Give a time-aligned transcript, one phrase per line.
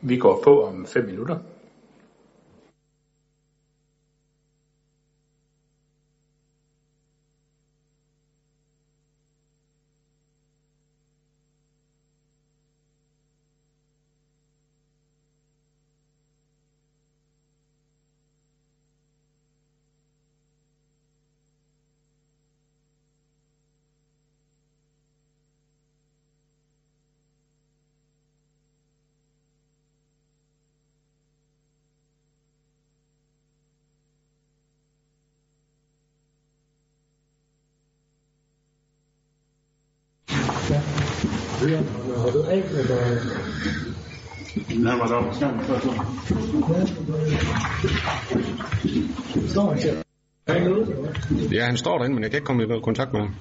[0.00, 1.38] Vi går på om 5 minutter.
[42.16, 43.20] Har du af eller?
[49.34, 50.04] Den der han?
[51.52, 53.34] Ja, han står derinde, men jeg kan ikke komme i kontakt med ham.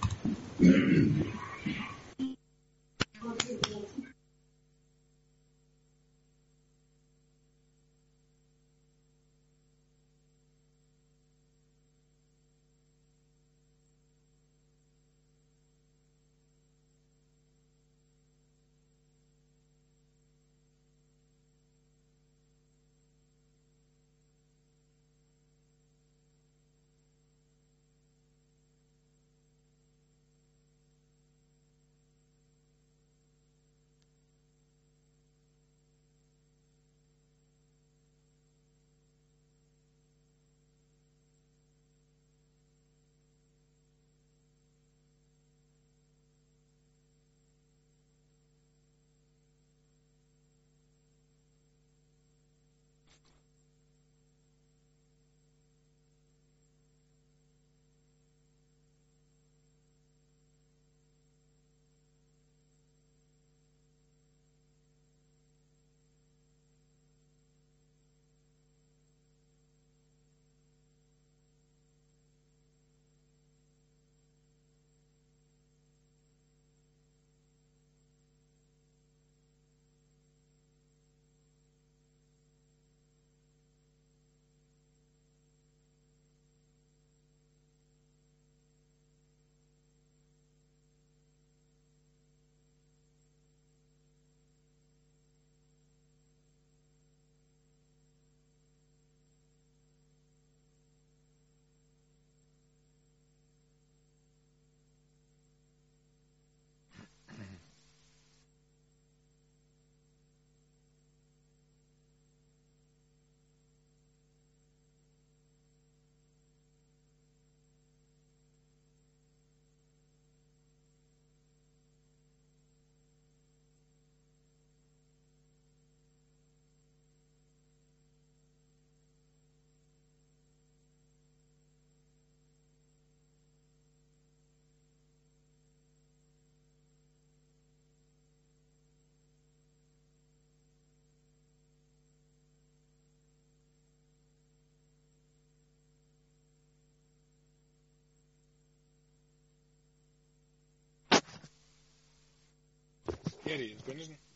[153.50, 154.29] Ja,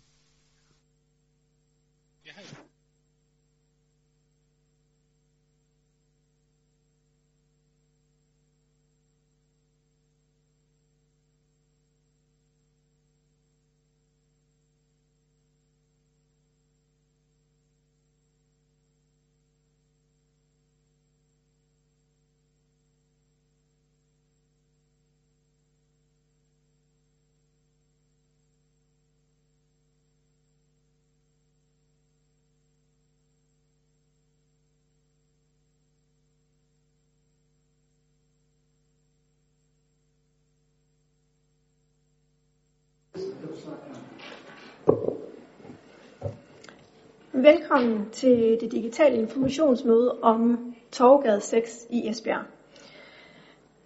[47.32, 52.44] Velkommen til det digitale informationsmøde om Torvgade 6 i Esbjerg.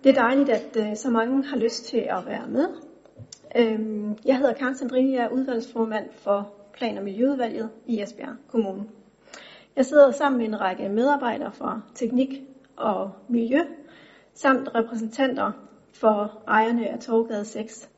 [0.04, 2.68] Det er dejligt, at øh, så mange har lyst til at være med.
[3.56, 8.84] Øhm, Jeg hedder Karen Sandrini, jeg er udvalgsformand for Plan- og Miljøudvalget i Esbjerg Kommune.
[9.76, 12.42] Jeg sidder sammen med en række medarbejdere fra teknik
[12.76, 13.60] og miljø,
[14.34, 15.52] samt repræsentanter
[15.94, 17.90] for ejerne af Torgade 6.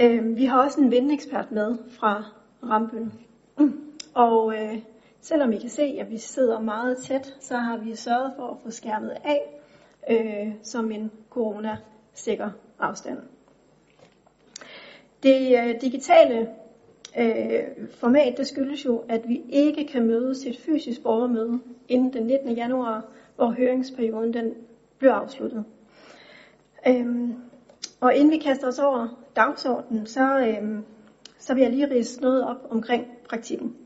[0.00, 2.24] Øh, Vi har også en vindekspert med fra
[2.62, 3.12] Rambøl.
[4.14, 4.78] Og øh,
[5.20, 8.56] selvom I kan se, at vi sidder meget tæt, så har vi sørget for at
[8.62, 9.40] få skærmet af
[10.10, 13.18] øh, som en corona-sikker afstand.
[15.22, 16.48] Det øh, digitale
[17.18, 22.12] øh, format, det skyldes jo, at vi ikke kan mødes til et fysisk borgermøde inden
[22.12, 22.52] den 19.
[22.52, 23.04] januar,
[23.36, 24.54] hvor høringsperioden den
[24.98, 25.64] bliver afsluttet.
[26.86, 27.34] Øhm,
[28.00, 30.78] og inden vi kaster os over dagsordenen, så, øh,
[31.38, 33.76] så vil jeg lige rise noget op omkring praktikken.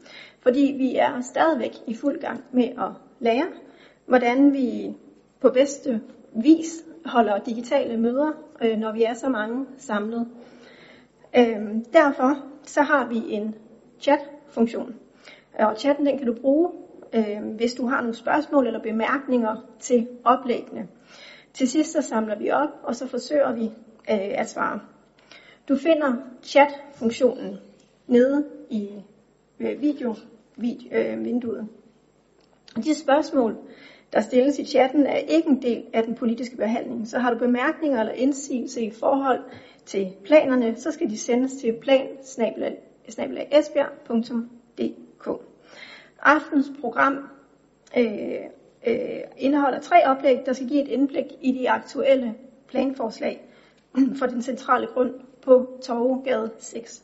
[0.41, 3.47] Fordi vi er stadigvæk i fuld gang med at lære,
[4.06, 4.97] hvordan vi
[5.41, 6.00] på bedste
[6.43, 8.32] vis holder digitale møder,
[8.62, 10.29] øh, når vi er så mange samlet.
[11.37, 13.55] Øh, derfor så har vi en
[14.00, 14.94] chat-funktion.
[15.58, 16.70] Og chatten den kan du bruge,
[17.12, 20.88] øh, hvis du har nogle spørgsmål eller bemærkninger til oplæggene.
[21.55, 23.70] Til sidst så samler vi op, og så forsøger vi
[24.11, 24.81] øh, at svare.
[25.69, 27.57] Du finder chat-funktionen
[28.07, 28.89] nede i
[29.61, 30.15] øh, video,
[30.57, 31.69] video øh, vinduet.
[32.77, 33.57] De spørgsmål,
[34.13, 37.09] der stilles i chatten, er ikke en del af den politiske behandling.
[37.09, 39.41] Så har du bemærkninger eller indsigelse i forhold
[39.87, 42.07] til planerne, så skal de sendes til plan
[46.23, 47.29] Aftens program
[47.99, 48.35] øh,
[48.87, 52.35] øh, indeholder tre oplæg, der skal give et indblik i de aktuelle
[52.69, 53.52] planforslag
[54.19, 57.03] for den centrale grund på Torvegade 6.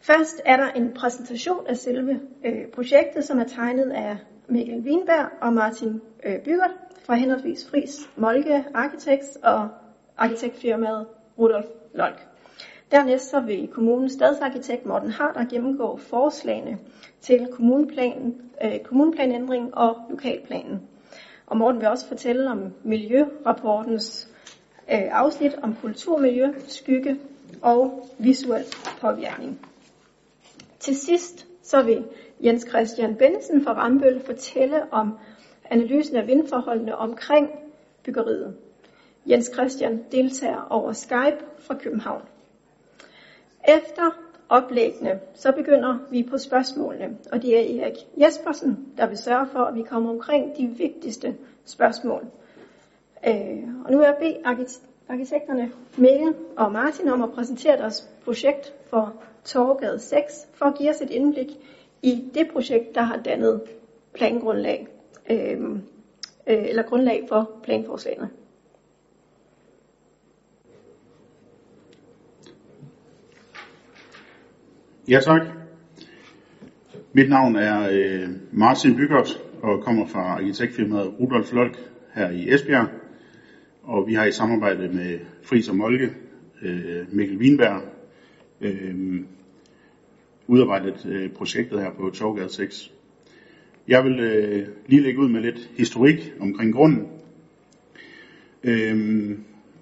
[0.00, 4.16] Først er der en præsentation af selve øh, projektet, som er tegnet af
[4.48, 6.70] Mikkel Wienberg og Martin øh, Bygert
[7.06, 9.68] fra henholdsvis Fris Molke Architects og
[10.16, 11.06] arkitektfirmaet
[11.38, 12.26] Rudolf Lolk.
[12.90, 16.78] Dernæst så vil kommunens stadsarkitekt Morten Harder gennemgå forslagene
[17.20, 18.34] til kommuneplanen,
[18.64, 20.80] øh, kommuneplanændring og lokalplanen.
[21.46, 24.29] Og Morten vil også fortælle om miljørapportens
[24.92, 27.20] Øh, afsnit om kulturmiljø, skygge
[27.62, 28.64] og visuel
[29.00, 29.66] påvirkning.
[30.78, 32.04] Til sidst så vil
[32.44, 35.18] Jens Christian Bensen fra Rambøl fortælle om
[35.70, 37.50] analysen af vindforholdene omkring
[38.04, 38.56] byggeriet.
[39.26, 42.22] Jens Christian deltager over Skype fra København.
[43.68, 44.10] Efter
[44.48, 49.58] oplæggene, så begynder vi på spørgsmålene, og det er Erik Jespersen, der vil sørge for,
[49.58, 52.26] at vi kommer omkring de vigtigste spørgsmål.
[53.26, 54.36] Øh, og nu vil jeg bede
[55.08, 59.14] arkitekterne Mikkel og Martin om at præsentere deres projekt for
[59.44, 61.48] Torgade 6, for at give os et indblik
[62.02, 63.62] i det projekt, der har dannet
[64.14, 64.86] plangrundlag,
[65.30, 65.60] øh,
[66.46, 68.30] øh, eller grundlag for planforslagene.
[75.08, 75.42] Ja, tak.
[77.12, 81.78] Mit navn er øh, Martin Bygert og kommer fra arkitektfirmaet Rudolf Lolk
[82.14, 82.99] her i Esbjerg.
[83.82, 86.10] Og vi har i samarbejde med Fris og Molke,
[86.62, 87.82] øh, Mikkel Wienberg,
[88.60, 89.20] øh,
[90.46, 92.92] udarbejdet øh, projektet her på Torgade 6.
[93.88, 97.06] Jeg vil øh, lige lægge ud med lidt historik omkring grunden.
[98.64, 99.30] Øh,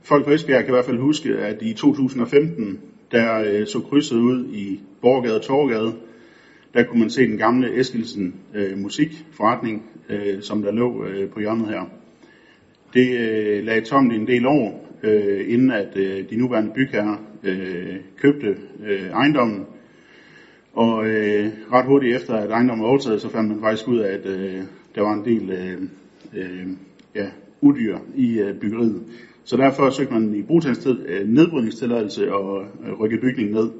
[0.02, 2.80] folk på Esbjerg kan i hvert fald huske, at i 2015
[3.12, 5.94] der øh, så krydset ud i Borgade og Torgade,
[6.74, 11.40] der kunne man se den gamle Eskilsen øh, musikforretning, øh, som der lå øh, på
[11.40, 11.97] hjørnet her.
[12.94, 17.16] Det øh, lagde tomt i en del år, øh, inden at øh, de nuværende bygherrer
[17.42, 19.66] øh, købte øh, ejendommen.
[20.72, 24.14] Og øh, ret hurtigt efter, at ejendommen var overtaget, så fandt man faktisk ud af,
[24.14, 24.62] at øh,
[24.94, 25.82] der var en del øh,
[26.34, 26.66] øh,
[27.14, 27.26] ja,
[27.60, 29.02] udyr i øh, byggeriet.
[29.44, 33.70] Så derfor søgte man i brugtagstid øh, nedbrydningstilladelse og øh, rykke bygningen ned.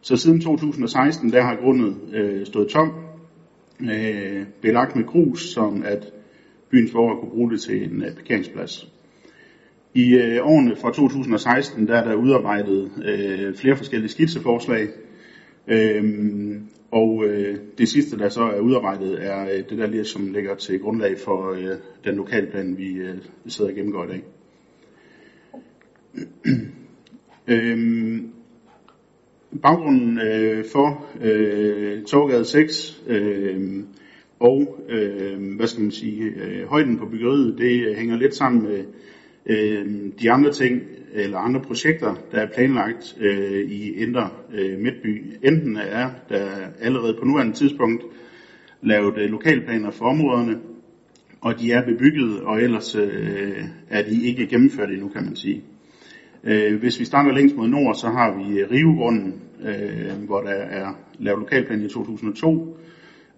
[0.00, 2.92] Så siden 2016, der har grundet øh, stået tom,
[3.80, 6.12] øh, belagt med grus, som at
[6.72, 8.88] byens borgere kunne bruge det til en øh, parkeringsplads.
[9.94, 14.88] I øh, årene fra 2016, der er der udarbejdet øh, flere forskellige skitseforslag,
[15.68, 20.32] Øhm, og øh, det sidste, der så er udarbejdet, er øh, det der lige, som
[20.32, 23.14] ligger til grundlag for øh, den lokalplan, vi øh,
[23.46, 24.22] sidder og gennemgår i dag.
[27.48, 28.32] øhm,
[29.62, 33.84] baggrunden øh, for øh, Torgade 6 øh,
[34.42, 38.62] og øh, hvad skal man sige, øh, højden på byggeriet, det øh, hænger lidt sammen
[38.62, 38.84] med
[39.46, 39.86] øh,
[40.20, 40.82] de andre ting,
[41.12, 45.32] eller andre projekter, der er planlagt øh, i Indre øh, Midtby.
[45.42, 46.46] Enten er der
[46.80, 48.04] allerede på nuværende tidspunkt
[48.82, 50.58] lavet øh, lokalplaner for områderne,
[51.40, 55.62] og de er bebygget, og ellers øh, er de ikke gennemført endnu, kan man sige.
[56.44, 60.50] Øh, hvis vi starter længst mod nord, så har vi øh, Rivegrunden, øh, hvor der
[60.50, 62.76] er lavet lokalplan i 2002,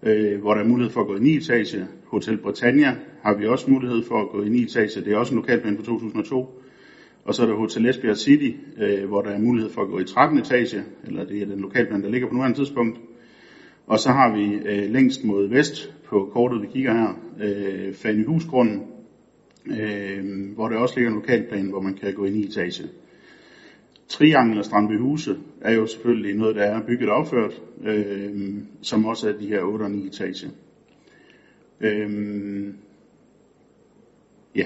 [0.05, 1.87] øh, hvor der er mulighed for at gå i 9 etage.
[2.05, 5.01] Hotel Britannia har vi også mulighed for at gå i 9 etage.
[5.01, 6.61] Det er også en lokalplan fra 2002.
[7.25, 9.99] Og så er der Hotel Esbjerg City, øh, hvor der er mulighed for at gå
[9.99, 12.99] i 13 etage, eller det er den lokalplan, der ligger på nuværende tidspunkt.
[13.87, 18.83] Og så har vi øh, længst mod vest på kortet, vi kigger her, øh, Fanyhusgrunden,
[19.65, 22.83] øh, hvor der også ligger en lokalplan, hvor man kan gå i 9 etage.
[24.07, 29.29] Triangel og Strandbyhuse er jo selvfølgelig noget, der er bygget og opført, øh, som også
[29.29, 30.49] er de her 8 og 9 etager.
[31.79, 32.73] Øh,
[34.55, 34.65] ja,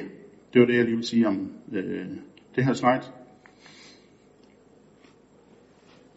[0.53, 2.07] det var det, jeg lige ville sige om øh,
[2.55, 3.01] det her slide.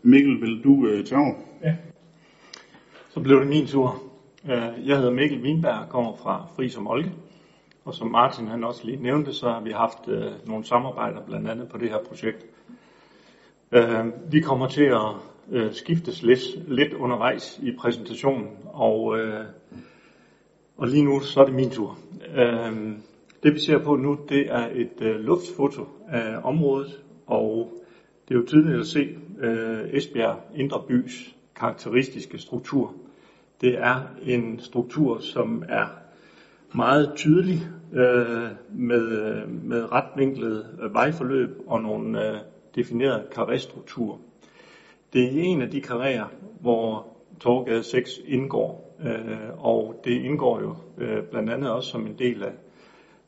[0.02, 1.34] Mikkel, vil du øh, tage over?
[1.62, 1.76] Ja.
[3.08, 4.02] Så blev det min tur.
[4.44, 7.12] Øh, jeg hedder Mikkel Winberg og kommer fra Fri som Olke.
[7.84, 11.48] Og som Martin han også lige nævnte, så har vi haft øh, nogle samarbejder blandt
[11.48, 12.46] andet på det her projekt.
[13.72, 15.14] Øh, vi kommer til at
[15.50, 19.44] øh, skiftes lidt, lidt undervejs i præsentationen, og, øh,
[20.76, 21.98] og lige nu så er det min tur.
[22.36, 22.92] Øh,
[23.42, 27.72] det vi ser på nu, det er et øh, luftfoto af området, og
[28.28, 32.94] det er jo tydeligt at se øh, Esbjerg Indre Bys karakteristiske struktur.
[33.60, 35.86] Det er en struktur, som er
[36.74, 37.60] meget tydelig
[37.92, 42.38] øh, med, øh, med retvinklet vejforløb og nogle øh,
[42.74, 44.18] defineret karréstrukturer.
[45.12, 46.26] Det er en af de karréer,
[46.60, 47.06] hvor
[47.40, 52.42] Torgade 6 indgår, øh, og det indgår jo øh, blandt andet også som en del
[52.42, 52.52] af,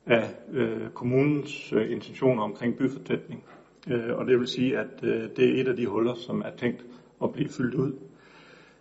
[0.07, 3.45] af øh, kommunens øh, intentioner omkring byfortætning.
[3.91, 6.51] Øh, og det vil sige, at øh, det er et af de huller, som er
[6.57, 6.85] tænkt
[7.23, 7.93] at blive fyldt ud.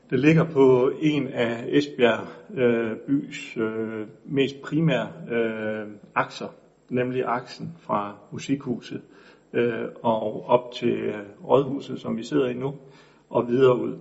[0.09, 2.27] Det ligger på en af Esbjerg
[2.57, 6.47] øh, bys øh, mest primære øh, akser,
[6.89, 9.01] nemlig aksen fra musikhuset
[9.53, 12.75] øh, og op til øh, rådhuset, som vi sidder i nu,
[13.29, 13.97] og videre ud.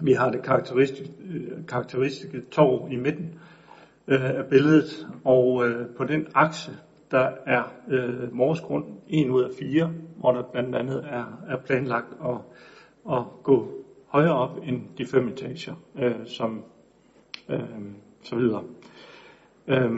[0.00, 3.40] Vi har det karakteristiske, øh, karakteristiske torv i midten
[4.08, 6.70] øh, af billedet, og øh, på den akse,
[7.10, 12.12] der er øh, Morsgrund en ud af fire, hvor der blandt andet er, er planlagt
[12.24, 12.36] at,
[13.12, 13.68] at gå
[14.06, 16.64] højere op end de fem etager, øh, som
[17.48, 17.60] øh,
[18.22, 18.62] så videre.
[19.66, 19.90] Øh,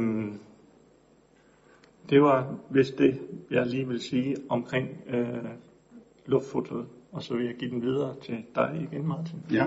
[2.11, 3.19] det var vist det,
[3.50, 5.27] jeg lige vil sige omkring øh,
[6.27, 9.38] luftfotoet, og så vil jeg give den videre til dig igen, Martin.
[9.53, 9.65] Ja.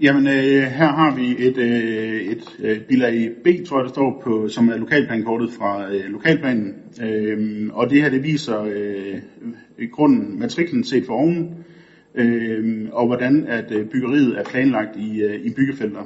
[0.00, 4.20] Jamen, øh, her har vi et, øh, et øh, bilag B, tror jeg, der står
[4.24, 6.74] på, som er lokalplankortet fra øh, lokalplanen.
[7.02, 11.64] Øh, og det her, det viser øh, grunden, matriklen set for oven,
[12.14, 16.02] øh, og hvordan at øh, byggeriet er planlagt i, øh, i byggefelter.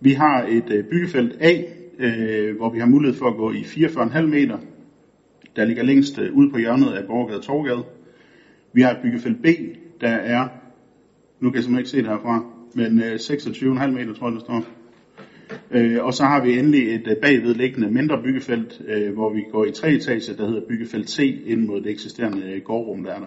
[0.00, 1.62] Vi har et øh, byggefelt A,
[1.98, 4.58] øh, hvor vi har mulighed for at gå i 44,5 meter,
[5.56, 7.84] der ligger længst øh, ude på hjørnet af Borgade og Torgade.
[8.72, 9.46] Vi har et byggefelt B,
[10.00, 10.48] der er,
[11.40, 14.40] nu kan jeg simpelthen ikke se det herfra, men øh, 26,5 meter, tror jeg, det
[14.40, 14.64] står.
[15.70, 19.64] Øh, og så har vi endelig et øh, bagvedliggende mindre byggefelt, øh, hvor vi går
[19.64, 23.18] i tre etager, der hedder byggefelt C, ind mod det eksisterende øh, gårdrum, der er
[23.18, 23.26] der.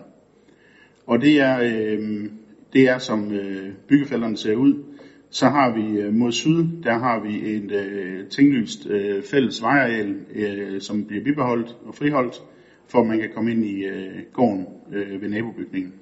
[1.08, 2.30] Og det er, øh,
[2.74, 4.84] det er som øh, byggefelterne ser ud.
[5.30, 10.16] Så har vi øh, mod syd, der har vi et øh, tinglyst øh, fælles vejareal,
[10.36, 12.44] øh, som bliver bibeholdt og friholdt,
[12.88, 15.94] for at man kan komme ind i øh, gården øh, ved nabobygningen.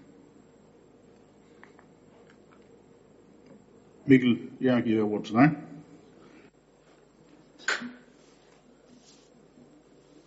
[4.06, 5.52] Mikkel, jeg giver ordet til dig.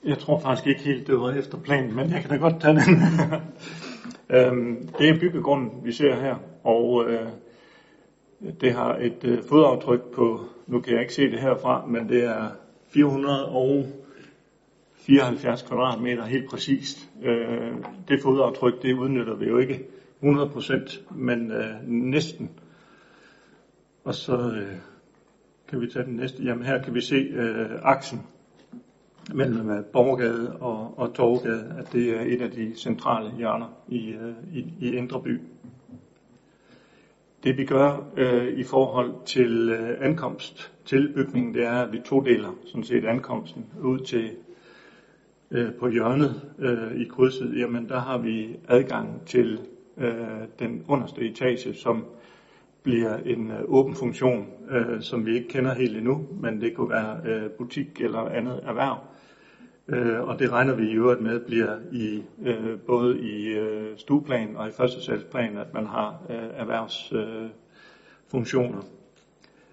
[0.05, 2.75] Jeg tror faktisk ikke helt, det var efter planen, men jeg kan da godt tage
[2.75, 2.83] den.
[4.37, 7.28] øhm, det er byggegrunden, vi ser her, og øh,
[8.61, 12.25] det har et øh, fodaftryk på, nu kan jeg ikke se det herfra, men det
[12.25, 12.49] er
[12.88, 17.11] 474 kvadratmeter helt præcist.
[17.23, 17.73] Øh,
[18.09, 19.85] det fodaftryk, det udnytter vi jo ikke
[20.23, 22.50] 100%, men øh, næsten.
[24.04, 24.76] Og så øh,
[25.68, 26.42] kan vi tage den næste.
[26.42, 28.26] Jamen her kan vi se øh, aksen
[29.35, 34.09] mellem øh, Borgade og, og Torgade, at det er et af de centrale hjørner i,
[34.09, 35.40] øh, i, i Indre By.
[37.49, 42.00] Det vi gør øh, i forhold til øh, ankomst til bygningen, det er, at vi
[42.05, 44.31] todeler sådan set ankomsten ud til
[45.50, 47.59] øh, på hjørnet øh, i krydset.
[47.59, 49.61] Jamen der har vi adgang til
[49.97, 50.12] øh,
[50.59, 52.05] den underste etage, som
[52.83, 56.90] bliver en øh, åben funktion, øh, som vi ikke kender helt endnu, men det kunne
[56.90, 58.99] være øh, butik eller andet erhverv.
[59.88, 64.57] Øh, og det regner vi i øvrigt med bliver i øh, både i øh, stueplan
[64.57, 68.78] og i førstesalsplan, at man har øh, erhvervsfunktioner.
[68.78, 68.85] Øh,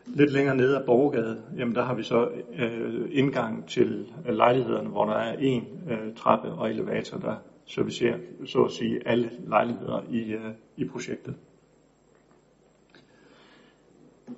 [0.08, 2.30] Lidt længere nede af Borgade, jamen der har vi så
[2.60, 8.64] øh, indgang til lejlighederne, hvor der er en øh, trappe og elevator, der servicerer så
[8.64, 11.36] at sige alle lejligheder i, øh, i projektet.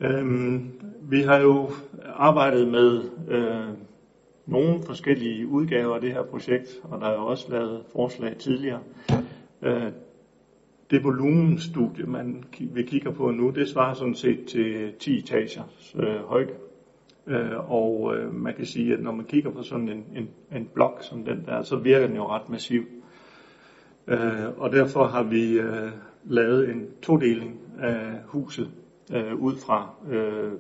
[0.02, 1.70] Øhm, vi har jo
[2.16, 3.68] arbejdet med øh,
[4.48, 8.80] nogle forskellige udgaver af det her projekt, og der er jo også lavet forslag tidligere.
[9.62, 9.92] Øh,
[10.92, 15.64] det volumenstudie, man vi kigger på nu, det svarer sådan set til 10 etager
[15.96, 16.54] øh, højde.
[17.28, 20.70] Øh, og øh, man kan sige, at når man kigger på sådan en, en, en
[20.74, 22.84] blok som den der, så virker den jo ret massiv.
[24.08, 25.92] Øh, og derfor har vi øh,
[26.26, 28.72] lavet en todeling af huset
[29.14, 30.52] øh, ud fra øh,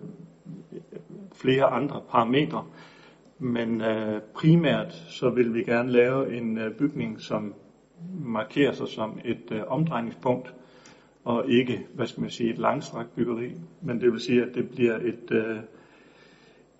[1.35, 2.65] flere andre parametre.
[3.39, 7.53] Men øh, primært så vil vi gerne lave en øh, bygning, som
[8.19, 10.53] markerer sig som et øh, omdrejningspunkt,
[11.23, 13.51] og ikke, hvad skal man sige, et langstrakt byggeri.
[13.81, 15.57] Men det vil sige, at det bliver et, øh,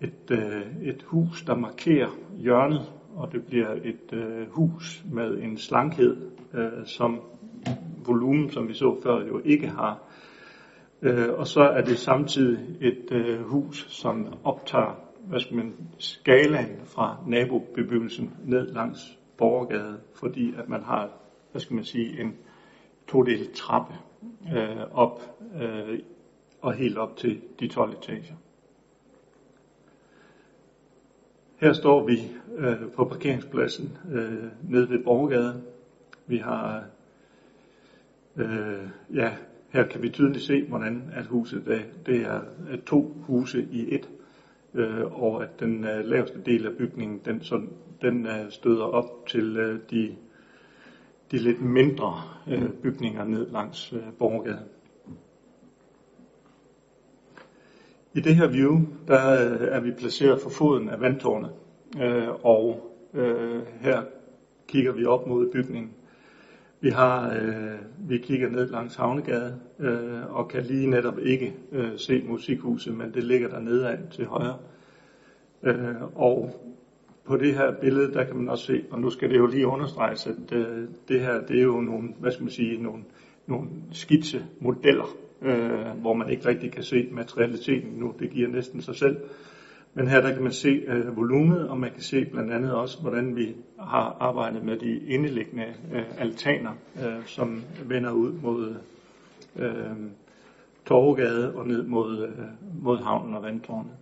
[0.00, 5.56] et, øh, et hus, der markerer hjørnet, og det bliver et øh, hus med en
[5.56, 6.16] slankhed,
[6.54, 7.20] øh, som
[8.06, 9.98] volumen, som vi så før, jo ikke har.
[11.02, 16.80] Øh, og så er det samtidig et øh, hus, som optager hvad skal man, skalaen
[16.84, 21.10] fra nabobebyggelsen ned langs Borgergade, fordi at man har,
[21.50, 22.36] hvad skal man sige, en
[23.08, 23.94] todelt trappe
[24.56, 25.20] øh, op
[25.62, 25.98] øh,
[26.60, 28.34] og helt op til de 12 etager.
[31.56, 35.62] Her står vi øh, på parkeringspladsen øh, nede ved Borgade.
[36.26, 36.84] Vi har,
[38.36, 39.36] øh, ja,
[39.68, 41.80] her kan vi tydeligt se, hvordan at huset er.
[42.06, 42.42] Det er
[42.86, 44.08] to huse i et,
[44.74, 47.62] øh, og at den øh, laveste del af bygningen, den, så,
[48.02, 50.16] den øh, støder op til øh, de,
[51.30, 54.64] de lidt mindre øh, bygninger ned langs øh, Borgade.
[58.14, 61.50] I det her view, der øh, er vi placeret for foden af vandtårnet,
[62.02, 64.02] øh, og øh, her
[64.68, 65.94] kigger vi op mod bygningen.
[66.80, 71.90] Vi har, øh, vi kigger ned langs Havnegade øh, og kan lige netop ikke øh,
[71.96, 74.56] se musikhuset, men det ligger der nedad til højre.
[75.62, 76.50] Øh, og
[77.24, 79.66] på det her billede, der kan man også se, og nu skal det jo lige
[79.66, 83.02] understreges, at øh, det her, det er jo nogle, hvad skal man sige, nogle,
[83.46, 88.14] nogle skitsemodeller, øh, hvor man ikke rigtig kan se materialiteten nu.
[88.18, 89.16] Det giver næsten sig selv.
[89.98, 93.00] Men her der kan man se øh, volumet, og man kan se blandt andet også,
[93.00, 96.72] hvordan vi har arbejdet med de indeliggende øh, altaner,
[97.04, 98.74] øh, som vender ud mod
[99.56, 99.96] øh,
[100.86, 103.92] Torvegade og ned mod, øh, mod havnen og vandtårnet.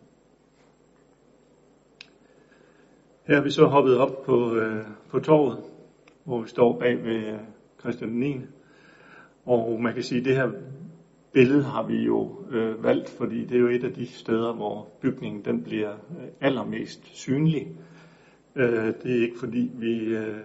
[3.26, 5.58] Her er vi så hoppet op på, øh, på torvet,
[6.24, 7.38] hvor vi står bag ved øh,
[7.80, 8.40] Christian 9.
[9.44, 10.50] Og man kan sige, at det her
[11.36, 14.88] billede har vi jo øh, valgt, fordi det er jo et af de steder, hvor
[15.00, 17.68] bygningen den bliver øh, allermest synlig.
[18.54, 20.36] Øh, det er ikke fordi vi øh,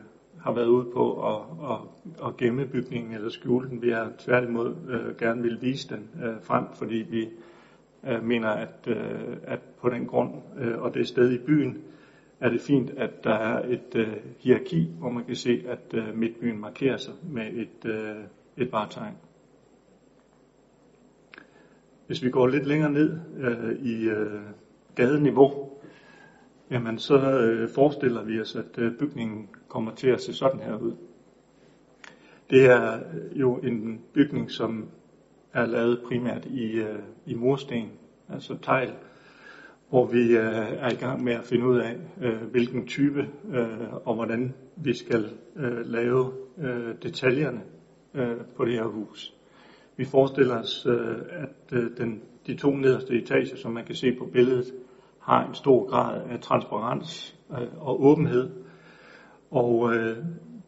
[0.41, 1.77] har været ude på at, at,
[2.27, 3.81] at gemme bygningen eller skjule den.
[3.81, 7.29] Vi har tværtimod øh, gerne vil vise den øh, frem, fordi vi
[8.07, 11.77] øh, mener, at, øh, at på den grund øh, og det sted i byen,
[12.39, 16.17] er det fint, at der er et øh, hierarki, hvor man kan se, at øh,
[16.17, 18.15] midtbyen markerer sig med et, øh,
[18.57, 19.15] et vartegn.
[22.11, 24.41] Hvis vi går lidt længere ned øh, i øh,
[24.95, 25.69] gadeniveau,
[26.71, 30.77] jamen så øh, forestiller vi os, at øh, bygningen kommer til at se sådan her
[30.77, 30.93] ud.
[32.49, 34.89] Det er øh, jo en bygning, som
[35.53, 37.91] er lavet primært i, øh, i mursten,
[38.29, 38.93] altså tegl,
[39.89, 43.93] hvor vi øh, er i gang med at finde ud af, øh, hvilken type øh,
[44.05, 47.61] og hvordan vi skal øh, lave øh, detaljerne
[48.13, 49.40] øh, på det her hus.
[50.01, 54.15] Vi forestiller os, øh, at øh, den, de to nederste etager, som man kan se
[54.19, 54.73] på billedet,
[55.19, 58.49] har en stor grad af transparens øh, og åbenhed.
[59.51, 59.93] Og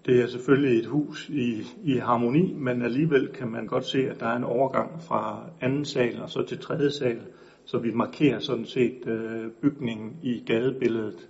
[0.05, 4.19] det er selvfølgelig et hus i, i harmoni, men alligevel kan man godt se, at
[4.19, 7.21] der er en overgang fra anden sal og så til tredje sal,
[7.65, 11.29] så vi markerer sådan set øh, bygningen i gadebilledet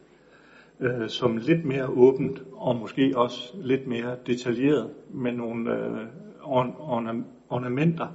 [0.79, 6.07] øh, som lidt mere åbent og måske også lidt mere detaljeret med nogle øh,
[6.41, 8.07] orn- ornamenter,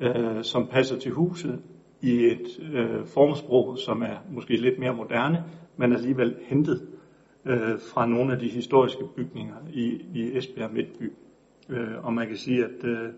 [0.00, 1.60] øh, som passer til huset
[2.00, 5.44] i et øh, formsprog, som er måske lidt mere moderne,
[5.76, 6.88] men alligevel hentet
[7.44, 11.12] øh, fra nogle af de historiske bygninger i, i Esbjerg Midtby.
[11.68, 13.08] Øh, og man kan sige, at øh,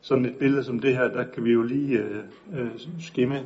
[0.00, 3.44] sådan et billede som det her, der kan vi jo lige øh, øh, skimme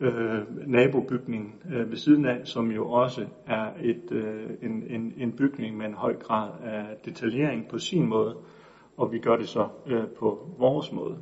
[0.00, 5.32] øh, nabobygningen øh, ved siden af, som jo også er et, øh, en, en, en
[5.32, 8.36] bygning med en høj grad af detaljering på sin måde,
[8.96, 11.16] og vi gør det så øh, på vores måde.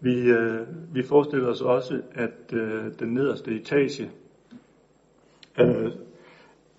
[0.00, 4.10] Vi, øh, vi forestiller os også, at øh, den nederste etage
[5.60, 5.92] øh,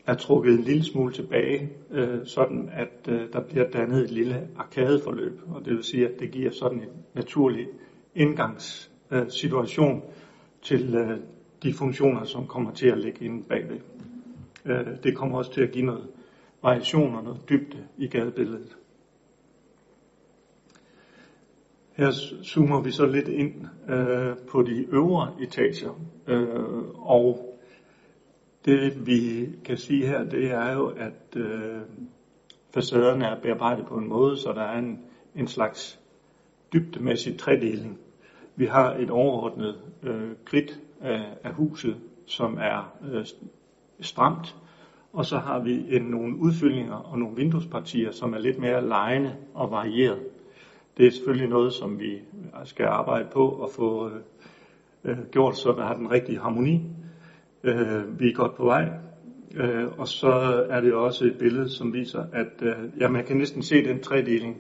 [0.06, 4.48] er trukket en lille smule tilbage, øh, sådan at øh, der bliver dannet et lille
[4.58, 7.68] arkadeforløb, og det vil sige, at det giver sådan en naturlig
[8.16, 10.02] indgangssituation øh,
[10.62, 11.18] til øh,
[11.64, 13.80] de funktioner, som kommer til at ligge inde bagved.
[14.66, 16.08] Øh, det kommer også til at give noget
[16.64, 18.78] variation og noget dybde i gadebilledet.
[22.02, 22.12] Her
[22.44, 27.58] zoomer vi så lidt ind øh, på de øvre etager, øh, og
[28.66, 31.82] det vi kan sige her, det er jo, at øh,
[32.74, 35.00] facaderne er bearbejdet på en måde, så der er en,
[35.36, 36.00] en slags
[36.74, 38.00] dybdemæssig tredeling.
[38.56, 43.26] Vi har et overordnet øh, kridt af, af huset, som er øh,
[44.00, 44.56] stramt,
[45.14, 49.36] og så har vi en, nogle udfyldninger og nogle vinduespartier, som er lidt mere lejende
[49.54, 50.20] og varieret.
[50.98, 52.20] Det er selvfølgelig noget, som vi
[52.64, 54.16] skal arbejde på at få øh,
[55.04, 56.82] øh, gjort, så der har den rigtige harmoni.
[57.64, 58.90] Øh, vi er godt på vej.
[59.56, 60.32] Øh, og så
[60.70, 64.00] er det også et billede, som viser, at øh, ja, man kan næsten se den
[64.00, 64.58] tredeling,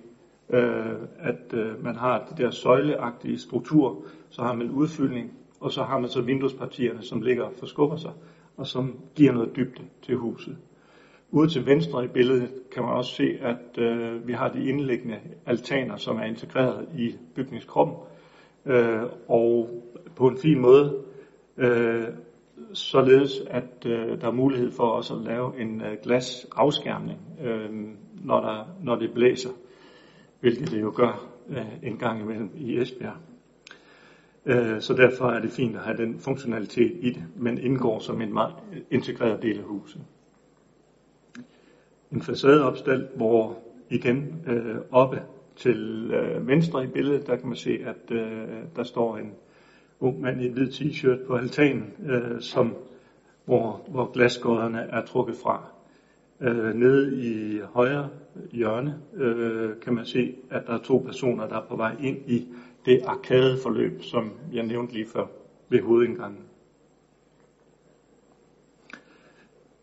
[0.50, 5.84] øh, at øh, man har det der søjleagtige struktur, så har man udfyldning, og så
[5.84, 8.12] har man så vinduespartierne, som ligger og forskubber sig,
[8.58, 10.58] og som giver noget dybde til huset.
[11.34, 15.20] Ude til venstre i billedet kan man også se, at øh, vi har de indliggende
[15.46, 17.96] altaner, som er integreret i bygningskroppen,
[18.65, 19.70] øh, og
[20.15, 21.04] på en fin måde,
[21.58, 22.04] øh,
[22.74, 27.70] således at øh, der er mulighed for også at lave en øh, glasafskærmning, øh,
[28.24, 29.50] når, der, når det blæser,
[30.39, 33.17] hvilket det jo gør øh, en gang imellem i Esbjerg.
[34.46, 38.22] Øh, så derfor er det fint at have den funktionalitet i det, men indgår som
[38.22, 38.54] en meget
[38.91, 40.02] integreret del af huset.
[42.12, 43.58] En facadeopstal, hvor
[43.89, 45.21] igen øh, oppe
[45.56, 49.32] til øh, venstre i billedet, der kan man se, at øh, der står en
[50.00, 52.76] ung mand i en hvid t-shirt på altanen, øh, som,
[53.45, 55.63] hvor, hvor glasgårderne er trukket fra.
[56.41, 58.10] Øh, nede i højre
[58.52, 62.17] hjørne øh, kan man se, at der er to personer, der er på vej ind
[62.28, 62.47] i
[62.86, 65.26] det arkadeforløb, som jeg nævnte lige før
[65.69, 66.43] ved hovedindgangen.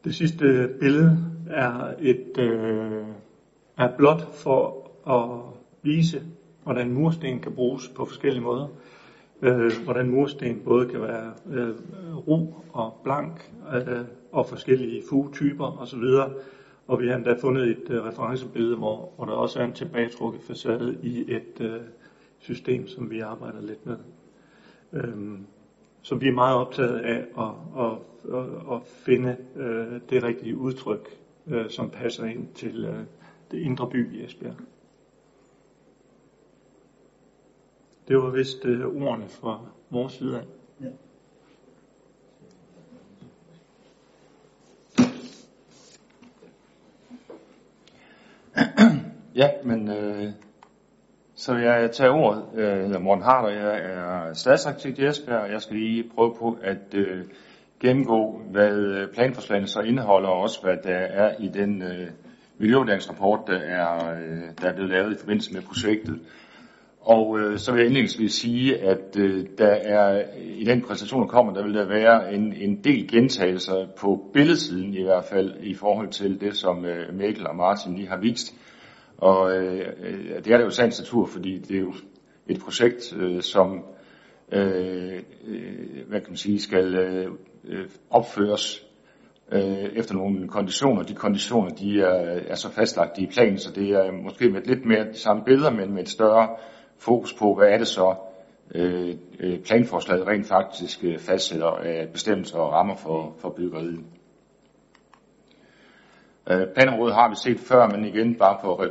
[0.04, 1.18] Det sidste billede
[1.50, 3.04] er et øh,
[3.76, 6.22] er blot for at vise,
[6.64, 8.68] hvordan mursten kan bruges på forskellige måder.
[9.42, 11.74] Øh, hvordan mursten både kan være øh,
[12.28, 16.02] ro og blank øh, og forskellige fugetyper osv.
[16.86, 20.42] Og vi har endda fundet et øh, referencebillede, hvor, hvor der også er en tilbagetrukket
[20.42, 21.80] facade i et øh,
[22.38, 23.96] system, som vi arbejder lidt med.
[24.92, 25.46] Øhm,
[26.02, 27.92] så vi er meget optaget af at, at,
[28.34, 31.08] at, at finde øh, det rigtige udtryk,
[31.48, 33.04] øh, som passer ind til øh,
[33.50, 34.54] det indre by i Esbjerg.
[38.08, 40.44] Det var vist øh, ordene fra vores side af.
[40.80, 40.90] Ja.
[49.34, 50.32] Ja, men øh,
[51.34, 52.44] så vil jeg tage ordet.
[52.54, 56.58] Jeg hedder Morten Harder, jeg er stadsarkitekt i Esbjerg, og jeg skal lige prøve på
[56.62, 57.24] at øh,
[57.80, 62.08] gennemgå, hvad øh, planforslagene så indeholder, og også hvad der er i den øh,
[62.58, 66.20] miljøvurderingsrapport, der er, øh, der er blevet lavet i forbindelse med projektet.
[67.00, 71.28] Og øh, så vil jeg indledningsvis sige, at øh, der er i den præsentation, der
[71.28, 75.74] kommer, der vil der være en, en del gentagelser på billedsiden i hvert fald, i
[75.74, 78.54] forhold til det, som øh, Mikkel og Martin lige har vist.
[79.18, 81.94] Og øh, øh det er det jo sagens natur, fordi det er jo
[82.48, 83.84] et projekt, øh, som
[84.52, 87.30] øh, øh hvad kan man sige, skal øh,
[87.64, 88.86] Øh, opføres
[89.52, 89.60] øh,
[89.94, 91.02] efter nogle konditioner.
[91.02, 94.62] De konditioner de er, er så fastlagt i planen, så det er øh, måske med
[94.62, 96.48] lidt mere de samme billeder, men med et større
[96.98, 98.14] fokus på, hvad er det så,
[98.74, 104.04] øh, øh planforslaget rent faktisk fastsætter af bestemmelser og rammer for, for byggeriet.
[106.74, 108.84] Planområdet har vi set før, men igen bare for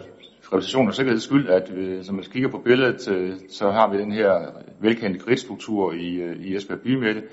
[0.51, 3.97] repræsentation og sikkerheds skyld, at vi, som man kigger på billedet, øh, så har vi
[3.97, 7.23] den her velkendte gridstruktur i, øh, i Esbjerg Bymette.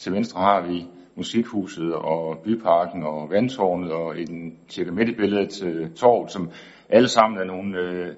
[0.00, 5.64] Til venstre har vi musikhuset og byparken og vandtårnet og en cirka midt i billedet
[5.64, 6.50] øh, torvet, som
[6.88, 8.08] alle sammen er nogle øh,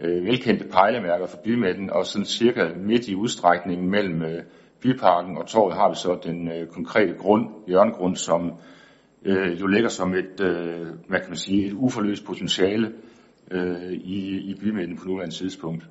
[0.00, 4.42] øh, velkendte pejlemærker for bymætten, og sådan cirka midt i udstrækningen mellem øh,
[4.80, 8.52] byparken og torvet har vi så den øh, konkrete grund, hjørnegrund, som
[9.24, 12.92] øh, jo ligger som et, øh, hvad kan man sige, et uforløst potentiale
[13.50, 15.84] øh, i, i bymætten på nuværende tidspunkt.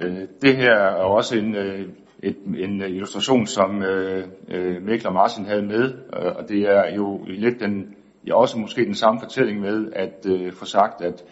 [0.00, 1.88] Øh, det her er også en, øh,
[2.22, 6.60] et, en øh, illustration, som øh, øh, Mikkel og Martin havde med, øh, og det
[6.60, 7.94] er jo lidt den,
[8.26, 11.24] ja, også måske den samme fortælling med at øh, få sagt, at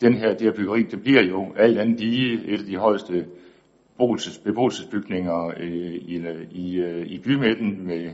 [0.00, 3.26] den her, det her byggeri, det bliver jo alt andet lige et af de højeste
[4.44, 8.10] beboelsesbygninger øh, i, i, øh, i bymidten med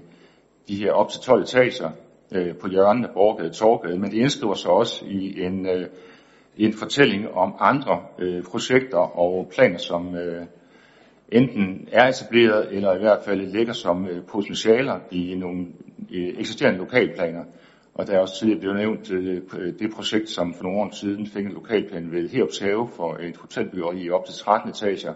[0.68, 1.90] de her op til 12 etager
[2.34, 5.86] øh, på hjørnet af Borgade og Torgade, men det indskriver sig også i en, øh,
[6.56, 10.46] en fortælling om andre øh, projekter og planer, som øh,
[11.32, 15.66] enten er etableret eller i hvert fald ligger som øh, potentialer i nogle
[16.10, 17.44] eksisterende lokalplaner.
[17.94, 19.42] Og der er også tidligere blevet nævnt øh,
[19.78, 23.36] det projekt, som for nogle år siden fik en lokalplan ved Herops Have for et
[23.36, 25.14] hotelbyggeri op til 13 etager,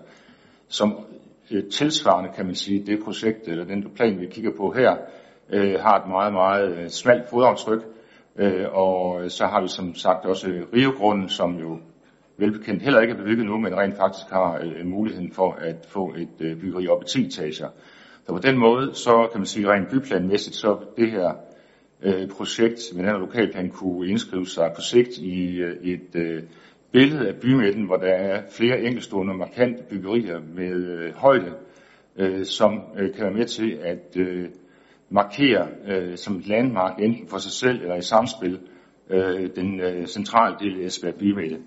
[0.68, 1.07] som
[1.50, 4.96] øh, tilsvarende, kan man sige, det projekt, eller den plan, vi kigger på her,
[5.81, 7.83] har et meget, meget smalt fodaftryk,
[8.72, 11.79] og så har vi som sagt også Riogrunden, som jo
[12.36, 16.14] velbekendt heller ikke er bebygget nu, men rent faktisk har øh, muligheden for at få
[16.18, 17.68] et øh, byggeri op i 10 etager.
[18.26, 21.34] Så på den måde, så kan man sige rent byplanmæssigt, så det her
[22.02, 26.42] øh, projekt med den lokalplan kunne indskrive sig på sigt i øh, et øh,
[26.92, 31.52] billede af bymidten, hvor der er flere enkeltstående markante byggerier med øh, højde,
[32.16, 34.48] øh, som øh, kan være med til at øh,
[35.10, 38.58] markere øh, som et landmark, enten for sig selv eller i samspil,
[39.10, 41.58] øh, den øh, centrale del af Esbjerg bymidte.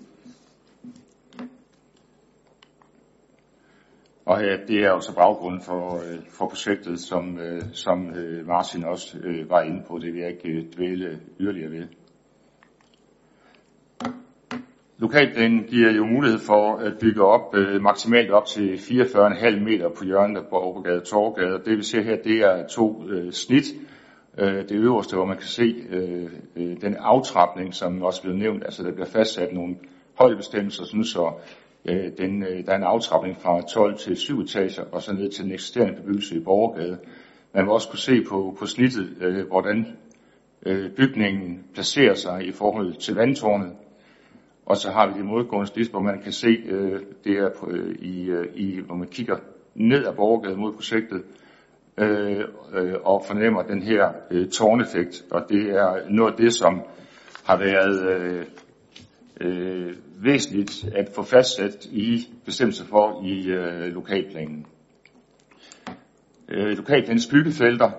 [4.28, 8.84] Og øh, det er også baggrunden for, øh, for projektet, som, øh, som øh, Martin
[8.84, 9.98] også øh, var inde på.
[9.98, 11.86] Det vil jeg ikke øh, dvæle yderligere ved.
[14.98, 20.04] Lokalplanen giver jo mulighed for at bygge op øh, maksimalt op til 44,5 meter på
[20.04, 21.62] hjørnet på Overgade og Torgade.
[21.64, 23.64] Det vi ser her, det er to øh, snit.
[24.38, 28.64] Øh, det øverste, hvor man kan se øh, øh, den aftrapning, som også blev nævnt,
[28.64, 29.76] altså der bliver fastsat nogle
[30.18, 31.32] højdebestemmelser, sådan så
[31.84, 35.30] øh, den, øh, der er en aftrapning fra 12 til 7 etager, og så ned
[35.30, 36.98] til den eksisterende bebyggelse i Borgergade.
[37.54, 39.86] Man vil også kunne se på, på snittet, øh, hvordan
[40.66, 43.72] øh, bygningen placerer sig i forhold til vandtårnet,
[44.66, 47.70] og så har vi det modgående snit, hvor man kan se, øh, det er på,
[47.70, 49.36] øh, i, øh, i, hvor man kigger
[49.74, 51.22] ned ad Borgergade mod projektet,
[51.98, 55.24] øh, øh, og fornemmer den her øh, tårneffekt.
[55.30, 56.82] Og det er noget af det, som
[57.44, 58.44] har været øh,
[59.40, 64.66] øh, væsentligt at få fastsat i bestemmelser for i øh, lokalplanen.
[66.48, 67.90] Øh, lokalplanens byggefelter,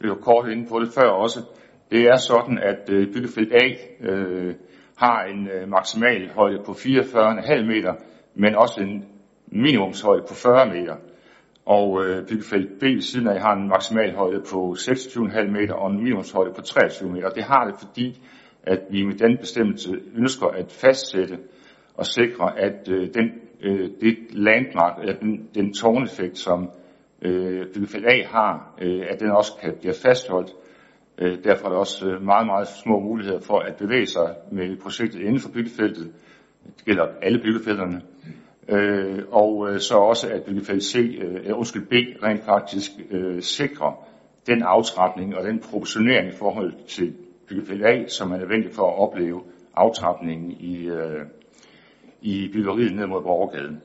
[0.00, 1.40] vi var kort inde på det før også,
[1.90, 3.66] det er sådan, at øh, byggefelt A
[4.00, 4.54] øh,
[4.96, 7.94] har en øh, maksimal højde på 44,5 meter,
[8.34, 9.04] men også en
[9.46, 10.96] minimumshøjde på 40 meter.
[11.66, 15.90] Og øh, byggefelt B ved siden af har en maksimal højde på 26,5 meter og
[15.90, 17.28] en minimumshøjde på 23 meter.
[17.28, 18.22] Det har det, fordi
[18.62, 21.38] at vi med den bestemmelse ønsker at fastsætte
[21.98, 23.32] og sikre, at øh, den,
[23.62, 26.70] øh, det landmark, eller den, den tårneffekt, som
[27.22, 30.52] øh, byggefelt A har, øh, at den også kan blive fastholdt.
[31.18, 34.76] Øh, derfor er der også øh, meget, meget små muligheder for at bevæge sig med
[34.76, 36.12] projektet inden for byggefeltet.
[36.76, 38.02] Det gælder alle byggefelterne.
[38.68, 43.42] Øh, og øh, så også at byggefelt C, øh, øh, undskyld B, rent faktisk øh,
[43.42, 44.08] sikrer
[44.46, 47.14] den aftrapning og den proportionering i forhold til
[47.48, 49.42] byggefelt A, som er nødvendig for at opleve
[49.74, 51.20] aftrapningen i, øh,
[52.22, 53.82] i byggeriet ned mod Borgergaden.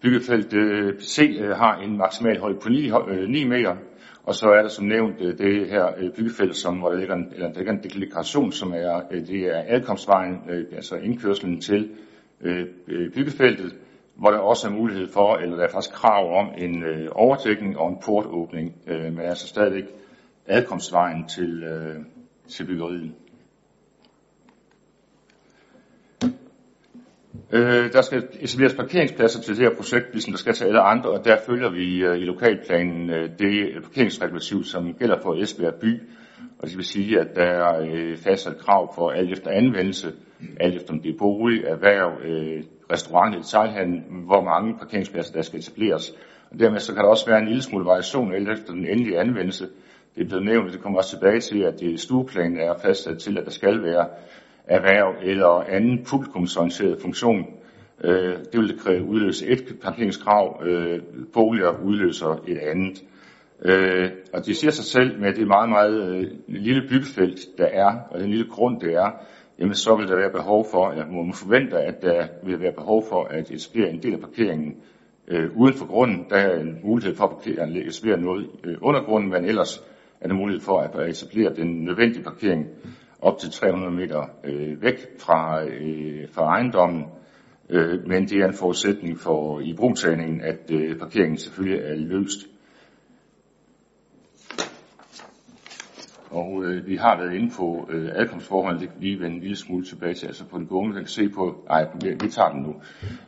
[0.00, 3.76] Byggefelt øh, C øh, har en maksimal højde på 9, meter,
[4.24, 7.32] og så er der som nævnt øh, det her byggefelt, som, hvor der ligger en,
[7.32, 10.36] eller der ligger en deklaration, som er, det er adkomstvejen,
[10.72, 11.90] altså indkørslen til
[13.14, 13.74] byggefeltet,
[14.14, 17.88] hvor der også er mulighed for, eller der er faktisk krav om en overdækning og
[17.88, 19.84] en portåbning, men altså stadigvæk
[20.46, 21.64] adkomstvejen til,
[22.48, 23.12] til byggeriet.
[27.52, 31.10] Øh, der skal etableres parkeringspladser til det her projekt, ligesom der skal til alle andre,
[31.10, 35.74] og der følger vi øh, i lokalplanen øh, det øh, parkeringsregulativ, som gælder for Esbjerg
[35.74, 36.02] by.
[36.58, 40.12] Og det vil sige, at der er øh, fastsat krav for alt efter anvendelse,
[40.60, 45.42] alt efter om det er bolig, erhverv, øh, restaurant eller detaljhandel, hvor mange parkeringspladser der
[45.42, 46.12] skal etableres.
[46.50, 49.20] Og dermed så kan der også være en lille smule variation alt efter den endelige
[49.20, 49.66] anvendelse.
[50.14, 53.18] Det er blevet nævnt, og det kommer også tilbage til, at det stueplan er fastsat
[53.18, 54.06] til, at der skal være
[54.68, 57.46] erhverv eller anden publikumsorienteret funktion.
[58.04, 61.00] Øh, det vil kræve udløse et parkeringskrav, øh,
[61.32, 63.04] boliger udløser et andet.
[63.64, 67.98] Øh, og det siger sig selv med det meget, meget øh, lille byggefelt, der er,
[68.10, 69.10] og den lille grund, der er,
[69.58, 72.72] jamen så vil der være behov for, eller må man forvente, at der vil være
[72.72, 74.76] behov for at etablere en del af parkeringen
[75.28, 76.26] øh, uden for grunden.
[76.30, 79.82] Der er en mulighed for at parkere, etablere noget øh, under grunden, men ellers
[80.20, 82.66] er der mulighed for at etablere den nødvendige parkering
[83.22, 87.04] op til 300 meter øh, væk fra, øh, fra ejendommen.
[87.70, 92.38] Øh, men det er en forudsætning for i brugtagningen, at øh, parkeringen selvfølgelig er løst.
[96.30, 99.56] Og øh, vi har været inde på øh, adkomstforholdene, det kan lige vende en lille
[99.56, 102.62] smule tilbage til, altså på den gående, man kan se på, nej, vi tager den
[102.62, 102.74] nu,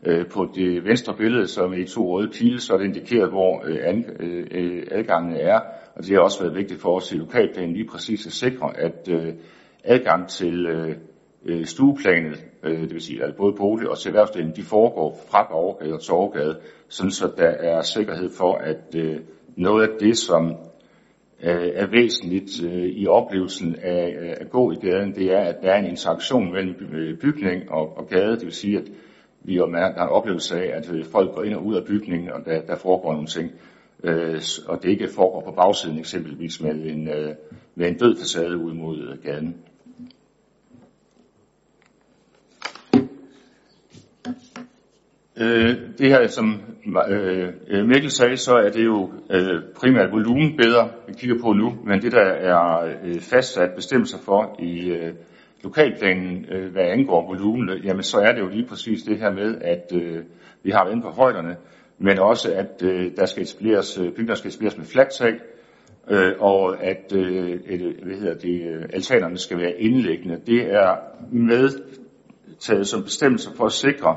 [0.07, 3.31] øh, på det venstre billede, som er i to røde pile, så er det indikeret,
[3.31, 4.05] hvor øh, an,
[4.51, 5.61] øh, adgangen er,
[5.95, 9.09] og det har også været vigtigt for os i lokalplanen lige præcis at sikre, at
[9.11, 9.35] øh,
[9.85, 10.97] adgang til øh,
[11.45, 15.47] øh, stueplanet, øh, det vil sige altså både bolig og til erhvervsdelen, de foregår fra
[15.51, 19.17] Borgergade og Torgade, sådan så der er sikkerhed for, at øh,
[19.57, 20.57] noget af det, som
[21.43, 25.57] øh, er væsentligt øh, i oplevelsen af øh, at gå i gaden, det er, at
[25.63, 28.85] der er en interaktion mellem øh, bygning og, og gade, det vil sige, at
[29.43, 32.61] vi har en oplevelse af, at folk går ind og ud af bygningen, og der,
[32.61, 33.51] der foregår nogle ting,
[34.05, 37.35] øh, og det ikke foregår på bagsiden eksempelvis med en, øh,
[37.75, 39.57] med en død facade ud mod gaden.
[45.41, 46.61] Øh, det her, som
[47.11, 51.53] øh, øh, Mikkel sagde, så er det jo øh, primært volumen bedre, vi kigger på
[51.53, 55.15] nu, men det der er øh, fastsat bestemmelser for i øh,
[55.63, 59.33] lokalplanen, øh, hvad angår volumen, øh, jamen så er det jo lige præcis det her
[59.33, 60.23] med, at øh,
[60.63, 61.57] vi har været inde på højderne,
[61.99, 65.35] men også at øh, der skal etableres, øh, bygninger skal etableres med flattag,
[66.11, 70.41] øh, og at øh, et, hvad hedder det, øh, altanerne skal være indlæggende.
[70.47, 70.97] Det er
[71.33, 74.17] medtaget som bestemmelser for at sikre,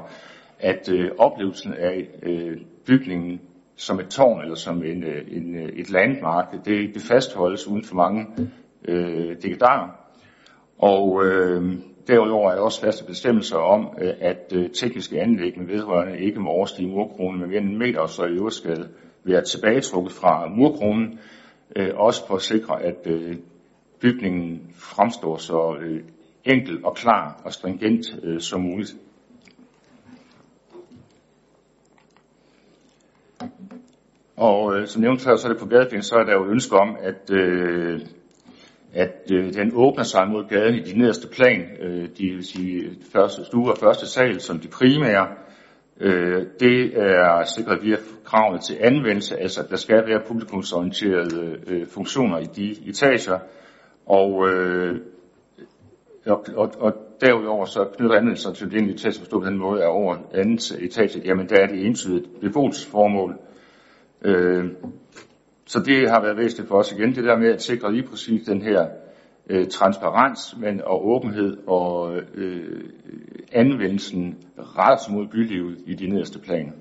[0.63, 3.41] at øh, oplevelsen af øh, bygningen
[3.76, 7.84] som et tårn eller som en, øh, en, øh, et landmark, det, det fastholdes uden
[7.84, 8.28] for mange
[8.88, 9.89] øh, dekadarer.
[10.78, 11.73] Og øh,
[12.08, 16.39] derudover er der også faste bestemmelser om, øh, at øh, tekniske anlæg med vedrørende ikke
[16.39, 18.88] må overstige murkronen med mere end en meter, og så i øvrigt skal
[19.23, 21.19] være tilbagetrukket fra murkronen,
[21.76, 23.36] øh, også for at sikre, at øh,
[24.02, 26.04] bygningen fremstår så øh,
[26.45, 28.95] enkel og klar og stringent øh, som muligt.
[34.38, 36.75] Og øh, som nævnt før, så er det på gadeplan, så er der jo ønske
[36.75, 38.01] om, at, øh,
[38.93, 42.89] at øh, den åbner sig mod gaden i de nederste plan, øh, de vil sige
[43.12, 45.27] første stue og første sal som de primære.
[45.99, 51.88] Øh, det er sikret via kravene til anvendelse, altså at der skal være publikumsorienterede øh,
[51.88, 53.39] funktioner i de etager.
[54.06, 55.01] Og, øh,
[56.25, 59.88] og, og, og derudover så knytter anvendelser til den etage, forstå på den måde, er
[59.88, 63.39] over anden etage, jamen der er det entydigt beboelsesformål,
[64.23, 64.65] Øh,
[65.65, 68.45] så det har været væsentligt for os igen, det der med at sikre lige præcis
[68.45, 68.88] den her
[69.49, 72.83] øh, transparens men, og åbenhed og øh,
[73.51, 76.71] anvendelsen ret mod bylivet i de nederste planer.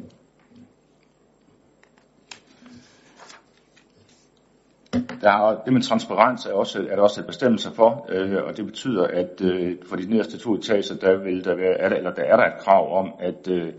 [5.22, 8.56] Der er, det med transparens er, også, er der også et bestemmelse for, øh, og
[8.56, 11.96] det betyder, at øh, for de nederste to etager, der, vil der, være, er der,
[11.96, 13.72] eller der er der et krav om, at øh,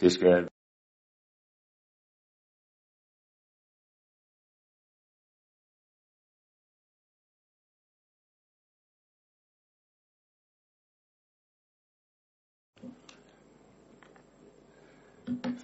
[0.00, 0.48] det skal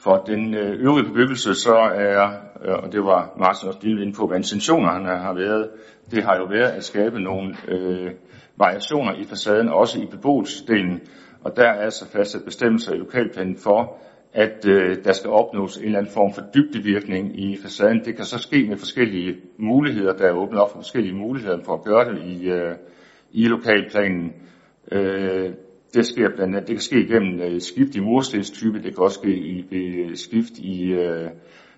[0.05, 2.31] For den øh, øvrige bebyggelse, så er,
[2.65, 5.71] øh, og det var Martin også lidt inde på, hvad intentionerne har været,
[6.11, 8.11] det har jo været at skabe nogle øh,
[8.57, 11.01] variationer i facaden, også i beboelsesdelen,
[11.45, 13.97] og der er altså fastsat bestemmelser i lokalplanen for,
[14.33, 18.05] at øh, der skal opnås en eller anden form for dybdevirkning i facaden.
[18.05, 21.75] Det kan så ske med forskellige muligheder, der er åbnet op for forskellige muligheder for
[21.75, 22.75] at gøre det i, øh,
[23.33, 24.33] i lokalplanen.
[24.93, 25.51] Øh,
[25.95, 29.19] det, sker blandt andet, det kan ske igennem øh, skift i murstenstype, det kan også
[29.19, 31.31] ske i øh, skift i øh,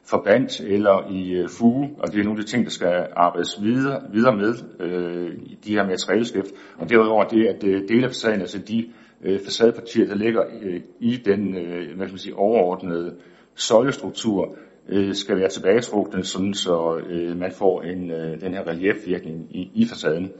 [0.05, 3.63] forband eller i øh, fuge, og det er nogle af de ting, der skal arbejdes
[3.63, 6.51] videre, videre med øh, i de her materialeskift.
[6.79, 8.87] Og derudover det, at øh, dele af facaden, altså de
[9.25, 13.15] øh, facadepartier, der ligger øh, i den øh, hvad skal man sige, overordnede
[13.55, 14.57] søjlestruktur,
[14.89, 19.71] øh, skal være tilbagetrukne, sådan så øh, man får en, øh, den her reliefvirkning i,
[19.75, 20.33] i facaden.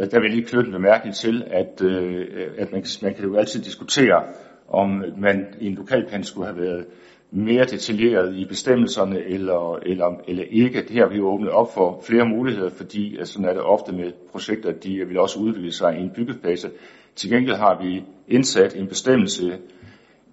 [0.00, 2.26] Øh, der vil jeg lige knytte en bemærkning til, at, øh,
[2.58, 4.22] at man, man kan jo altid diskutere,
[4.68, 6.86] om man i en lokalplan skulle have været
[7.30, 10.82] mere detaljeret i bestemmelserne eller, eller, eller ikke.
[10.82, 13.62] Det her har vi jo åbnet op for flere muligheder, fordi altså, sådan er det
[13.62, 16.70] ofte med projekter, de vil også udvikle sig i en byggefase.
[17.16, 19.58] Til gengæld har vi indsat en bestemmelse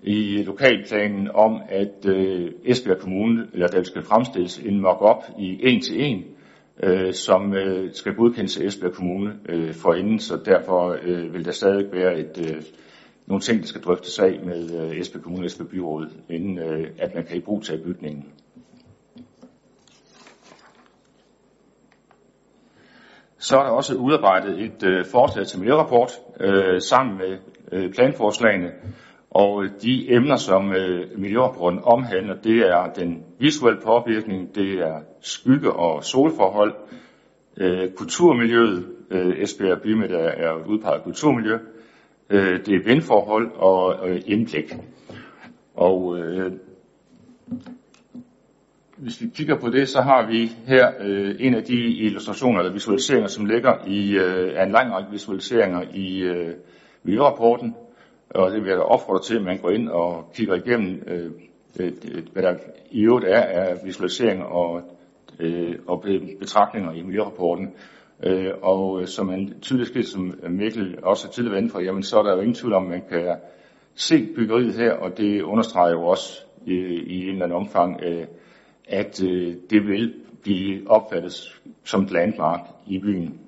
[0.03, 5.81] i lokalplanen om, at øh, Esbjerg Kommune, eller der skal fremstilles en mock-up i en
[5.81, 6.23] til en,
[6.83, 11.45] øh, som øh, skal godkendes af Esbjerg Kommune øh, for inden, så derfor øh, vil
[11.45, 12.61] der stadig være et, øh,
[13.27, 16.87] nogle ting, der skal drøftes af med øh, Esbjerg Kommune og Esbjerg Byråd, inden øh,
[16.99, 18.25] at man kan i brug tage bygningen.
[23.37, 27.37] Så er der også udarbejdet et øh, forslag til miljørapport øh, sammen med
[27.71, 28.71] øh, planforslagene,
[29.35, 35.73] og øh, de emner, som øh, omhandler, det er den visuelle påvirkning, det er skygge-
[35.73, 36.73] og solforhold,
[37.57, 41.57] øh, kulturmiljøet, øh, Esbjerg Bymidt er, er udpeget kulturmiljø,
[42.29, 44.73] øh, det er vindforhold og øh, indblik.
[45.73, 46.51] Og øh,
[48.97, 52.73] hvis vi kigger på det, så har vi her øh, en af de illustrationer eller
[52.73, 56.53] visualiseringer, som ligger i øh, en lang række visualiseringer i øh,
[57.03, 57.75] miljørapporten,
[58.29, 61.31] og det vil jeg opfordre til, at man går ind og kigger igennem, øh,
[61.79, 61.91] øh
[62.33, 62.55] hvad der
[62.91, 64.81] i øvrigt er af visualisering og,
[65.39, 66.05] øh, og
[66.39, 67.73] betragtninger i miljørapporten.
[68.23, 72.03] Øh, og øh, som man tydeligt skilt, som Mikkel også tidligere var inde for, jamen
[72.03, 73.35] så er der jo ingen tvivl om, at man kan
[73.95, 78.27] se byggeriet her, og det understreger jo også i, i en eller anden omfang, øh,
[78.87, 83.39] at øh, det vil blive opfattet som et landmark i byen.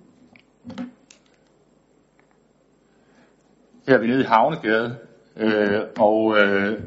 [3.88, 4.96] Her er vi nede i Havnegade,
[5.38, 6.80] øh, og øh,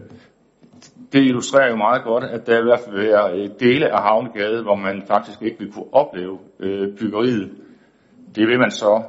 [1.12, 4.62] det illustrerer jo meget godt, at der i hvert fald er øh, dele af Havnegade,
[4.62, 7.50] hvor man faktisk ikke vil kunne opleve øh, byggeriet.
[8.34, 9.02] Det vil man så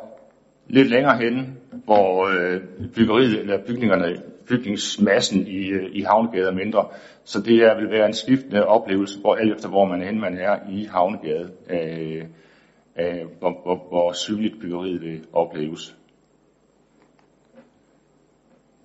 [0.67, 2.61] lidt længere hen, hvor øh,
[2.95, 6.87] byggeriet eller bygningerne, bygningsmassen i, øh, i Havnegade er mindre.
[7.23, 10.19] Så det er, vil være en skiftende oplevelse, hvor alt efter hvor man er hen,
[10.19, 12.25] man er i Havnegade, øh,
[12.99, 15.95] øh, hvor, hvor, hvor synligt byggeriet vil opleves.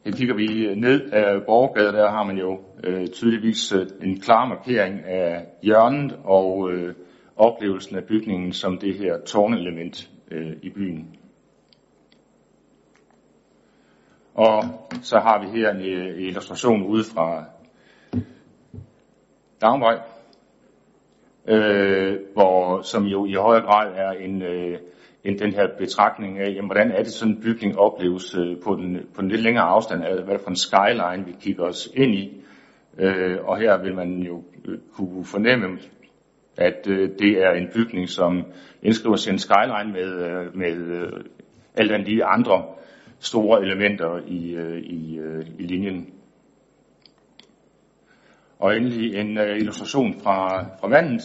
[0.07, 4.20] Her kigger vi øh, ned af Borgade, der har man jo øh, tydeligvis øh, en
[4.20, 6.94] klar markering af hjørnet og øh,
[7.36, 11.16] oplevelsen af bygningen som det her tårnelement øh, i byen.
[14.34, 14.62] Og
[15.02, 17.44] så har vi her en, en illustration ude fra
[19.61, 19.98] Damvej,
[21.48, 24.78] øh, hvor, som jo i højere grad er en, øh,
[25.26, 28.74] end den her betragtning af, jamen, hvordan er det sådan en bygning opleves øh, på,
[28.74, 31.64] den, på den lidt længere afstand, af, hvad er det for en skyline, vi kigger
[31.64, 32.42] os ind i.
[32.98, 35.78] Øh, og her vil man jo øh, kunne fornemme,
[36.56, 38.44] at øh, det er en bygning, som
[38.82, 41.12] indskriver sig en skyline med, øh, med øh,
[41.74, 42.64] alt andet lige andre
[43.18, 46.10] store elementer i, øh, i, øh, i linjen.
[48.58, 51.22] Og endelig en øh, illustration fra, fra vandet,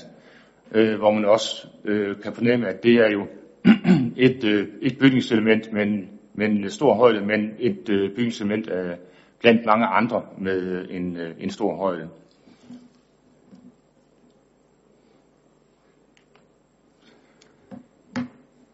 [0.71, 3.27] øh, hvor man også øh, kan fornemme, at det er jo
[4.17, 8.97] et, øh, et bygningselement med en, med en stor højde, men et øh, bygningselement af,
[9.39, 12.09] blandt mange andre med øh, en, øh, en stor højde.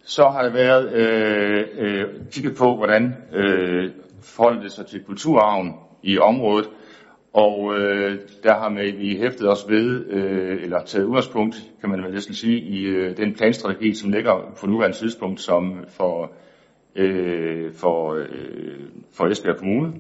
[0.04, 5.74] Så har der været øh, øh, kigget på, hvordan øh, forholdet sig til kulturarven
[6.04, 6.70] i området.
[7.34, 12.12] Og øh, der har med, vi hæftet os ved, øh, eller taget udgangspunkt, kan man
[12.12, 16.32] næsten sige, i øh, den planstrategi, som ligger på nuværende tidspunkt som for,
[16.96, 18.80] øh, for, øh,
[19.14, 19.94] for Esbjerg Kommune.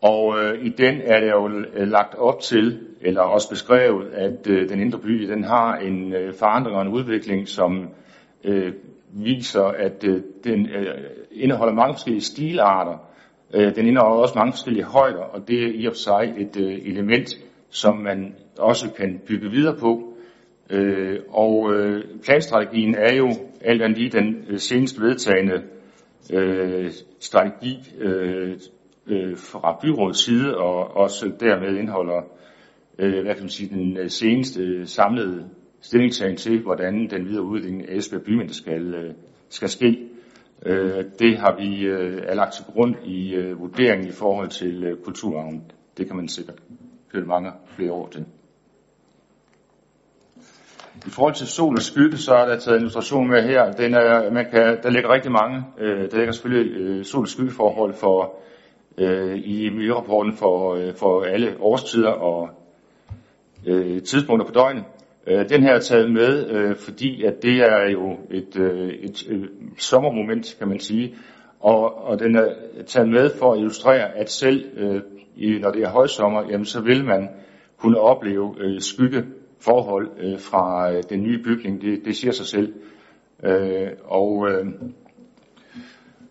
[0.00, 4.68] Og øh, i den er det jo lagt op til, eller også beskrevet, at øh,
[4.68, 7.88] den indre by den har en øh, forandring og en udvikling, som
[8.44, 8.72] øh,
[9.12, 10.94] viser, at øh, den øh,
[11.30, 13.15] indeholder mange forskellige stilarter, Øh,
[13.54, 16.56] Øh, den indeholder også mange forskellige højder, og det er i og for sig et
[16.60, 17.28] øh, element,
[17.70, 20.12] som man også kan bygge videre på.
[20.70, 23.28] Øh, og øh, planstrategien er jo
[23.60, 25.62] alt andet lige den senest vedtagende
[27.20, 27.78] strategi
[29.36, 32.22] fra byrådets side, og også dermed indeholder
[32.96, 35.44] hvad kan man sige, den seneste samlede
[35.80, 39.14] stillingtagen til, hvordan den videre udvikling af Esbjerg Bymænd skal,
[39.48, 40.08] skal ske.
[40.62, 44.84] Øh, det har vi øh, er lagt til grund i øh, vurderingen i forhold til
[44.84, 45.72] øh, kulturarven.
[45.96, 46.62] Det kan man sikkert
[47.10, 48.24] flytte mange flere år til.
[51.06, 53.72] I forhold til sol og skygge, så er der taget en illustration med her.
[53.72, 55.64] Den er, man kan, der ligger rigtig mange.
[55.78, 58.34] Øh, der ligger selvfølgelig øh, sol- og skyggeforhold for,
[58.98, 62.48] øh, i miljørapporten for, øh, for alle årstider og
[63.66, 64.84] øh, tidspunkter på døgnet.
[65.26, 69.28] Øh, den her er taget med, øh, fordi at det er jo et, øh, et,
[69.30, 69.48] øh,
[69.78, 71.14] sommermoment, kan man sige.
[71.60, 72.48] Og, og den er
[72.86, 75.00] taget med for at illustrere, at selv øh,
[75.36, 77.28] i, når det er højsommer, jamen, så vil man
[77.78, 81.82] kunne opleve øh, skyggeforhold øh, fra den nye bygning.
[81.82, 82.74] Det, det siger sig selv.
[83.44, 84.48] Øh, og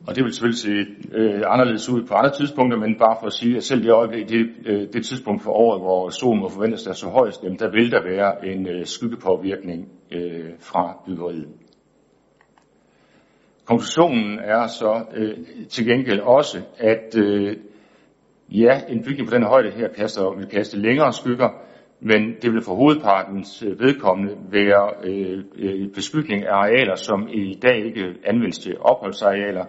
[0.07, 0.75] og det vil selvfølgelig se
[1.11, 4.29] øh, anderledes ud på andre tidspunkter, men bare for at sige, at selv det øjeblik,
[4.29, 7.71] det, øh, det tidspunkt for året, hvor solen må forventes at så højst, jamen, der
[7.71, 11.47] vil der være en øh, skyggepåvirkning øh, fra byggeriet.
[13.65, 15.37] Konklusionen er så øh,
[15.69, 17.57] til gengæld også, at øh,
[18.49, 21.49] ja, en bygning på den højde her kaster, vil kaste længere skygger,
[21.99, 25.89] men det vil for hovedpartens øh, vedkommende være øh, øh,
[26.43, 29.65] af arealer, som i dag ikke anvendes til opholdsarealer,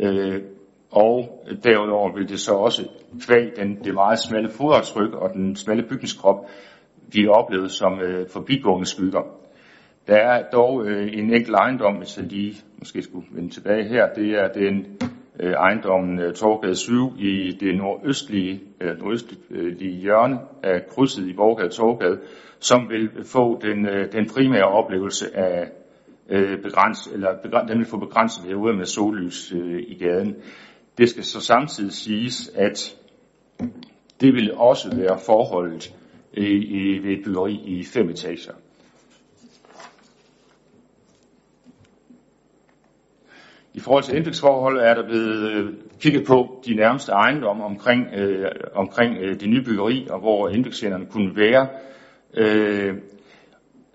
[0.00, 0.42] Øh,
[0.90, 2.88] og derudover vil det så også
[3.26, 6.36] kvæg den, det meget smalle fodaftryk og den smalle bygningskrop
[7.10, 9.22] blive oplevet som øh, forbigående skygger.
[10.06, 14.12] Der er dog øh, en enkelt ejendom, hvis jeg lige måske skulle vende tilbage her,
[14.12, 14.98] det er den
[15.40, 21.68] øh, ejendommen øh, Torgade 7 i det nordøstlige, øh, nordøstlige hjørne af krydset i Borgade
[21.68, 22.20] Torgade,
[22.58, 25.70] som vil få den, øh, den primære oplevelse af
[26.30, 30.36] øh, begrænse, eller begræns, den vil få begrænset herude med sollys øh, i gaden.
[30.98, 32.96] Det skal så samtidig siges, at
[34.20, 35.94] det vil også være forholdet
[36.32, 38.52] i, i, ved et byggeri i fem etager.
[43.74, 48.50] I forhold til indlægsforhold er der blevet øh, kigget på de nærmeste ejendomme omkring, øh,
[48.74, 51.68] omkring øh, det nye byggeri, og hvor indlægscenterne kunne være.
[52.34, 52.94] Øh,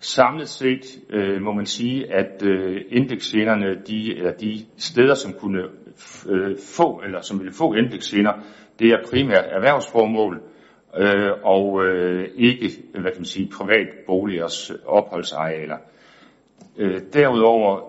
[0.05, 5.63] samlet set øh, må man sige, at øh, indeksgenerne, de, eller de steder, som kunne
[6.29, 8.33] øh, få, eller som ville få indeksgener,
[8.79, 10.41] det er primært erhvervsformål,
[10.97, 15.77] øh, og øh, ikke, hvad kan man sige, privat boligers opholdsarealer.
[16.77, 17.79] Øh, derudover,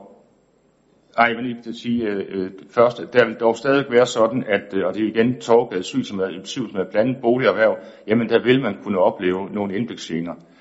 [1.19, 4.75] ej, jeg vil lige sige øh, øh først, der vil dog stadig være sådan, at,
[4.75, 8.29] øh, og det er igen Torgade syg, som er, syg, som er blandet boligerhverv, jamen
[8.29, 10.35] der vil man kunne opleve nogle indeksgener.
[10.35, 10.56] øh,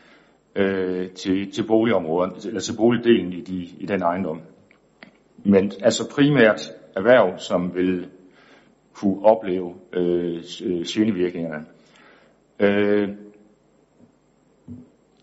[0.55, 4.41] Øh, til, til boligområdet, eller til boligdelen i, de, i den ejendom.
[5.43, 8.07] Men altså primært erhverv, som vil
[8.93, 10.43] kunne opleve øh,
[10.87, 11.65] genevirkningerne.
[12.59, 13.09] Øh,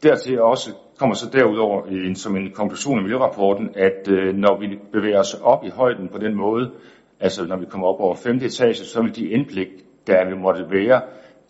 [0.02, 4.78] dertil også kommer så derudover en, som en konklusion af miljørapporten, at øh, når vi
[4.92, 6.70] bevæger os op i højden på den måde,
[7.20, 8.36] altså når vi kommer op over 5.
[8.36, 9.68] etage, så vil de indblik,
[10.06, 11.02] der vi måtte være,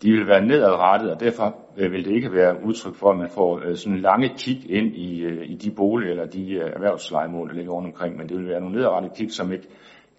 [0.03, 3.29] de vil være nedadrettet, og derfor øh, vil det ikke være udtryk for, at man
[3.29, 7.55] får øh, sådan lange kig ind i, øh, i de boliger eller de erhvervslejemål, der
[7.55, 9.67] ligger rundt omkring, men det vil være nogle nedadrettede kig, som ikke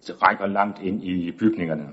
[0.09, 1.83] rækker langt ind i bygningerne.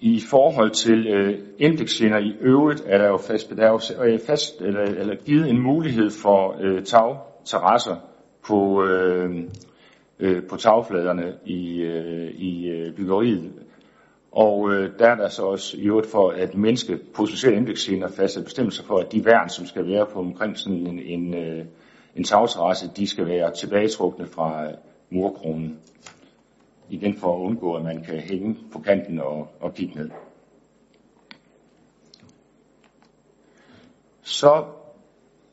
[0.00, 4.60] I forhold til øh, indeksgener i øvrigt er der jo fast, der er jo fast
[4.60, 7.96] eller, eller givet en mulighed for øh, tagterrasser
[8.48, 9.44] på, øh,
[10.20, 13.52] øh, på tagfladerne i, øh, i byggeriet.
[14.34, 18.44] Og øh, der er der så også i øvrigt for at mindske potentielle indlægsgener fastsat
[18.44, 21.64] bestemmelser for, at de værn, som skal være på omkring sådan en, en, øh,
[22.16, 24.72] en tagterrasse, de skal være tilbagetrukne fra øh,
[25.10, 25.78] murkronen
[26.88, 30.10] igen for at undgå, at man kan hænge på kanten og, og kigge ned.
[34.22, 34.64] Så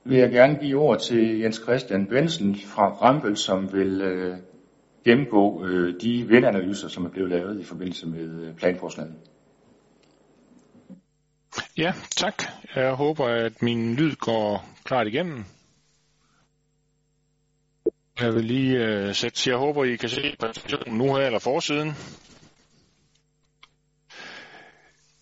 [0.04, 4.38] vil jeg gerne give ord til Jens Christian Bensen fra Rambøl, som vil øh,
[5.06, 9.14] gennemgå øh, de vindanalyser, som er blevet lavet i forbindelse med øh, planforslaget.
[11.78, 12.44] Ja, tak.
[12.76, 15.46] Jeg håber, at min lyd går klart igennem.
[18.20, 21.92] Jeg vil lige øh, sætte, jeg håber, I kan se præsentationen nu her, eller forsiden.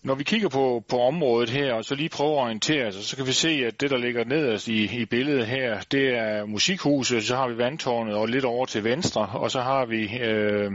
[0.02, 3.16] Når vi kigger på, på området her, og så lige prøver at orientere os, så
[3.16, 7.24] kan vi se, at det, der ligger nederst i, i billedet her, det er musikhuset,
[7.24, 10.72] så har vi vandtårnet og lidt over til venstre, og så har vi øh,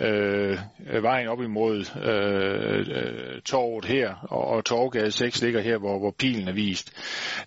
[0.00, 0.58] Øh,
[0.90, 5.98] øh, vejen op imod øh, øh torvet her, og, og Torvgade 6 ligger her, hvor,
[5.98, 6.92] hvor pilen er vist.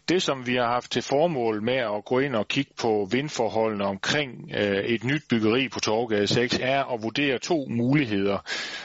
[0.09, 3.85] Det, som vi har haft til formål med at gå ind og kigge på vindforholdene
[3.85, 8.37] omkring øh, et nyt byggeri på Torvgade 6, er at vurdere to muligheder.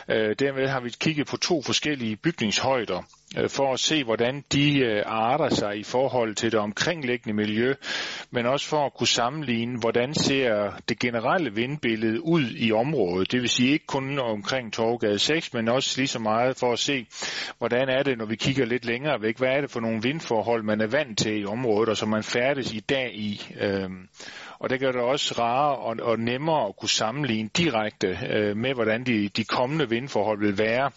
[0.09, 3.03] Øh, dermed har vi kigget på to forskellige bygningshøjder
[3.39, 7.75] Øh, for at se, hvordan de øh, arter sig i forhold til det omkringliggende miljø,
[8.31, 13.33] men også for at kunne sammenligne, hvordan ser det generelle vindbillede ud i området.
[13.33, 16.79] Det vil sige ikke kun omkring Torgade 6, men også lige så meget for at
[16.79, 17.07] se,
[17.59, 19.39] hvordan er det, når vi kigger lidt længere væk.
[19.39, 22.23] Hvad er det for nogle vindforhold, man er vant til i området, og som man
[22.23, 23.55] færdes i dag i.
[23.61, 24.09] Øhm,
[24.61, 28.75] og det gør det også rarere og, og nemmere at kunne sammenligne direkte øh, med,
[28.75, 30.91] hvordan de, de kommende vindforhold vil være,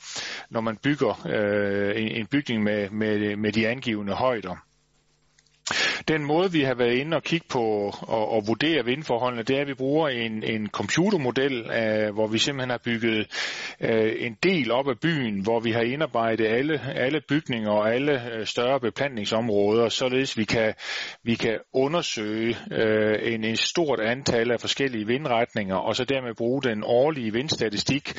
[0.49, 4.55] når man bygger øh, en, en bygning med, med, med de angivende højder.
[6.07, 9.61] Den måde, vi har været inde og kigge på og, og vurdere vindforholdene, det er,
[9.61, 13.27] at vi bruger en, en computermodel, øh, hvor vi simpelthen har bygget
[13.81, 18.33] øh, en del op af byen, hvor vi har indarbejdet alle, alle bygninger og alle
[18.33, 20.73] øh, større beplantningsområder, således vi kan,
[21.23, 26.61] vi kan undersøge øh, en, en stort antal af forskellige vindretninger, og så dermed bruge
[26.61, 28.13] den årlige vindstatistik,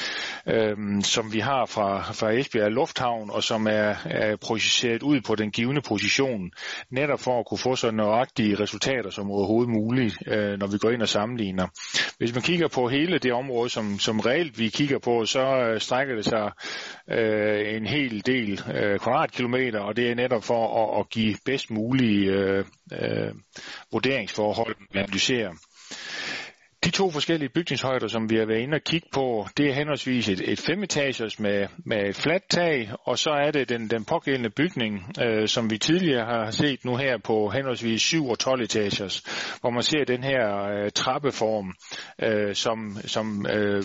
[0.48, 5.34] øh, som vi har fra, fra Esbjerg Lufthavn, og som er, er projiceret ud på
[5.34, 6.50] den givende position,
[6.90, 10.90] netop for at kunne få så nøjagtige resultater som overhovedet muligt, øh, når vi går
[10.90, 11.66] ind og sammenligner.
[12.18, 15.80] Hvis man kigger på hele det område, som, som reelt vi kigger på, så øh,
[15.80, 16.50] strækker det sig
[17.10, 21.70] øh, en hel del øh, kvadratkilometer, og det er netop for at, at give bedst
[21.70, 23.32] mulige øh, øh,
[23.92, 25.52] vurderingsforhold, vi analyserer.
[26.84, 30.28] De to forskellige bygningshøjder, som vi har været inde og kigge på, det er henholdsvis
[30.28, 34.50] et, et femetagers med, med et fladt tag, og så er det den, den pågældende
[34.50, 39.22] bygning, øh, som vi tidligere har set nu her på henholdsvis 7 og 12 etagers,
[39.60, 41.74] hvor man ser den her øh, trappeform,
[42.22, 43.82] øh, som, som øh,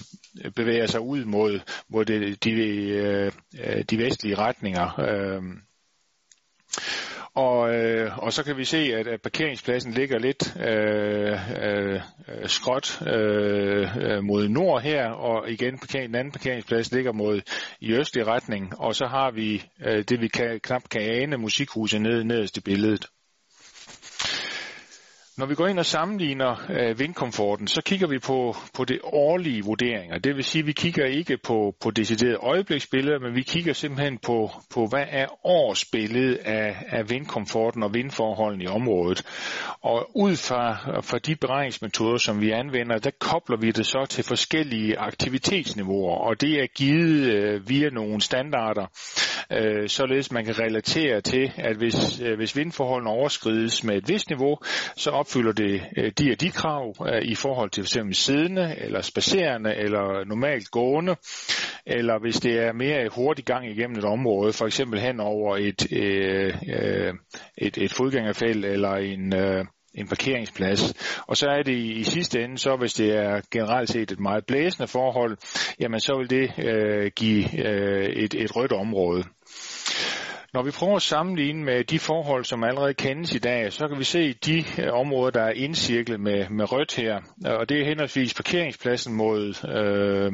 [0.55, 3.31] bevæger sig ud mod, mod det, de, øh,
[3.65, 4.99] øh de vestlige retninger.
[4.99, 5.41] Øh.
[7.35, 12.01] Og, øh, og så kan vi se, at, at parkeringspladsen ligger lidt øh, øh,
[12.45, 17.41] skråt øh, øh mod nord her, og igen parkering, den anden parkeringsplads ligger mod
[17.81, 22.01] i østlig retning, og så har vi øh, det, vi kan, knap kan ane, musikhuset
[22.01, 23.05] nede nederst i billedet.
[25.39, 29.63] Når vi går ind og sammenligner øh, vindkomforten, så kigger vi på, på det årlige
[29.63, 30.17] vurderinger.
[30.17, 34.17] Det vil sige, at vi kigger ikke på, på deciderede øjebliksbilleder, men vi kigger simpelthen
[34.17, 39.23] på, på hvad er årsbilledet af, af vindkomforten og vindforholdene i området.
[39.81, 40.61] Og ud fra,
[41.01, 46.41] fra de beregningsmetoder, som vi anvender, der kobler vi det så til forskellige aktivitetsniveauer, og
[46.41, 48.85] det er givet øh, via nogle standarder,
[49.51, 54.29] øh, således man kan relatere til, at hvis, øh, hvis vindforholdene overskrides med et vist
[54.29, 54.57] niveau,
[54.95, 59.01] så opfylder det øh, de og de krav øh, i forhold til fx siddende, eller
[59.01, 61.15] spacerende, eller normalt gående,
[61.85, 65.93] eller hvis det er mere hurtig gang igennem et område, for eksempel hen over et,
[65.93, 67.13] øh, øh,
[67.57, 69.65] et, et fodgængerfelt eller en, øh,
[69.95, 70.93] en parkeringsplads.
[71.27, 74.45] Og så er det i, sidste ende, så hvis det er generelt set et meget
[74.45, 75.37] blæsende forhold,
[75.79, 79.23] jamen så vil det øh, give øh, et, et rødt område.
[80.53, 83.99] Når vi prøver at sammenligne med de forhold, som allerede kendes i dag, så kan
[83.99, 87.19] vi se de øh, områder, der er indcirklet med, med rødt her.
[87.45, 90.31] Og det er henholdsvis parkeringspladsen mod, øh,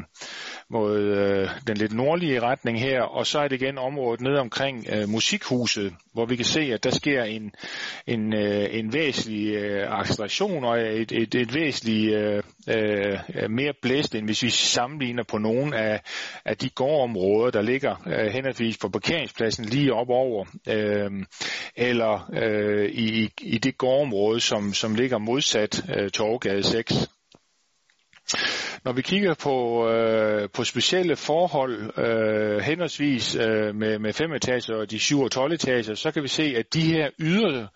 [0.69, 4.85] mod øh, den lidt nordlige retning her, og så er det igen området ned omkring
[4.89, 7.51] øh, musikhuset, hvor vi kan se, at der sker en,
[8.07, 14.15] en, øh, en væsentlig øh, acceleration og et, et, et væsentligt øh, øh, mere blæst,
[14.15, 16.01] end hvis vi sammenligner på nogle af,
[16.45, 21.11] af de gårdområder, der ligger øh, henholdsvis på parkeringspladsen lige op over, øh,
[21.75, 26.93] eller øh, i, i det gårdområde, som, som ligger modsat øh, Torgade 6.
[28.83, 34.75] Når vi kigger på, øh, på specielle forhold, øh, henholdsvis øh, med, med fem etager
[34.75, 37.67] og de 7 og 12 etager, så kan vi se, at de her ydre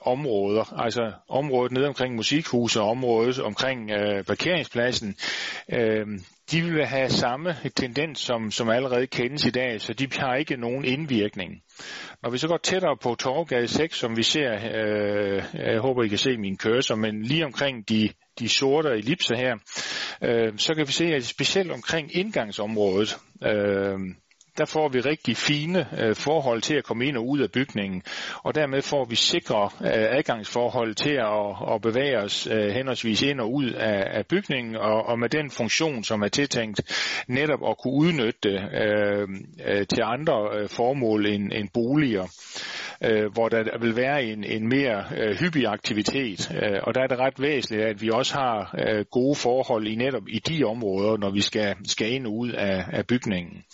[0.00, 5.16] områder, altså området nede omkring musikhuset og området omkring øh, parkeringspladsen,
[5.72, 6.06] øh,
[6.50, 10.56] de vil have samme tendens, som, som allerede kendes i dag, så de har ikke
[10.56, 11.62] nogen indvirkning.
[12.22, 16.08] Når vi så går tættere på Torgade 6, som vi ser, øh, jeg håber I
[16.08, 19.56] kan se min cursor, men lige omkring de, de sorte ellipser her,
[20.24, 23.98] øh, så kan vi se, at specielt omkring indgangsområdet, øh,
[24.60, 28.02] der får vi rigtig fine øh, forhold til at komme ind og ud af bygningen,
[28.44, 33.40] og dermed får vi sikre øh, adgangsforhold til at, at bevæge os øh, henholdsvis ind
[33.40, 36.80] og ud af, af bygningen, og, og med den funktion, som er tiltænkt
[37.28, 38.50] netop at kunne udnytte
[38.82, 39.28] øh,
[39.66, 42.26] øh, til andre øh, formål end, end boliger
[43.04, 46.50] øh, hvor der vil være en, en mere øh, hyppig aktivitet.
[46.62, 49.94] Øh, og der er det ret væsentligt, at vi også har øh, gode forhold i
[49.94, 53.64] netop i de områder, når vi skal, skal ind og ud af, af bygningen.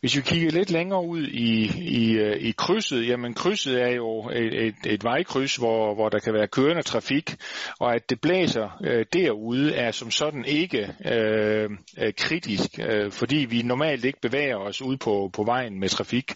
[0.00, 4.28] Hvis vi kigger lidt længere ud i, i, øh, i krydset, jamen krydset er jo
[4.28, 7.36] et, et, et vejkryds, hvor, hvor der kan være kørende trafik,
[7.80, 13.36] og at det blæser øh, derude er som sådan ikke øh, øh, kritisk, øh, fordi
[13.36, 16.32] vi normalt ikke bevæger os ud på, på vejen med trafik.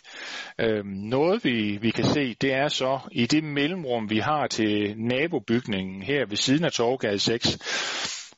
[0.59, 4.95] Øh, noget vi, vi kan se, det er så i det mellemrum, vi har til
[4.97, 7.59] nabobygningen her ved siden af Torgade 6,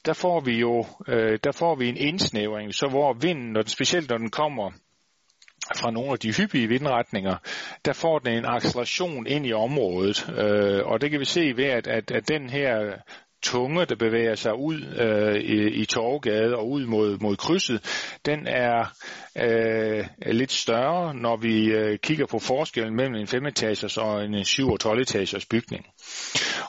[0.07, 3.71] der får vi jo øh, der får vi en indsnævring, så hvor vinden, når den,
[3.71, 4.71] specielt når den kommer
[5.77, 7.37] fra nogle af de hyppige vindretninger,
[7.85, 10.29] der får den en acceleration ind i området.
[10.39, 12.97] Øh, og det kan vi se ved, at, at, at den her
[13.43, 17.81] tunge, der bevæger sig ud øh, i, i Torgade og ud mod, mod krydset,
[18.27, 18.93] den er
[19.39, 24.71] øh, lidt større, når vi øh, kigger på forskellen mellem en 5-etagers og en 7-
[24.71, 25.87] og 12-etagers bygning.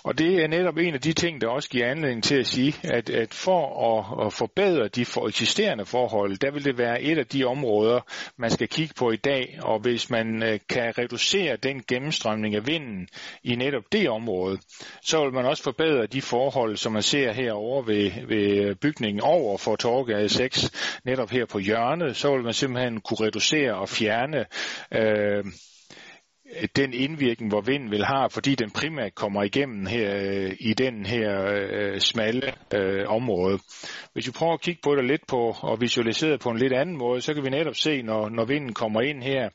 [0.03, 2.76] Og det er netop en af de ting, der også giver anledning til at sige,
[2.84, 3.61] at, at for
[3.91, 7.99] at, at forbedre de for eksisterende forhold, der vil det være et af de områder,
[8.38, 12.68] man skal kigge på i dag, og hvis man øh, kan reducere den gennemstrømning af
[12.68, 13.07] vinden
[13.43, 14.57] i netop det område,
[15.01, 19.57] så vil man også forbedre de forhold, som man ser herovre ved, ved bygningen over
[19.57, 20.72] for Torgade 6,
[21.05, 24.45] netop her på hjørnet, så vil man simpelthen kunne reducere og fjerne
[24.91, 25.45] øh,
[26.76, 31.06] den indvirkning, hvor vinden vil have, fordi den primært kommer igennem her øh, i den
[31.06, 33.60] her øh, smalle øh, område.
[34.14, 36.74] Hvis vi prøver at kigge på det lidt på og visualisere det på en lidt
[36.74, 39.49] anden måde, så kan vi netop se, når, når vinden kommer ind her,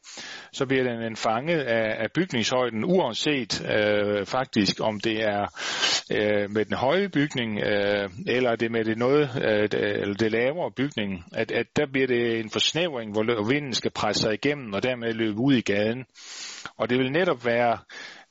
[0.52, 5.46] så bliver den en fanget af, af bygningshøjden, uanset øh, faktisk om det er
[6.10, 10.70] øh, med den høje bygning, øh, eller det med det noget, øh, eller det lavere
[10.76, 14.82] bygning, at, at der bliver det en forsnævring, hvor vinden skal presse sig igennem og
[14.82, 16.04] dermed løbe ud i gaden.
[16.76, 17.78] Og det vil netop være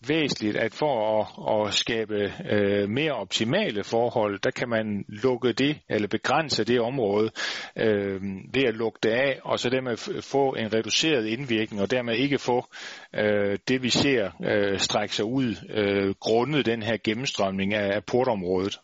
[0.07, 5.79] væsentligt, at for at, at skabe øh, mere optimale forhold, der kan man lukke det,
[5.89, 7.31] eller begrænse det område
[7.75, 8.21] øh,
[8.53, 12.37] ved at lukke det af, og så dermed få en reduceret indvirkning, og dermed ikke
[12.37, 12.65] få
[13.15, 18.05] øh, det, vi ser øh, strække sig ud, øh, grundet den her gennemstrømning af, af
[18.05, 18.79] portområdet.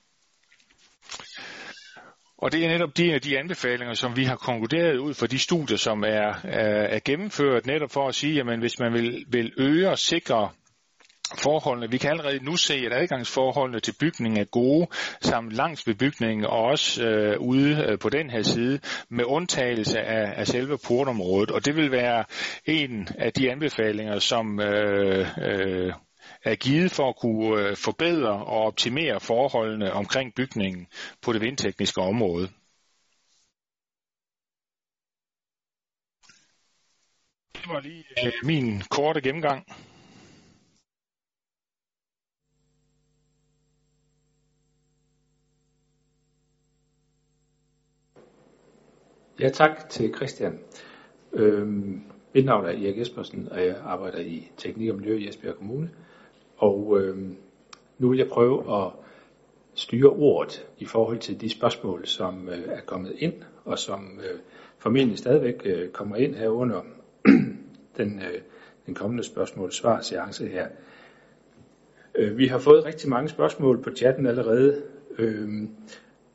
[2.37, 5.77] Og det er netop de, de anbefalinger, som vi har konkluderet ud fra de studier,
[5.77, 9.89] som er, er, er gennemført, netop for at sige, at hvis man vil, vil øge
[9.89, 10.49] og sikre
[11.37, 11.91] forholdene.
[11.91, 14.87] Vi kan allerede nu se, at adgangsforholdene til bygningen er gode,
[15.21, 18.79] samt langs ved bygningen og også øh, ude øh, på den her side,
[19.09, 21.51] med undtagelse af, af selve portområdet.
[21.51, 22.23] Og det vil være
[22.65, 25.93] en af de anbefalinger, som øh, øh,
[26.45, 30.87] er givet for at kunne øh, forbedre og optimere forholdene omkring bygningen
[31.21, 32.47] på det vindtekniske område.
[37.53, 39.67] Det var lige øh, min korte gennemgang.
[49.39, 50.59] Ja, tak til Christian.
[51.33, 55.55] Øhm, mit navn er Erik Jespersen, og jeg arbejder i Teknik og Miljø i Esbjerg
[55.55, 55.89] Kommune.
[56.57, 57.17] Og øh,
[57.97, 58.91] nu vil jeg prøve at
[59.73, 63.33] styre ordet i forhold til de spørgsmål, som øh, er kommet ind,
[63.65, 64.39] og som øh,
[64.77, 66.81] formentlig stadigvæk øh, kommer ind her under
[67.97, 68.41] den, øh,
[68.85, 70.67] den kommende spørgsmål-svar-seance her.
[72.15, 74.81] Øh, vi har fået rigtig mange spørgsmål på chatten allerede,
[75.17, 75.49] øh,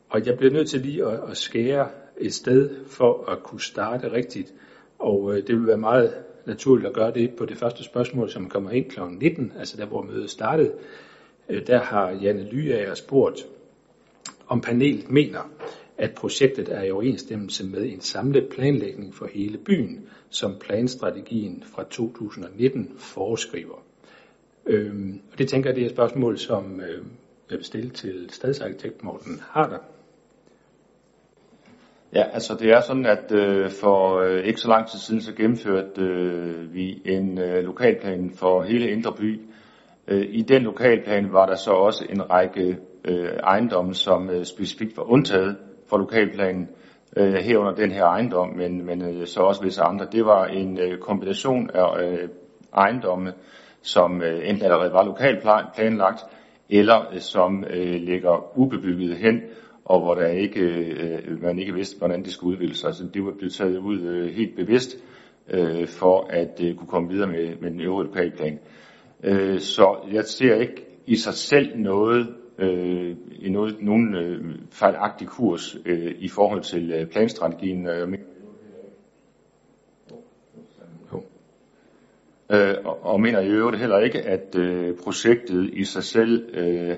[0.09, 4.13] og jeg bliver nødt til lige at, at skære et sted for at kunne starte
[4.13, 4.55] rigtigt.
[4.99, 6.15] Og øh, det vil være meget
[6.47, 9.01] naturligt at gøre det på det første spørgsmål, som kommer ind kl.
[9.01, 10.73] 19, altså der hvor mødet startede.
[11.49, 13.47] Øh, der har Janne Lyager spurgt,
[14.47, 15.51] om panelet mener,
[15.99, 21.85] at projektet er i overensstemmelse med en samlet planlægning for hele byen, som planstrategien fra
[21.85, 23.85] 2019 foreskriver.
[24.67, 27.05] Øhm, og det tænker jeg, det er et spørgsmål, som øh,
[27.51, 29.79] jeg vil stille til stadsarkitekt Morten Harder.
[32.15, 35.33] Ja, altså det er sådan, at øh, for øh, ikke så lang tid siden, så
[35.33, 39.41] gennemførte øh, vi en øh, lokalplan for hele Indre By.
[40.09, 44.97] Øh, I den lokalplan var der så også en række øh, ejendomme, som øh, specifikt
[44.97, 45.57] var undtaget
[45.91, 46.69] fra lokalplanen,
[47.17, 50.07] øh, herunder den her ejendom, men, men øh, så også visse andre.
[50.13, 52.29] Det var en øh, kombination af øh,
[52.77, 53.33] ejendomme,
[53.83, 56.21] som øh, enten allerede var lokalplanlagt,
[56.71, 59.43] eller øh, som øh, ligger ubebygget hen,
[59.91, 62.87] og hvor der ikke, øh, man ikke vidste, hvordan det skulle udvikle sig.
[62.87, 64.97] Altså, det var blevet taget ud øh, helt bevidst
[65.51, 68.59] øh, for at øh, kunne komme videre med, med den øvrige lokalplan.
[69.25, 75.29] Øh, så jeg ser ikke i sig selv noget, øh, i noget, nogen øh, fejlagtig
[75.29, 77.87] kurs øh, i forhold til øh, planstrategien.
[77.87, 78.09] Øh,
[82.51, 86.97] øh, og, og mener i øvrigt heller ikke, at øh, projektet i sig selv øh,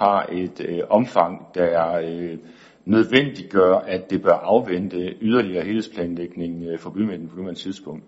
[0.00, 2.38] har et øh, omfang, der øh,
[2.84, 8.04] nødvendiggør, at det bør afvente yderligere helhedsplanlægning øh, for bymidten på nuværende tidspunkt.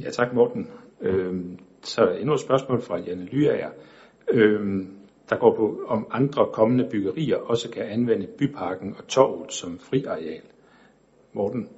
[0.00, 0.70] Ja, tak Morten.
[1.00, 1.44] Øh,
[1.82, 3.70] så endnu et spørgsmål fra Janne Lyager,
[4.30, 4.86] øh,
[5.30, 10.42] der går på, om andre kommende byggerier også kan anvende byparken og torvet som friareal.
[11.32, 11.68] Morten?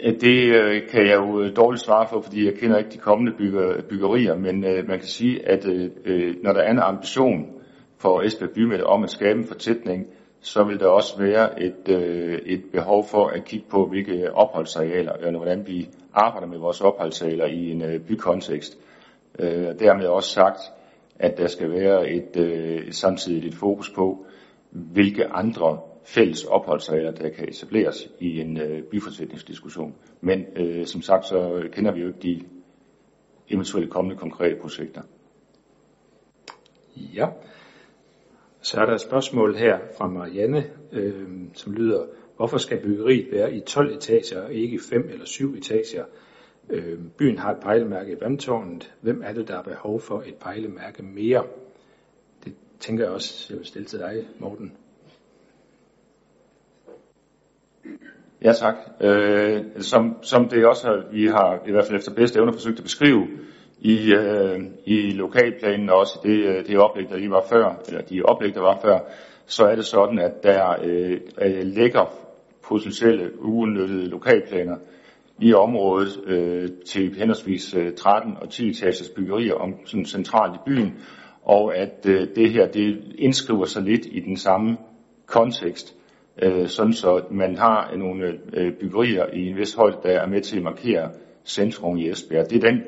[0.00, 3.32] Det øh, kan jeg jo øh, dårligt svare for, fordi jeg kender ikke de kommende
[3.38, 7.46] bygger, byggerier, men øh, man kan sige, at øh, øh, når der er en ambition
[7.98, 10.06] for Esbjerg Bymidte om at skabe en fortætning,
[10.40, 15.12] så vil der også være et, øh, et behov for at kigge på, hvilke opholdsarealer,
[15.12, 18.78] eller hvordan vi arbejder med vores opholdsarealer i en øh, bykontekst.
[19.38, 20.60] Øh, dermed også sagt,
[21.18, 24.26] at der skal være et, øh, samtidig et fokus på,
[24.70, 29.94] hvilke andre fælles opholdsregler, der kan etableres i en øh, byforsætningsdiskussion.
[30.20, 32.42] Men øh, som sagt, så kender vi jo ikke de
[33.50, 35.02] eventuelle kommende konkrete projekter.
[36.96, 37.28] Ja.
[38.60, 43.54] Så er der et spørgsmål her fra Marianne, øh, som lyder, hvorfor skal byggeriet være
[43.54, 46.04] i 12 etager og ikke 5 eller 7 etager?
[46.70, 48.94] Øh, byen har et pejlemærke i vandtårnet.
[49.00, 51.46] Hvem er det, der har behov for et pejlemærke mere?
[52.44, 54.72] Det tænker jeg også, jeg vil stille til dig, Morten.
[58.44, 58.74] Ja tak.
[59.00, 62.78] Øh, som, som det også har, vi har i hvert fald efter bedste evne forsøgt
[62.78, 63.26] at beskrive
[63.80, 68.02] i, øh, i lokalplanen og også det, øh, det oplæg, der lige var før, eller
[68.02, 68.98] de oplæg, der var før,
[69.46, 71.20] så er det sådan, at der øh,
[71.62, 72.14] ligger
[72.62, 74.76] potentielle uudnyttede lokalplaner
[75.38, 80.58] i området øh, til henholdsvis øh, 13 og 10 etagers byggerier om sådan centralt i
[80.66, 80.94] byen,
[81.42, 84.76] og at øh, det her det indskriver sig lidt i den samme
[85.26, 85.96] kontekst
[86.42, 90.40] øh, sådan så man har nogle øh, byggerier i en vis højde, der er med
[90.40, 91.10] til at markere
[91.44, 92.50] centrum i Esbjerg.
[92.50, 92.82] Det er den,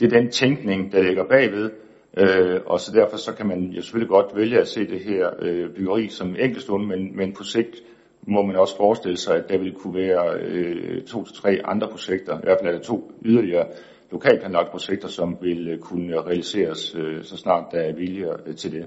[0.00, 1.70] det er den tænkning, der ligger bagved,
[2.16, 5.30] øh, og så derfor så kan man jo selvfølgelig godt vælge at se det her
[5.42, 7.82] øh, byggeri som enkeltstående, men, men på sigt
[8.22, 11.88] må man også forestille sig, at der vil kunne være øh, to til tre andre
[11.88, 13.66] projekter, i hvert fald er der to yderligere
[14.10, 18.72] lokalplanlagte projekter, som vil øh, kunne realiseres, øh, så snart der er vilje øh, til
[18.72, 18.86] det.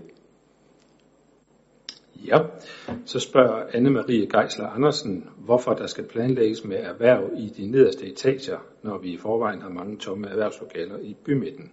[2.16, 2.40] Ja,
[3.06, 8.58] så spørger Anne-Marie Geisler Andersen, hvorfor der skal planlægges med erhverv i de nederste etager,
[8.84, 11.72] når vi i forvejen har mange tomme erhvervslokaler i bymidten.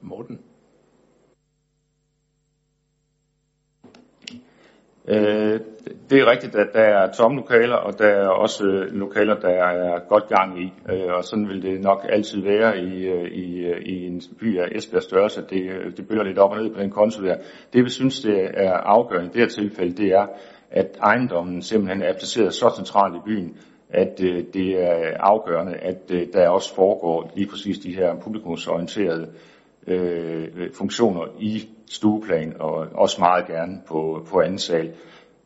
[0.00, 0.40] Morten?
[5.08, 5.60] Øh,
[6.10, 9.48] det er rigtigt, at der er tomme lokaler, og der er også øh, lokaler, der
[9.48, 10.72] er godt gang i.
[10.92, 14.58] Øh, og sådan vil det nok altid være i, øh, i, øh, i en by
[14.58, 15.40] af Esbjergs størrelse.
[15.50, 17.36] Det, det bølger lidt op og ned på den konto der.
[17.72, 20.26] Det vi synes, det er afgørende i det her tilfælde, det er,
[20.70, 23.56] at ejendommen simpelthen er placeret så centralt i byen,
[23.90, 24.18] at
[24.54, 29.28] det er afgørende, at der også foregår lige præcis de her publikumsorienterede
[29.86, 34.92] øh, funktioner i stueplan, og også meget gerne på, på anden sal.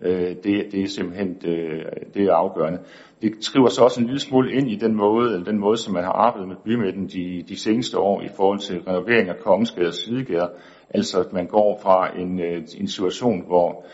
[0.03, 1.83] Øh, det, det er simpelthen det,
[2.15, 2.79] det er afgørende.
[3.23, 6.05] Det skriver sig også en lille smule ind i den måde, den måde som man
[6.05, 9.95] har arbejdet med bymidten de, de seneste år i forhold til renovering af Kongensgade og
[9.95, 10.49] Sidegader.
[10.91, 13.85] Altså at man går fra en, øh, en situation, hvor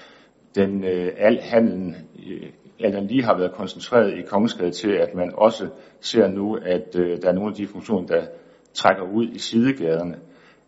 [0.54, 1.96] den øh, al handelen
[2.30, 5.68] øh, alt lige har været koncentreret i Kongensgade til, at man også
[6.00, 8.26] ser nu, at øh, der er nogle af de funktioner, der
[8.74, 10.16] trækker ud i sidegaderne.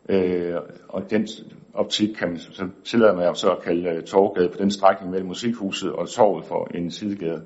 [0.08, 0.56] Øh,
[0.88, 1.28] og den
[1.74, 5.10] optik kan man så tillade mig så at kalde øh, uh, Torgade på den strækning
[5.10, 7.42] mellem Musikhuset og Torvet for en sidegade.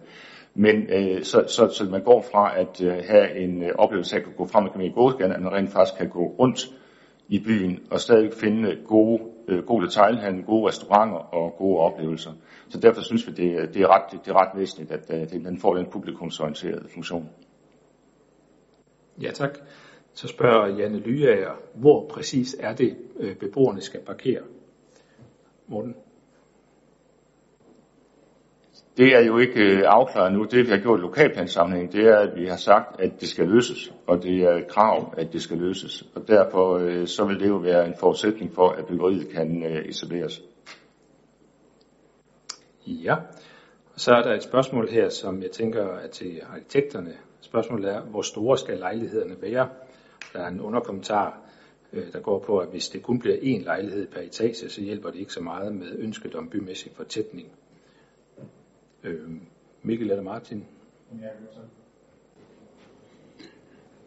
[0.54, 4.20] Men øh, så, så, så man går fra at øh, have en øh, oplevelse af
[4.20, 6.60] at gå frem og komme i gågaden, at man rent faktisk kan gå rundt
[7.28, 12.32] i byen og stadig finde gode, øh, gode detaljhandel, gode restauranter og gode oplevelser.
[12.68, 15.44] Så derfor synes vi, det, øh, det, er, ret, det er ret væsentligt, at øh,
[15.44, 17.28] den får den publikumsorienterede funktion.
[19.22, 19.58] Ja, tak.
[20.14, 24.42] Så spørger Janne Lyager, hvor præcis er det, øh, beboerne skal parkere?
[25.66, 25.94] Morten?
[28.96, 30.44] Det er jo ikke øh, afklaret nu.
[30.44, 33.48] Det vi har gjort i lokalplansamlingen, det er, at vi har sagt, at det skal
[33.48, 36.04] løses, og det er et krav, at det skal løses.
[36.14, 40.42] Og derfor øh, så vil det jo være en forudsætning for, at byggeriet kan etableres.
[42.86, 43.14] Ja,
[43.96, 47.12] så er der et spørgsmål her, som jeg tænker er til arkitekterne.
[47.40, 49.68] Spørgsmålet er, hvor store skal lejlighederne være?
[50.32, 51.40] Der er en underkommentar,
[51.92, 55.10] øh, der går på, at hvis det kun bliver én lejlighed per etage, så hjælper
[55.10, 57.48] det ikke så meget med ønsket om bymæssig fortætning.
[59.04, 59.30] Øh,
[59.82, 60.64] Mikkel eller Martin?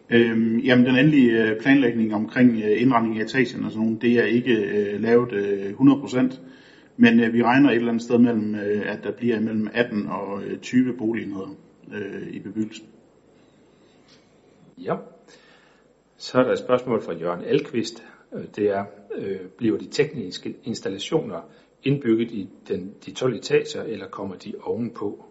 [0.10, 4.20] Øhm, jamen den endelige øh, planlægning omkring øh, indretning af etagen og sådan noget, det
[4.20, 6.40] er ikke øh, lavet øh, 100%,
[6.98, 10.08] men øh, vi regner et eller andet sted mellem, øh, at der bliver mellem 18
[10.08, 11.56] og 20 boligenheder
[11.94, 12.86] øh, i bebyggelsen.
[14.78, 14.96] Ja.
[16.24, 18.04] Så er der et spørgsmål fra Jørgen Alkvist.
[18.34, 21.50] Øh, det er, øh, bliver de tekniske installationer
[21.84, 25.26] indbygget i den, de 12 etager, eller kommer de ovenpå?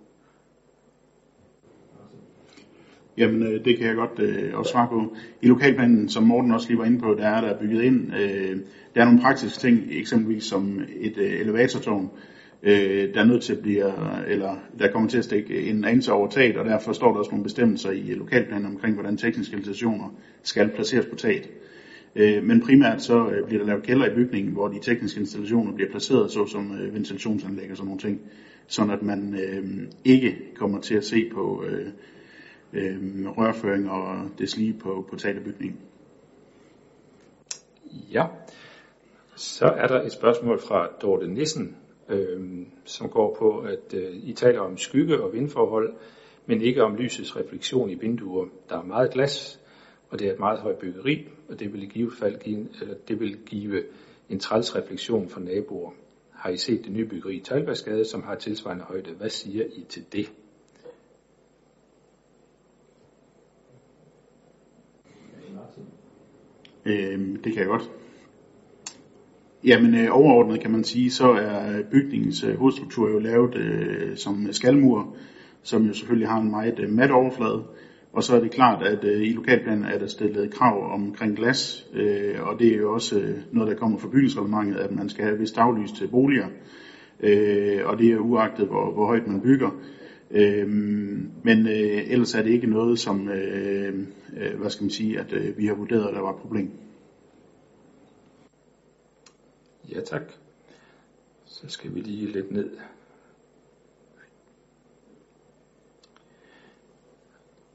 [3.17, 5.17] Jamen, øh, det kan jeg godt øh, også svare på.
[5.43, 8.15] I lokalplanen, som Morten også lige var inde på, der er der bygget ind.
[8.15, 8.57] Øh,
[8.95, 12.11] der er nogle praktiske ting, eksempelvis som et øh, elevatortårn,
[12.63, 13.93] øh, der er nødt til at blive,
[14.29, 17.31] eller der kommer til at stikke en anelse over taget, og derfor står der også
[17.31, 20.09] nogle bestemmelser i lokalplanen omkring, hvordan tekniske installationer
[20.43, 21.51] skal placeres på taget.
[22.17, 25.73] Øh, men primært så øh, bliver der lavet kælder i bygningen, hvor de tekniske installationer
[25.73, 28.21] bliver placeret, såsom øh, ventilationsanlæg og sådan nogle ting,
[28.67, 31.87] sådan at man øh, ikke kommer til at se på øh,
[32.73, 35.79] øh, rørføring og deslige på, på taget af bygningen.
[38.13, 38.27] Ja,
[39.37, 41.77] så er der et spørgsmål fra Dorte Nissen,
[42.09, 45.95] øh, som går på, at øh, I taler om skygge- og vindforhold,
[46.47, 48.47] men ikke om lysets refleksion i vinduer.
[48.69, 49.61] Der er meget glas,
[50.11, 52.95] og det er et meget højt byggeri, og det vil i givet fald give, eller
[53.09, 53.83] det vil give
[54.29, 55.91] en træls refleksion for naboer.
[56.31, 59.11] Har I set det nye byggeri i Talbergsgade, som har tilsvarende højde?
[59.11, 60.33] Hvad siger I til det?
[66.85, 68.02] Øhm, det kan jeg godt.
[69.65, 74.17] Jamen øh, overordnet kan man sige, så er øh, bygningens øh, hovedstruktur jo lavet øh,
[74.17, 75.17] som skalmur,
[75.63, 77.63] som jo selvfølgelig har en meget øh, mat overflade.
[78.13, 81.87] Og så er det klart, at øh, i lokalplanen er der stillet krav omkring glas,
[81.95, 85.25] øh, og det er jo også øh, noget, der kommer fra bygningsreglementet, at man skal
[85.25, 86.47] have vist daglys til boliger,
[87.21, 89.71] øh, og det er uagtet, hvor, hvor højt man bygger.
[90.31, 90.69] Øh,
[91.43, 93.95] men øh, ellers er det ikke noget, som, øh,
[94.37, 96.71] øh, hvad skal man sige, at øh, vi har vurderet, at der var et problem.
[99.91, 100.23] Ja, tak.
[101.45, 102.79] Så skal vi lige lidt ned.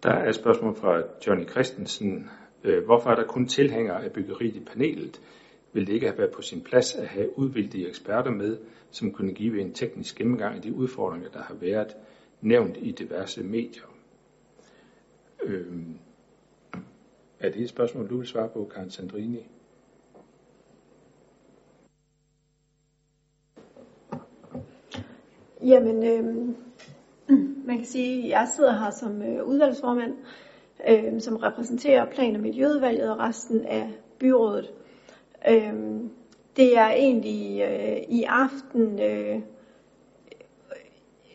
[0.03, 2.29] Der er et spørgsmål fra Johnny Christensen.
[2.63, 5.21] Øh, hvorfor er der kun tilhængere af byggeriet i panelet?
[5.73, 8.57] Vil det ikke have været på sin plads at have udvildige eksperter med,
[8.91, 11.95] som kunne give en teknisk gennemgang af de udfordringer, der har været
[12.41, 13.95] nævnt i diverse medier?
[15.43, 15.99] Øhm,
[17.39, 19.47] er det et spørgsmål, du vil svare på, Karen Sandrini?
[25.63, 26.25] Jamen, øh,
[27.67, 30.13] man kan sige, at jeg sidder her som øh, udvalgsformand,
[30.89, 33.89] øh, som repræsenterer plan- og miljøudvalget og resten af
[34.19, 34.73] byrådet.
[35.49, 35.73] Øh,
[36.57, 39.39] det er egentlig øh, i aften, øh,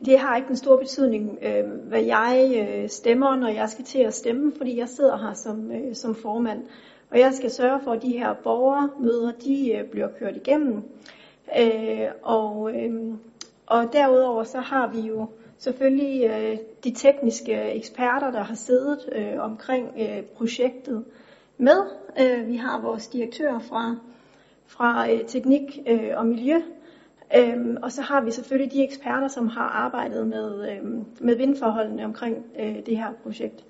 [0.05, 3.99] det har ikke den store betydning, øh, hvad jeg øh, stemmer, når jeg skal til
[3.99, 6.63] at stemme, fordi jeg sidder her som, øh, som formand.
[7.11, 10.83] Og jeg skal sørge for, at de her borgermøder, de øh, bliver kørt igennem.
[11.61, 13.15] Øh, og, øh,
[13.67, 19.41] og derudover så har vi jo selvfølgelig øh, de tekniske eksperter, der har siddet øh,
[19.41, 21.05] omkring øh, projektet
[21.59, 21.83] med.
[22.21, 23.97] Øh, vi har vores direktør fra,
[24.67, 26.63] fra øh, teknik øh, og miljø,
[27.37, 32.05] Øhm, og så har vi selvfølgelig de eksperter, som har arbejdet med, øhm, med vindforholdene
[32.05, 33.65] omkring øh, det her projekt.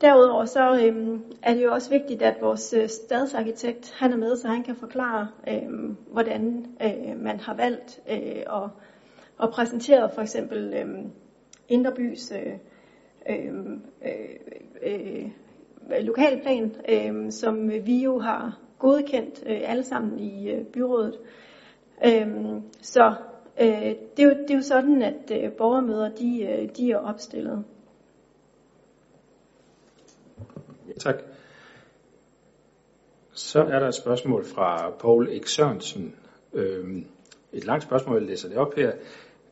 [0.00, 4.36] Derudover så øhm, er det jo også vigtigt, at vores øh, stadsarkitekt han er med,
[4.36, 8.70] så han kan forklare, øhm, hvordan øh, man har valgt øh, at,
[9.38, 11.04] og præsenterede for eksempel øh,
[11.68, 12.58] Inderbys øh,
[13.30, 14.50] øhm, øh,
[14.82, 15.30] øh,
[16.00, 21.18] lokalplan, øh, som vi jo har godkendt øh, alle sammen i øh, byrådet.
[22.06, 22.26] Øh,
[22.82, 23.14] så
[23.60, 26.98] øh, det, er jo, det er jo sådan, at øh, borgermøder de, øh, de er
[26.98, 27.64] opstillet.
[30.88, 31.16] Ja, tak.
[33.32, 36.14] Så er der et spørgsmål fra Paul Ek Sørensen.
[36.52, 37.06] Øhm,
[37.52, 38.92] et langt spørgsmål, jeg læser det op her.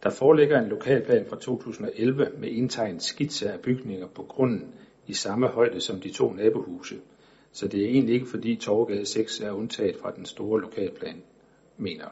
[0.02, 4.74] Der foreligger en lokalplan fra 2011 med indtegnet skitser af bygninger på grunden
[5.06, 6.96] i samme højde som de to nabohuse.
[7.52, 11.22] Så det er egentlig ikke fordi Torgade 6 er undtaget fra den store lokalplan,
[11.76, 12.04] mener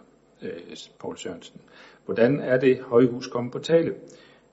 [0.43, 1.61] øh, Paul Sørensen.
[2.05, 3.95] Hvordan er det højhus kommet på tale?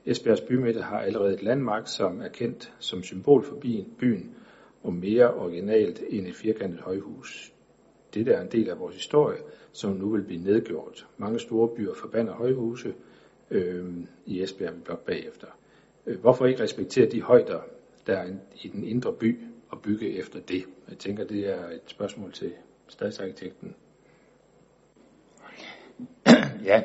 [0.06, 3.56] Esbjergs bymidte har allerede et landmark, som er kendt som symbol for
[4.00, 4.36] byen,
[4.84, 7.54] og mere originalt end et firkantet højhus.
[8.14, 9.38] Dette er en del af vores historie,
[9.72, 11.08] som nu vil blive nedgjort.
[11.18, 12.94] Mange store byer forbander højhuse
[13.52, 13.86] øh,
[14.26, 15.48] i Esbjerg blot bagefter.
[16.06, 17.60] Øh, hvorfor ikke respektere de højder,
[18.08, 18.28] der er
[18.62, 19.40] i den indre by,
[19.70, 20.64] og bygge efter det?
[20.90, 22.52] Jeg tænker, det er et spørgsmål til
[22.88, 23.76] stadsarkitekten.
[26.64, 26.82] Ja,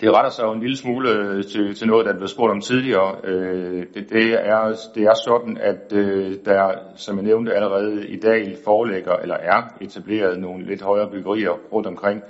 [0.00, 2.60] det retter sig jo en lille smule øh, til, til noget, der blev spurgt om
[2.60, 3.16] tidligere.
[3.24, 8.20] Øh, det, det, er, det er sådan, at øh, der, som jeg nævnte allerede i
[8.20, 12.22] dag, forelægger eller er etableret nogle lidt højere byggerier rundt omkring,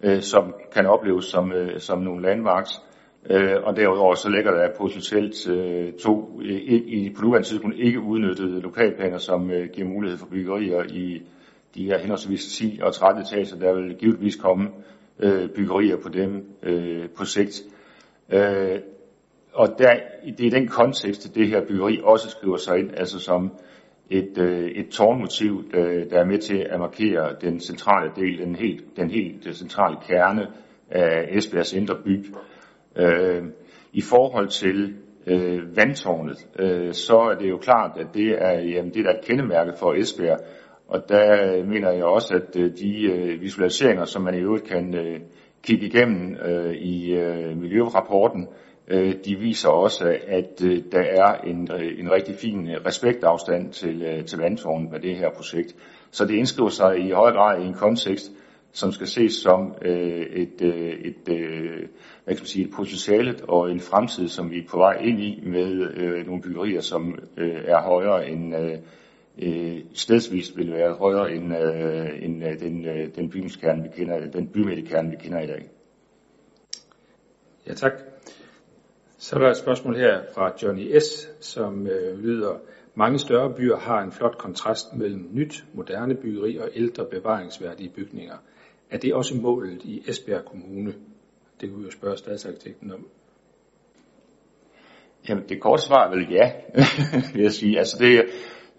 [0.00, 2.82] øh, som kan opleves som, som nogle landmarks.
[3.30, 7.76] Øh, Og derudover så ligger der potentielt øh, to øh, i, i, på nuværende tidspunkt
[7.78, 11.22] ikke udnyttede lokalplaner, som øh, giver mulighed for byggerier i
[11.74, 14.68] de her henholdsvis 10 og 30 etager, der vil givetvis komme
[15.20, 17.62] øh, byggerier på dem øh, på sigt.
[18.32, 18.78] Øh,
[19.52, 19.94] og der,
[20.38, 23.52] det er den kontekst, at det her byggeri også skriver sig ind, altså som
[24.10, 28.56] et, øh, et tårnmotiv, der, der er med til at markere den centrale del, den
[28.56, 30.46] helt, den helt centrale kerne
[30.90, 32.26] af Esbjergs indre by.
[32.96, 33.42] Øh,
[33.92, 34.94] I forhold til
[35.26, 39.24] øh, vandtårnet, øh, så er det jo klart, at det er, jamen, det er et
[39.24, 40.38] kendemærke for Esbjerg,
[40.88, 44.94] og der mener jeg også, at øh, de øh, visualiseringer, som man i øvrigt kan
[44.94, 45.20] øh,
[45.62, 48.48] kigge igennem øh, i øh, miljørapporten,
[48.88, 50.58] øh, de viser også, at
[50.92, 51.68] der er en,
[51.98, 55.76] en rigtig fin respektafstand til, til vandtårnet med det her projekt.
[56.10, 58.32] Så det indskriver sig i høj grad i en kontekst,
[58.74, 61.88] som skal ses som øh, et, øh, et, øh,
[62.24, 65.20] hvad kan man sige, et potentiale og en fremtid, som vi er på vej ind
[65.20, 67.18] i med nogle byggerier, som
[67.66, 68.54] er højere end
[69.38, 74.30] øh, stedsvis vil være højere end, øh, end øh, den, øh, den bymidtkerne, vi kender,
[74.30, 75.70] den bymættekerne, vi kender i dag.
[77.66, 77.92] Ja, tak.
[79.18, 82.58] Så er der et spørgsmål her fra Johnny S., som øh, lyder,
[82.94, 88.36] mange større byer har en flot kontrast mellem nyt, moderne byggeri og ældre bevaringsværdige bygninger.
[88.94, 90.94] Er det også målet i Esbjerg Kommune?
[91.60, 93.06] Det kunne jeg jo spørge stadsarkitekten om.
[95.28, 96.52] Jamen, det korte svar er vel ja,
[97.34, 97.78] vil jeg sige.
[97.78, 98.24] Altså det,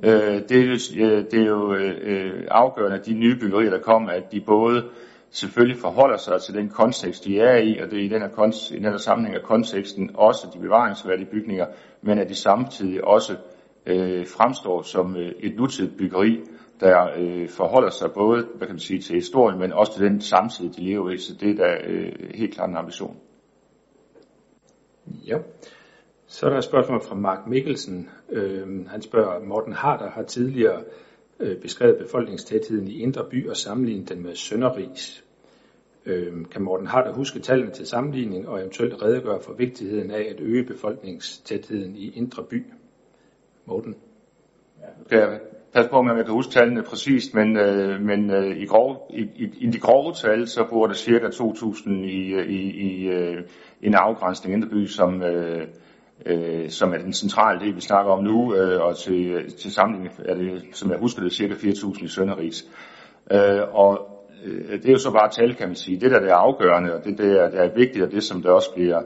[0.03, 4.31] Øh, det, øh, det er jo øh, afgørende, at de nye byggerier, der kommer, at
[4.31, 4.85] de både
[5.29, 8.71] selvfølgelig forholder sig til den kontekst, de er i, og det er i den her,
[8.73, 11.65] i den her sammenhæng af konteksten også de bevaringsværdige bygninger,
[12.01, 13.35] men at de samtidig også
[13.85, 16.41] øh, fremstår som øh, et nutidigt byggeri,
[16.79, 20.21] der øh, forholder sig både hvad kan man sige, til historien, men også til den
[20.21, 21.17] samtid, de lever i.
[21.17, 23.17] Så det er da øh, helt klart en ambition.
[25.27, 25.37] Ja.
[26.27, 28.09] Så er der et spørgsmål fra Mark Mikkelsen.
[28.29, 30.83] Øh, han spørger, Morten Harder har tidligere
[31.39, 35.25] øh, beskrevet befolkningstætheden i Indre By og sammenlignet den med Sønderris.
[36.05, 40.39] Øh, kan Morten Harder huske tallene til sammenligning og eventuelt redegøre for vigtigheden af at
[40.39, 42.65] øge befolkningstætheden i Indre By?
[43.65, 43.95] Morten?
[44.81, 45.39] Ja, kan jeg
[45.75, 49.21] passe på, om jeg kan huske tallene præcist, men, øh, men øh, i, grov, i,
[49.21, 53.37] i, i de grove tal, så bor der cirka 2.000 i, i, i øh,
[53.81, 55.67] en afgrænsning i Indreby, som, øh,
[56.25, 60.13] øh, som er den centrale del, vi snakker om nu, øh, og til, til sammenligning
[60.25, 62.65] er det, som jeg husker det, cirka 4.000 i Sønderrigs.
[63.31, 64.07] Øh, og
[64.45, 65.99] øh, det er jo så bare tal, kan man sige.
[65.99, 68.51] Det der, der er afgørende, og det der, der er vigtigt, og det som der
[68.51, 69.01] også bliver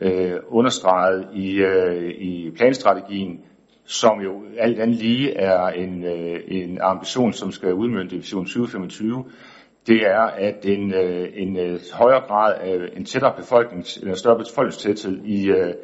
[0.00, 3.40] øh, understreget i, øh, i planstrategien,
[3.86, 8.44] som jo alt andet lige er en, øh, en ambition, som skal udmønte i Vision
[8.44, 9.24] 2025,
[9.86, 14.38] det er, at en, øh, en øh, højere grad af en tættere befolknings, eller større
[14.38, 15.74] befolkningstæthed i, øh,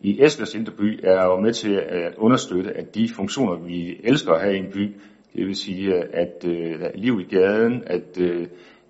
[0.00, 4.40] i Esbjergs Indreby er jo med til at understøtte, at de funktioner, vi elsker at
[4.40, 4.96] have i en by,
[5.34, 8.46] det vil sige, at øh, der er liv i gaden, at øh,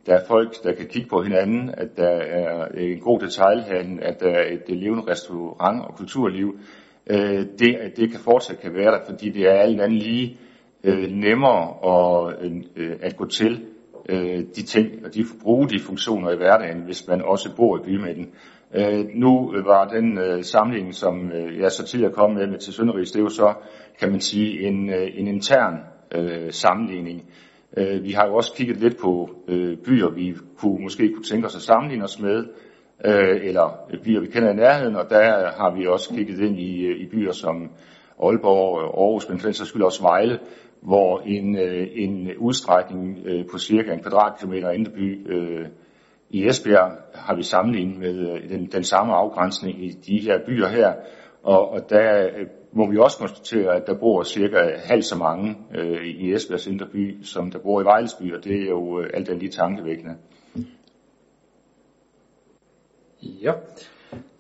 [0.07, 4.21] der er folk, der kan kigge på hinanden, at der er en god detailhandel, at
[4.21, 6.59] der er et levende restaurant- og kulturliv,
[7.07, 10.39] øh, det, at det kan fortsat kan være der, fordi det er alt andet lige
[10.85, 12.35] øh, nemmere at,
[12.77, 13.65] øh, at gå til
[14.09, 17.83] øh, de ting og de bruge de funktioner i hverdagen, hvis man også bor i
[17.83, 18.29] bymidten.
[18.75, 22.73] Øh, nu var den øh, sammenligning, som øh, jeg så tidligere kom med, med til
[22.73, 23.55] Sønderrigs, det er jo så,
[24.01, 25.75] kan man sige, en, øh, en intern
[26.15, 27.23] øh, sammenligning.
[27.77, 31.47] Øh, vi har jo også kigget lidt på øh, byer, vi kunne, måske kunne tænke
[31.47, 32.45] os at sammenligne os med,
[33.05, 36.87] øh, eller byer, vi kender i nærheden, og der har vi også kigget ind i,
[36.87, 37.71] øh, i byer som
[38.23, 40.39] Aalborg, øh, Aarhus, men for den skyld også Vejle,
[40.83, 45.67] hvor en, øh, en udstrækning øh, på cirka en kvadratkilometer Indreby øh,
[46.31, 50.69] i Esbjerg har vi sammenlignet med øh, den, den samme afgrænsning i de her byer
[50.69, 50.93] her,
[51.43, 55.57] og, og der øh, må vi også konstatere, at der bor cirka halvt så mange
[55.75, 59.11] øh, i Esbjergs indre by, som der bor i Vejlesby, og det er jo øh,
[59.15, 60.15] alt den lige tankevækkende.
[63.23, 63.53] Ja,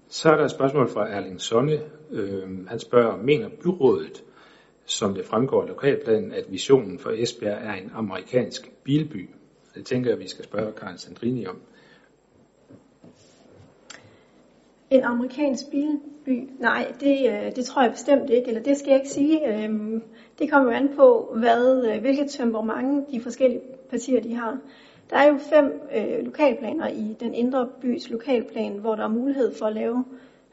[0.09, 1.81] så er der et spørgsmål fra Erling Sonne.
[2.11, 4.25] Øh, han spørger, mener byrådet,
[4.85, 9.29] som det fremgår af lokalplanen, at visionen for Esbjerg er en amerikansk bilby?
[9.75, 11.61] Det tænker jeg, vi skal spørge Karin Sandrini om.
[14.91, 16.51] En amerikansk bilby?
[16.59, 19.65] Nej, det, øh, det tror jeg bestemt ikke, eller det skal jeg ikke sige.
[19.65, 20.03] Øhm,
[20.39, 24.59] det kommer jo an på, hvad, øh, hvilket temperament de forskellige partier de har.
[25.11, 29.55] Der er jo fem øh, lokalplaner i den indre bys lokalplan, hvor der er mulighed
[29.55, 30.05] for at lave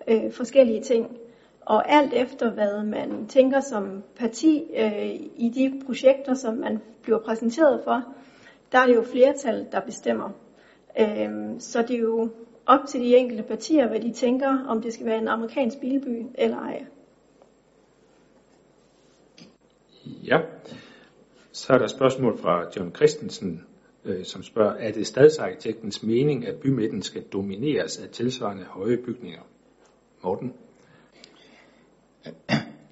[0.07, 1.17] øh, forskellige ting.
[1.61, 7.19] Og alt efter hvad man tænker som parti øh, i de projekter, som man bliver
[7.19, 8.03] præsenteret for,
[8.71, 10.29] der er det jo flertal, der bestemmer.
[10.99, 12.29] Øh, så det er jo
[12.65, 16.25] op til de enkelte partier, hvad de tænker, om det skal være en amerikansk bilby
[16.35, 16.85] eller ej.
[20.05, 20.39] Ja,
[21.51, 23.63] så er der et spørgsmål fra John Christensen,
[24.05, 29.41] øh, som spørger, er det stadsarkitektens mening, at bymidten skal domineres af tilsvarende høje bygninger?
[30.23, 30.53] Morten?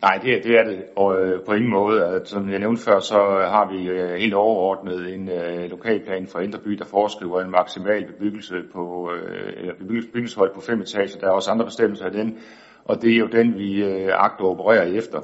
[0.02, 2.06] Nej, det, det er det og, øh, på ingen måde.
[2.06, 6.28] At, som jeg nævnte før, så øh, har vi øh, helt overordnet en øh, lokalplan
[6.28, 11.20] for Indreby, der foreskriver en maksimal bebyggelse på, øh, eller bebyggelseshøjde på fem etager.
[11.20, 12.38] Der er også andre bestemmelser af den,
[12.86, 15.22] og det er jo den, vi øh, agter at operere efter.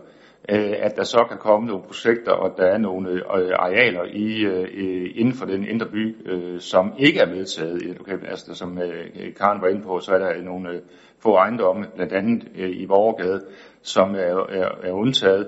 [0.49, 4.41] Øh, at der så kan komme nogle projekter, og der er nogle øh, arealer i,
[4.41, 8.53] øh, inden for den indre by, øh, som ikke er medtaget i den lokale altså,
[8.53, 10.81] som øh, Karen var inde på, så er der nogle øh,
[11.19, 13.41] få ejendomme, blandt andet øh, i Vorgade,
[13.81, 15.47] som er, er, er undtaget.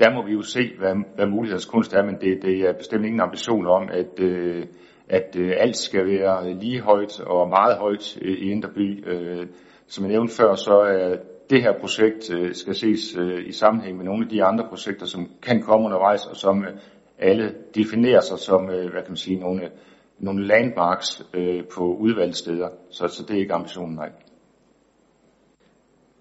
[0.00, 3.04] Der må vi jo se, hvad, hvad mulighedens kunst er, men det, det er bestemt
[3.04, 4.64] ingen ambition om, at, øh,
[5.08, 8.68] at øh, alt skal være lige højt og meget højt øh, i indre
[9.06, 9.46] Øh,
[9.86, 11.16] som jeg nævnte før, så er
[11.50, 15.06] det her projekt øh, skal ses øh, i sammenhæng med nogle af de andre projekter,
[15.06, 16.72] som kan komme undervejs, og som øh,
[17.18, 19.70] alle definerer sig som, øh, hvad kan man sige, nogle,
[20.18, 22.68] nogle landmarks øh, på udvalgte steder.
[22.90, 24.12] Så, så det er ikke ambitionen, nej.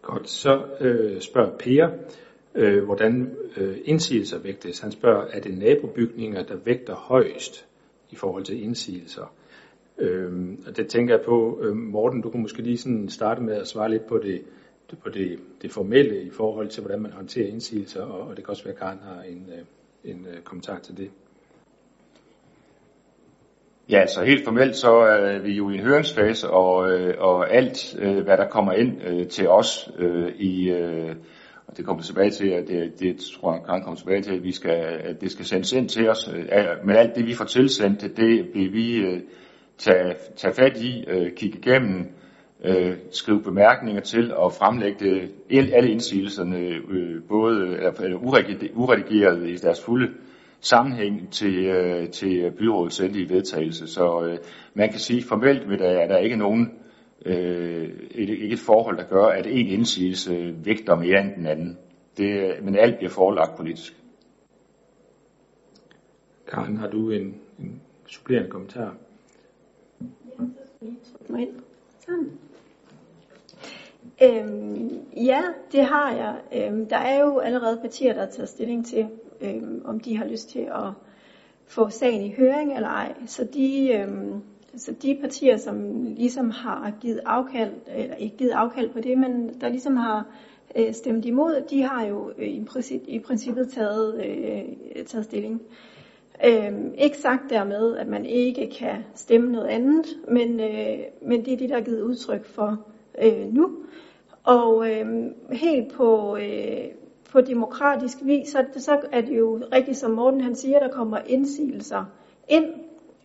[0.01, 1.89] Godt, så øh, spørger Per,
[2.55, 4.79] øh, hvordan øh, indsigelser vægtes.
[4.79, 7.67] Han spørger, er det nabobygninger, der vægter højst
[8.09, 9.33] i forhold til indsigelser?
[9.97, 13.53] Øh, og det tænker jeg på, øh, Morten, du kunne måske lige sådan starte med
[13.53, 14.41] at svare lidt på det,
[14.95, 18.51] på det, det formelle i forhold til, hvordan man håndterer indsigelser, og, og det kan
[18.51, 21.11] også være, at Karen har en, øh, en øh, kommentar til det.
[23.89, 27.95] Ja, så helt formelt så er vi jo i en høringsfase, og, øh, og alt,
[27.99, 29.91] hvad der kommer ind til os
[30.35, 30.69] i,
[31.67, 34.43] og det kommer tilbage til, at det, det tror jeg kan kommer tilbage til, at,
[34.43, 36.29] vi skal, at det skal sendes ind til os.
[36.83, 39.21] Men alt det, vi får tilsendt, det vil vi
[39.77, 41.05] tage, tage fat i,
[41.35, 42.07] kigge igennem,
[42.63, 45.31] øh, skrive bemærkninger til og fremlægge det,
[45.73, 46.57] alle indsigelserne,
[46.89, 48.17] øh, både eller,
[48.75, 50.13] uredigeret i deres fulde
[50.59, 53.87] sammenhæng til, øh, til byrådets endelige vedtagelse.
[53.87, 54.37] Så øh,
[54.73, 56.71] man kan sige formelt, at der, er der ikke nogen
[57.25, 61.77] øh, et, ikke et forhold, der gør, at en indsigelse vægter mere end den anden.
[62.17, 63.95] Det, men alt bliver forelagt politisk.
[66.47, 68.95] Karen, har du en, en supplerende kommentar?
[70.01, 71.55] Ja, så skal jeg trykke mig ind.
[71.99, 72.31] Sådan.
[74.23, 75.41] Øhm, ja,
[75.71, 76.35] det har jeg.
[76.55, 79.07] Øhm, der er jo allerede partier, der har taget stilling til,
[79.41, 80.91] øhm, om de har lyst til at
[81.67, 83.13] få sagen i høring eller ej.
[83.25, 84.41] Så de, øhm,
[84.75, 89.61] så de partier, som ligesom har givet afkald, eller ikke givet afkald på det, men
[89.61, 90.25] der ligesom har
[90.75, 95.61] øh, stemt imod, de har jo øh, i, princip, i princippet taget, øh, taget stilling.
[96.45, 101.53] Øhm, ikke sagt dermed, at man ikke kan stemme noget andet, men, øh, men det
[101.53, 102.85] er det, der er givet udtryk for
[103.21, 103.71] øh, nu.
[104.49, 106.85] Og øh, helt på, øh,
[107.31, 111.17] på demokratisk vis, så, så er det jo rigtigt, som Morten han siger, der kommer
[111.27, 112.05] indsigelser
[112.47, 112.65] ind,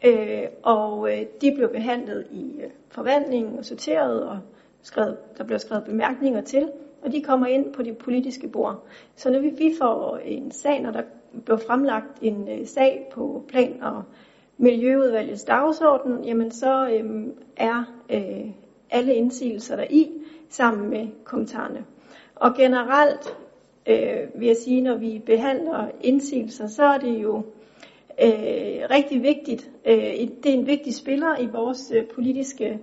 [0.05, 4.39] øh, og øh, de blev behandlet i øh, forvaltningen og sorteret, og
[4.83, 6.69] skrevet, der blev skrevet bemærkninger til,
[7.03, 8.85] og de kommer ind på det politiske bord.
[9.17, 11.03] Så når vi, vi får en sag, når der
[11.45, 14.03] bliver fremlagt en øh, sag på plan- og
[14.59, 17.27] miljøudvalgets dagsorden, jamen så øh,
[17.57, 18.51] er øh,
[18.91, 20.11] alle indsigelser der i,
[20.49, 21.85] sammen med kommentarerne.
[22.35, 23.37] Og generelt
[23.87, 27.37] øh, vil jeg sige, når vi behandler indsigelser, så er det jo
[28.23, 29.71] øh, rigtig vigtigt.
[29.87, 29.97] Øh,
[30.43, 32.81] det er en vigtig spiller i vores øh, politiske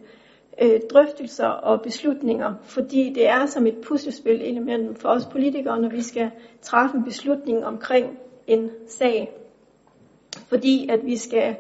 [0.62, 5.90] øh, drøftelser og beslutninger, fordi det er som et puslespil indimellem for os politikere, når
[5.90, 6.32] vi skal
[6.62, 9.32] træffe en beslutning omkring en sag.
[10.48, 11.56] Fordi at vi skal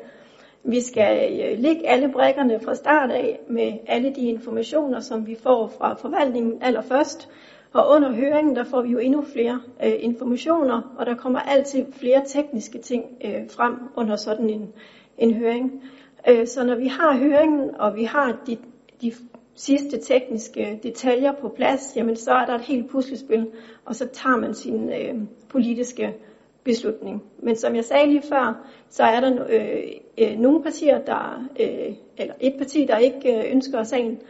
[0.64, 5.36] vi skal øh, lægge alle brækkerne fra start af med alle de informationer, som vi
[5.44, 7.30] får fra forvaltningen allerførst.
[7.74, 11.86] Og under høringen, der får vi jo endnu flere øh, informationer, og der kommer altid
[11.92, 14.74] flere tekniske ting øh, frem under sådan en,
[15.18, 15.84] en høring.
[16.28, 18.58] Øh, så når vi har høringen, og vi har de,
[19.02, 19.14] de
[19.56, 23.48] sidste tekniske detaljer på plads, jamen så er der et helt puslespil,
[23.86, 25.16] og så tager man sin øh,
[25.50, 26.16] politiske
[26.64, 27.24] beslutning.
[27.40, 29.84] Men som jeg sagde lige før, så er der øh,
[30.18, 34.22] øh, nogle partier, der, øh, eller et parti, der ikke øh, ønsker sagen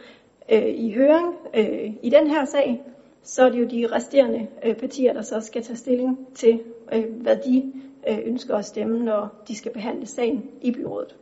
[0.52, 2.82] øh, i høring øh, i den her sag,
[3.22, 6.60] så er det jo de resterende øh, partier, der så skal tage stilling til,
[6.92, 7.72] øh, hvad de
[8.08, 11.16] øh, ønsker at stemme, når de skal behandle sagen i byrådet.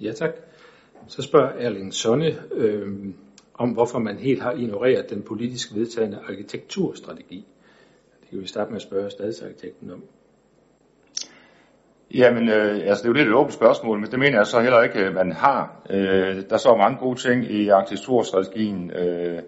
[0.00, 0.30] Ja, tak.
[1.06, 2.88] Så spørger Erling Sonne øh,
[3.54, 7.46] om, hvorfor man helt har ignoreret den politisk vedtagende arkitekturstrategi.
[8.30, 10.02] Det kan vi starte med at spørge stadsarkitekten om.
[12.14, 14.60] Jamen, øh, altså det er jo lidt et åbent spørgsmål, men det mener jeg så
[14.60, 15.82] heller ikke, at man har.
[15.90, 19.38] Øh, der så mange gode ting i arkitekturstrategien, øh,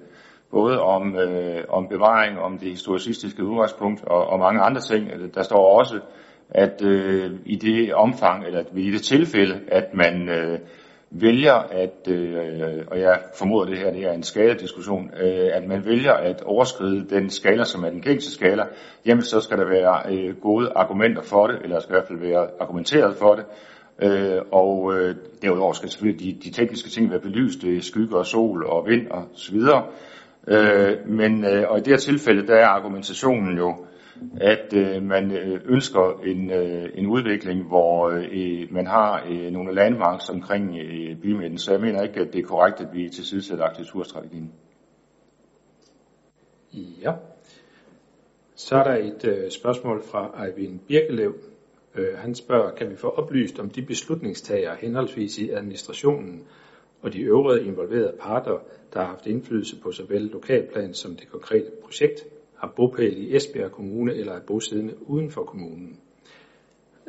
[0.50, 5.10] både om, øh, om bevaring, om det historicistiske udgangspunkt og, og mange andre ting.
[5.14, 6.00] Øh, der står også,
[6.50, 10.58] at øh, i det omfang, eller i det tilfælde, at man øh,
[11.14, 15.84] vælger at, øh, og jeg formoder det her, det er en skaladiskussion, øh, at man
[15.84, 18.62] vælger at overskride den skala, som er den gængse skala,
[19.06, 22.18] jamen så skal der være øh, gode argumenter for det, eller skal i hvert fald
[22.18, 23.44] være argumenteret for det,
[24.02, 28.26] øh, og øh, derudover skal selvfølgelig de, de tekniske ting være belyst, øh, skygge og
[28.26, 29.84] sol og vind og så videre,
[30.48, 33.76] øh, men øh, og i det her tilfælde, der er argumentationen jo,
[34.40, 39.74] at øh, man øh, ønsker en, øh, en udvikling, hvor øh, man har øh, nogle
[39.74, 43.64] landmarks omkring øh, bymidten, så jeg mener ikke, at det er korrekt, at vi tilsidesætter
[43.64, 44.52] arkitekturstrategien.
[47.02, 47.12] Ja.
[48.54, 51.34] Så er der et øh, spørgsmål fra Eivind Birkelev.
[51.94, 56.44] Øh, han spørger, kan vi få oplyst om de beslutningstagere henholdsvis i administrationen
[57.02, 58.58] og de øvrige involverede parter,
[58.92, 62.24] der har haft indflydelse på såvel lokalplan som det konkrete projekt,
[62.62, 66.00] har bopæl i Esbjerg Kommune eller er bosiddende uden for kommunen.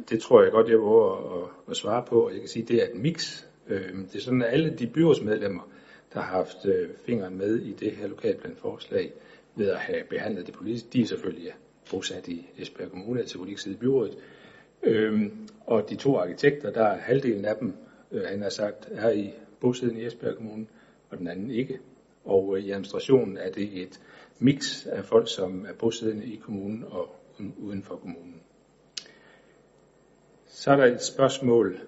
[0.10, 2.70] Det tror jeg godt, jeg våger at, at svare på, og jeg kan sige, at
[2.70, 3.46] det er et mix.
[3.68, 5.70] Øhm, det er sådan, at alle de byrådsmedlemmer,
[6.14, 9.14] der har haft øh, fingeren med i det her lokalplanforslag,
[9.56, 11.52] ved at have behandlet det politisk, de er selvfølgelig
[11.92, 14.18] bosat i Esbjerg Kommune, altså på side i byrådet.
[14.84, 17.74] Øhm, og de to arkitekter, der er halvdelen af dem,
[18.12, 20.66] øh, han har sagt, er i bosiddende i Esbjerg Kommune,
[21.10, 21.80] og den anden ikke.
[22.26, 24.00] Og øh, i administrationen er det et
[24.44, 27.16] mix af folk, som er bosiddende i kommunen og
[27.58, 28.42] uden for kommunen.
[30.48, 31.80] Så er der et spørgsmål,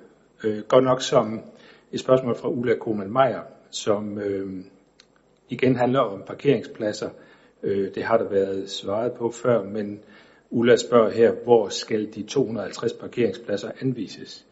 [0.44, 1.42] øh, godt nok som
[1.92, 4.66] et spørgsmål fra Ulla Koman Meyer, som øh,
[5.50, 7.10] igen handler om parkeringspladser.
[7.64, 10.00] Øh, det har der været svaret på før, men
[10.50, 14.46] Ulla spørger her, hvor skal de 250 parkeringspladser anvises?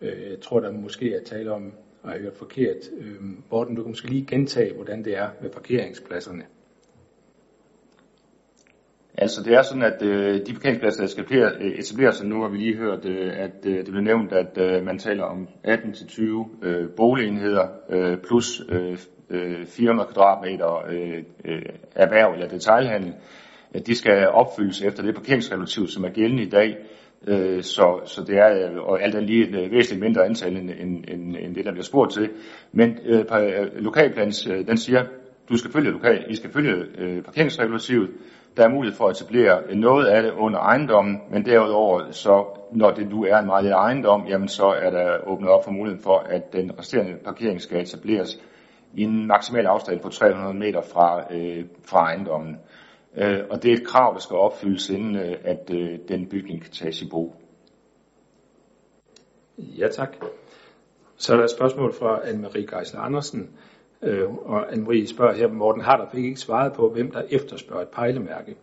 [0.00, 1.72] Øh, jeg tror, der måske er tale om,
[2.04, 2.90] at jeg hørt forkert.
[2.98, 3.16] Øh,
[3.50, 6.44] Morten, du kan måske lige gentage, hvordan det er med parkeringspladserne.
[9.18, 11.24] Altså det er sådan, at øh, de parkeringspladser, der skal
[11.60, 14.58] øh, etablere sig nu, har vi lige hørt, øh, at øh, det blev nævnt, at
[14.58, 18.96] øh, man taler om 18-20 øh, boligenheder øh, plus øh,
[19.66, 21.62] 400 øh, kvadratmeter øh, øh,
[21.94, 23.14] erhverv eller detaljhandel.
[23.74, 26.76] At øh, de skal opfyldes efter det parkeringsrelativ, som er gældende i dag.
[27.26, 30.70] Øh, så, så det er øh, og alt er lige et væsentligt mindre antal end,
[30.70, 32.30] end, end, end det, der bliver spurgt til.
[32.72, 33.24] Men øh,
[33.76, 35.04] lokalplans, den siger,
[35.48, 38.10] du skal følge lokal, I skal følge øh, parkeringsregulativet.
[38.56, 42.90] Der er mulighed for at etablere noget af det under ejendommen, men derudover, så når
[42.90, 46.02] det nu er en meget lille ejendom, jamen så er der åbnet op for muligheden
[46.02, 48.40] for, at den resterende parkering skal etableres
[48.94, 52.56] i en maksimal afstand på 300 meter fra, øh, fra ejendommen.
[53.16, 56.62] Øh, og det er et krav, der skal opfyldes, inden øh, at øh, den bygning
[56.62, 57.34] kan tages i brug.
[59.58, 60.16] Ja, tak.
[61.16, 63.50] Så er der et spørgsmål fra Anne-Marie Geisler Andersen.
[64.02, 67.88] Øh, og Anne-Marie spørger her, Morten Harder fik ikke svaret på, hvem der efterspørger et
[67.88, 68.56] pejlemærke.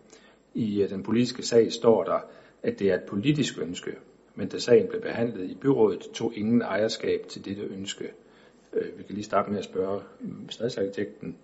[0.54, 2.18] I øh, den politiske sag står der,
[2.62, 3.90] at det er et politisk ønske,
[4.34, 8.12] men da sagen blev behandlet i byrådet, tog ingen ejerskab til dette ønske.
[8.72, 11.36] Øh, vi kan lige starte med at spørge øh, stadsarkitekten.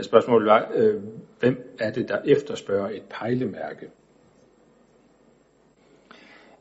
[0.00, 1.02] Spørgsmålet var, øh,
[1.40, 3.90] hvem er det, der efterspørger et pejlemærke?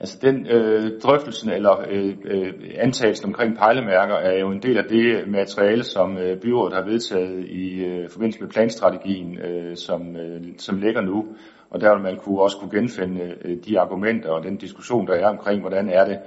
[0.03, 4.84] Altså den øh, drøftelsen eller øh, øh, antagelsen omkring pejlemærker er jo en del af
[4.84, 10.41] det materiale, som øh, byrådet har vedtaget i øh, forbindelse med planstrategien, øh, som, øh,
[10.57, 11.25] som ligger nu.
[11.69, 15.13] Og der vil man kunne også kunne genfinde øh, de argumenter og den diskussion, der
[15.13, 16.19] er omkring, hvordan er det,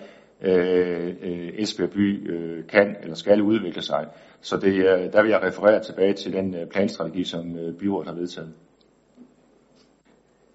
[0.42, 4.06] øh, øh, Esbjerg by øh, kan eller skal udvikle sig.
[4.40, 8.08] Så det, øh, der vil jeg referere tilbage til den øh, planstrategi, som øh, byrådet
[8.08, 8.52] har vedtaget.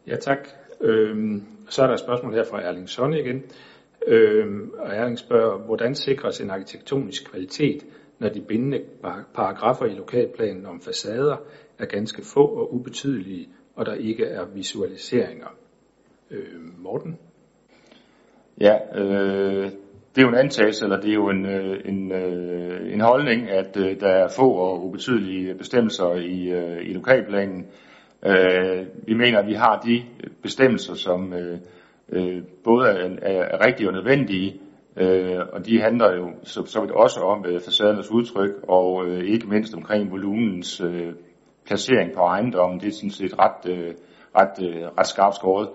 [0.07, 0.60] Ja, tak.
[0.81, 3.43] Øhm, så er der et spørgsmål her fra Erling Sonne igen.
[4.07, 7.85] Øhm, og Erling spørger, hvordan sikres en arkitektonisk kvalitet,
[8.19, 8.81] når de bindende
[9.33, 11.37] paragrafer i lokalplanen om facader
[11.79, 15.55] er ganske få og ubetydelige, og der ikke er visualiseringer?
[16.31, 17.17] Øhm, Morten?
[18.61, 19.71] Ja, øh,
[20.15, 23.49] det er jo en antagelse, eller det er jo en, øh, en, øh, en holdning,
[23.49, 27.67] at øh, der er få og ubetydelige bestemmelser i, øh, i lokalplanen.
[28.25, 30.03] Øh, vi mener, at vi har de
[30.41, 31.59] bestemmelser, som øh,
[32.09, 34.59] øh, både er, er rigtige og nødvendige,
[34.97, 39.23] øh, og de handler jo så, så vidt også om øh, facadernes udtryk, og øh,
[39.23, 41.13] ikke mindst omkring volumenens øh,
[41.65, 42.79] placering på ejendommen.
[42.79, 43.93] Det er sådan set ret, øh,
[44.37, 45.69] ret, øh, ret skarpt skåret.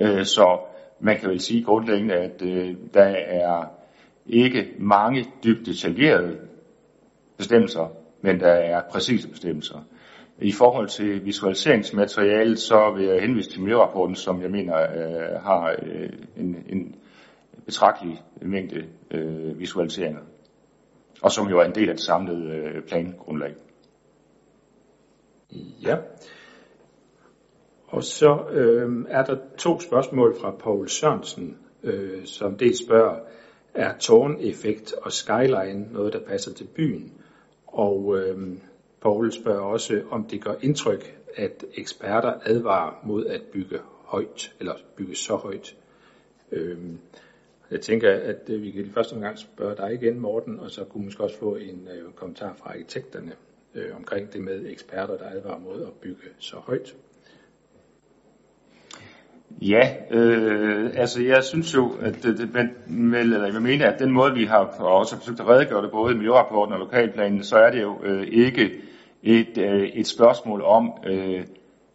[0.00, 0.58] Øh, så
[1.00, 3.64] man kan vel sige grundlæggende, at øh, der er
[4.26, 6.38] ikke mange dybt detaljerede
[7.36, 9.78] bestemmelser, men der er præcise bestemmelser.
[10.38, 15.76] I forhold til visualiseringsmaterialet, så vil jeg henvise til miljørapporten, som jeg mener øh, har
[15.82, 16.94] øh, en, en
[17.66, 20.20] betragtelig mængde øh, visualiseringer,
[21.22, 23.54] og som jo er en del af det samlede øh, plangrundlag.
[25.82, 25.96] Ja.
[27.86, 33.20] Og så øh, er der to spørgsmål fra Paul Sørensen, øh, som dels spørger,
[33.74, 37.12] er tårneffekt og skyline noget, der passer til byen?
[37.66, 38.58] Og øh,
[39.04, 44.74] Poul spørger også, om det gør indtryk, at eksperter advarer mod at bygge højt, eller
[44.96, 45.76] bygge så højt.
[46.52, 46.78] Øh,
[47.70, 50.84] jeg tænker, at øh, vi kan i første omgang spørge dig igen, Morten, og så
[50.84, 53.32] kunne vi måske også få en øh, kommentar fra arkitekterne
[53.74, 56.94] øh, omkring det med eksperter, der advarer mod at bygge så højt.
[59.62, 64.10] Ja, øh, altså jeg synes jo, at det, det, men, eller jeg mener, at den
[64.10, 67.70] måde, vi har også forsøgt at redegøre det både i miljørapporten og lokalplanen, så er
[67.70, 68.70] det jo øh, ikke
[69.24, 71.44] et, øh, et spørgsmål om øh,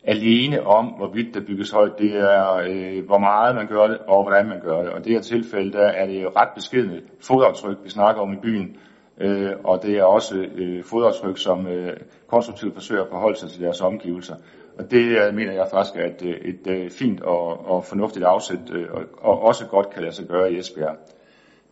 [0.04, 2.00] alene om, hvorvidt der bygges højt.
[2.00, 4.90] Det er, øh, hvor meget man gør det, og hvordan man gør det.
[4.90, 8.38] Og det her tilfælde, der er det jo ret beskidende fodaftryk, vi snakker om i
[8.42, 8.78] byen.
[9.18, 11.98] Øh, og det er også øh, fodaftryk, som øh,
[12.28, 14.36] konstruktivt forsøger at forholde sig til deres omgivelser.
[14.78, 18.26] Og det øh, mener jeg faktisk er et, øh, et, et fint og, og fornuftigt
[18.26, 20.96] afsæt, øh, og, og også godt kan lade sig gøre i Esbjerg.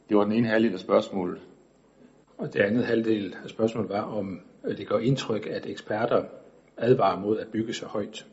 [0.10, 1.38] Det var den ene halvdel af spørgsmålet.
[2.38, 6.24] Og det andet halvdel af spørgsmålet var, om Øh, det gør indtryk, at eksperter
[6.78, 8.26] advarer mod at bygge så højt.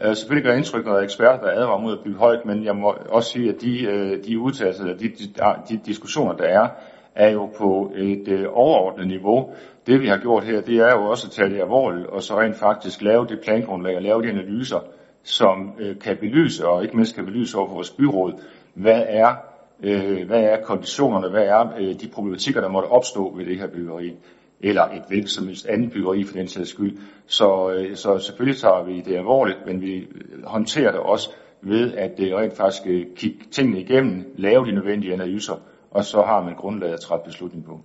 [0.00, 3.30] Ja, selvfølgelig gør indtryk, når eksperter advarer mod at bygge højt, men jeg må også
[3.30, 5.34] sige, at de, øh, de udtalelser, de, de,
[5.68, 6.68] de diskussioner, der er,
[7.14, 9.54] er jo på et øh, overordnet niveau.
[9.86, 12.40] Det vi har gjort her, det er jo også at tage det alvorligt, og så
[12.40, 14.80] rent faktisk lave det plangrundlag og lave de analyser,
[15.22, 18.32] som øh, kan belyse, og ikke mindst kan belyse over for vores byråd,
[18.74, 19.34] hvad er,
[19.82, 23.66] øh, hvad er konditionerne, hvad er øh, de problematikker, der måtte opstå ved det her
[23.66, 24.16] byggeri,
[24.64, 26.98] eller et hvilket som helst andet byggeri for den sags skyld.
[27.26, 30.08] Så, øh, så selvfølgelig tager vi det alvorligt, men vi
[30.44, 31.30] håndterer det også
[31.60, 35.54] ved at det rent faktisk øh, kigge tingene igennem, lave de nødvendige analyser,
[35.90, 37.80] og så har man grundlaget at træffe beslutning på.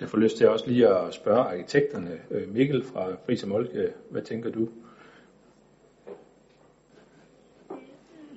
[0.00, 2.10] Jeg får lyst til også lige at spørge arkitekterne.
[2.30, 4.68] Øh, Mikkel fra Friis Molke, hvad tænker du?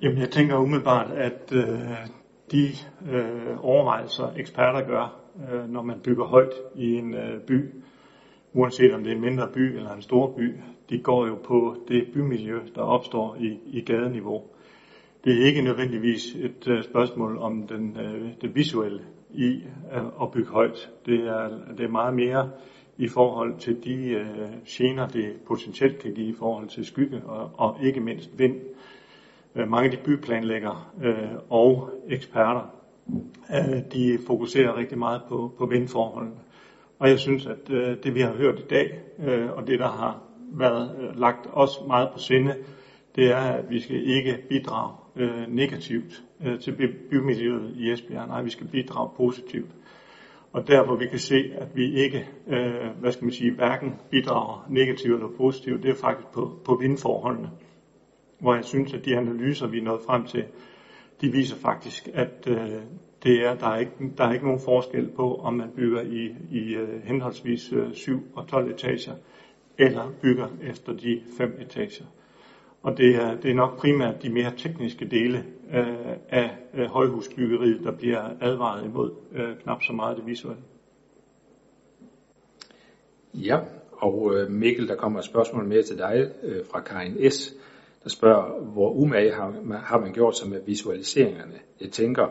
[0.02, 2.08] Jamen, jeg tænker umiddelbart, at øh,
[2.50, 2.68] de
[3.10, 7.70] øh, overvejelser, eksperter gør, øh, når man bygger højt i en øh, by,
[8.52, 10.54] uanset om det er en mindre by eller en stor by,
[10.90, 14.42] de går jo på det bymiljø, der opstår i, i gadeniveau.
[15.24, 20.30] Det er ikke nødvendigvis et øh, spørgsmål om den, øh, det visuelle i øh, at
[20.32, 20.90] bygge højt.
[21.06, 22.50] Det er, det er meget mere
[22.96, 27.50] i forhold til de uh, gener, det potentielt kan give i forhold til skygge og,
[27.54, 28.60] og ikke mindst vind.
[29.54, 30.84] Mange af de byplanlæggere
[31.50, 32.74] og eksperter,
[33.92, 36.36] de fokuserer rigtig meget på, på vindforholdene.
[36.98, 39.88] Og jeg synes, at øh, det vi har hørt i dag, øh, og det der
[39.88, 40.22] har
[40.52, 42.54] været øh, lagt os meget på sinde,
[43.16, 44.92] det er, at vi skal ikke bidrage
[45.48, 46.22] negativt
[46.60, 48.28] til bymiljøet i Esbjerg.
[48.28, 49.70] Nej, vi skal bidrage positivt.
[50.52, 53.94] Og der, hvor vi kan se, at vi ikke, øh, hvad skal man sige, hverken
[54.10, 57.50] bidrager negativt eller positivt, det er faktisk på, på vindforholdene.
[58.40, 60.44] Hvor jeg synes, at de analyser, vi er nået frem til,
[61.20, 62.82] de viser faktisk, at øh,
[63.22, 66.34] det er, der, er ikke, der er ikke nogen forskel på, om man bygger i,
[66.50, 69.14] i øh, henholdsvis øh, 7 og 12 etager,
[69.78, 72.04] eller bygger efter de 5 etager.
[72.82, 77.84] Og det er, det er nok primært de mere tekniske dele øh, af øh, højhusbyggeriet,
[77.84, 80.62] der bliver advaret imod, øh, knap så meget det visuelle.
[83.34, 83.58] Ja,
[83.92, 87.54] og øh, Mikkel, der kommer et spørgsmål mere til dig øh, fra Karin S.,
[88.04, 89.54] der spørger, hvor umage har,
[89.84, 91.54] har man gjort sig med visualiseringerne?
[91.80, 92.26] Jeg tænker,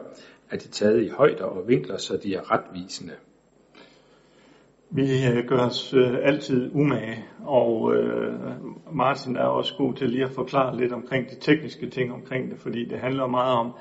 [0.49, 3.13] at de er taget i højder og vinkler, så de er retvisende.
[4.89, 8.33] Vi øh, gør os øh, altid umage, og øh,
[8.91, 12.59] Martin er også god til lige at forklare lidt omkring de tekniske ting omkring det,
[12.59, 13.71] fordi det handler meget om,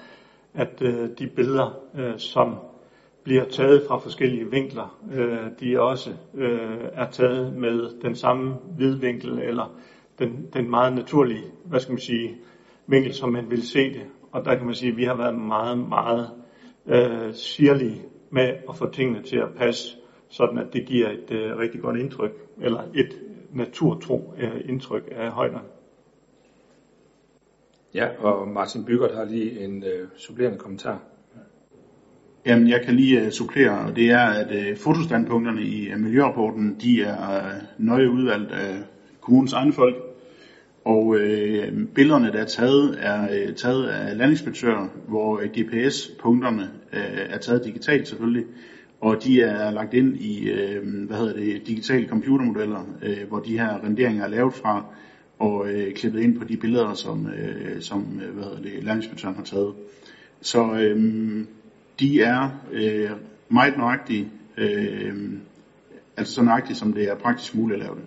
[0.55, 2.55] at øh, de billeder, øh, som
[3.24, 4.98] bliver taget fra forskellige vinkler,
[5.60, 6.10] de også
[6.93, 9.77] er taget med den samme vidvinkel, eller
[10.24, 12.36] den, den meget naturlige, hvad skal man sige,
[12.86, 14.03] vinkel, som man vil se det.
[14.32, 16.31] Og der kan man sige, at vi har været meget, meget
[16.86, 19.97] øh, sirlige med at få tingene til at passe
[20.28, 23.19] sådan at det giver et øh, rigtig godt indtryk, eller et
[23.55, 25.69] naturtro øh, indtryk af højderne.
[27.94, 31.03] Ja, og Martin Bygger har lige en øh, supplerende kommentar.
[32.47, 36.77] Jamen, jeg kan lige uh, supplere, og det er, at uh, fotostandpunkterne i uh, miljørapporten,
[36.81, 38.74] de er uh, nøje udvalgt af
[39.20, 39.97] kommunens egne folk,
[40.84, 47.00] og øh, billederne, der er taget, er øh, taget af landinspektører, hvor øh, GPS-punkterne øh,
[47.28, 48.44] er taget digitalt selvfølgelig,
[49.00, 53.59] og de er lagt ind i øh, hvad hedder det, digitale computermodeller, øh, hvor de
[53.59, 54.84] her renderinger er lavet fra,
[55.38, 59.34] og øh, klippet ind på de billeder, som, øh, som øh, hvad hedder det, landinspektøren
[59.34, 59.74] har taget.
[60.40, 61.44] Så øh,
[62.00, 63.10] de er øh,
[63.48, 65.14] meget nøjagtige, øh,
[66.16, 68.04] altså så nøjagtige, som det er praktisk muligt at lave det.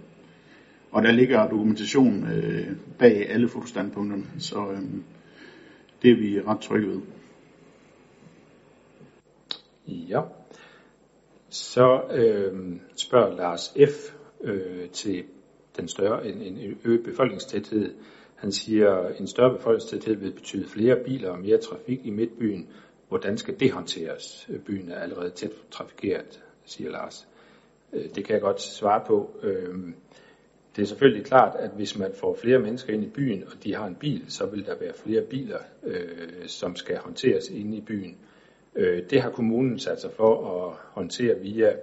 [0.95, 2.67] Og der ligger dokumentation øh,
[2.99, 4.81] bag alle fotostandpunkterne, så øh,
[6.01, 7.01] det er vi ret trygge ved.
[9.87, 10.21] Ja.
[11.49, 14.15] Så øh, spørger Lars F.
[14.41, 15.23] Øh, til
[15.77, 17.93] den større, en, en øget befolkningstæthed.
[18.35, 22.69] Han siger, en større befolkningstæthed vil betyde flere biler og mere trafik i midtbyen.
[23.09, 24.49] Hvordan skal det håndteres?
[24.65, 27.27] Byen er allerede tæt trafikeret, siger Lars.
[27.93, 29.31] Øh, det kan jeg godt svare på.
[29.43, 29.75] Øh,
[30.75, 33.75] det er selvfølgelig klart, at hvis man får flere mennesker ind i byen, og de
[33.75, 37.81] har en bil, så vil der være flere biler, øh, som skal håndteres inde i
[37.81, 38.17] byen.
[38.75, 41.73] Øh, det har kommunen sat sig for at håndtere via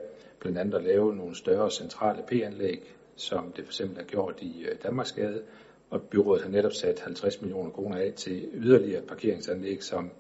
[0.40, 4.64] blandt andet at lave nogle større centrale P-anlæg, som det for eksempel er gjort i
[4.64, 5.42] øh, Danmarksgade,
[5.90, 10.10] og byrådet har netop sat 50 millioner kroner af til yderligere parkeringsanlæg, som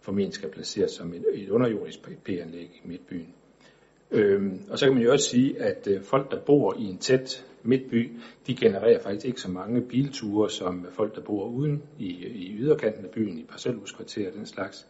[0.00, 3.34] formentlig skal placeres som et, underjordisk P-anlæg i midtbyen.
[4.10, 6.98] Øhm, og så kan man jo også sige, at øh, folk, der bor i en
[6.98, 8.12] tæt midtby,
[8.46, 13.04] de genererer faktisk ikke så mange bilture, som folk, der bor uden i, i yderkanten
[13.04, 14.86] af byen, i parcelhuskvarterer og den slags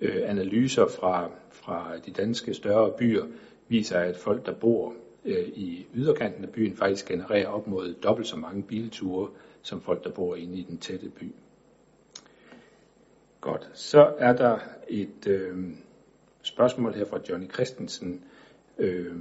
[0.00, 3.24] øh, analyser fra, fra de danske større byer
[3.68, 4.94] viser, at folk, der bor
[5.24, 9.30] øh, i yderkanten af byen, faktisk genererer op mod dobbelt så mange bilture,
[9.62, 11.32] som folk, der bor inde i den tætte by.
[13.40, 13.70] Godt.
[13.72, 15.56] Så er der et øh,
[16.42, 18.24] spørgsmål her fra Johnny Christensen,
[18.78, 19.14] øh,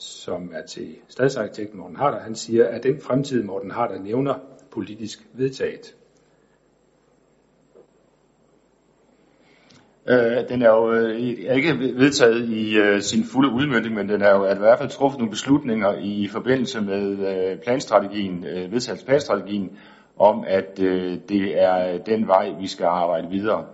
[0.00, 2.20] som er til stadsarkitekt Morten Harder.
[2.20, 4.34] Han siger, at den fremtid, Morten Harder nævner,
[4.70, 5.94] politisk vedtaget.
[10.08, 10.84] Øh, den er jo
[11.48, 14.78] er ikke vedtaget i øh, sin fulde udmyndning, men den er jo at i hvert
[14.78, 19.78] fald truffet nogle beslutninger i forbindelse med øh, planstrategien, øh, vedtagelsesplanstrategien,
[20.18, 23.66] om at øh, det er den vej, vi skal arbejde videre.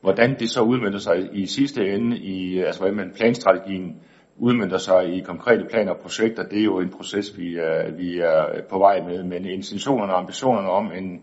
[0.00, 3.96] Hvordan det så udmyndter sig i sidste ende, i, altså hvordan planstrategien
[4.36, 8.18] udmyndter sig i konkrete planer og projekter, det er jo en proces, vi er, vi
[8.18, 9.22] er på vej med.
[9.22, 11.22] Men intentionerne og ambitionerne om en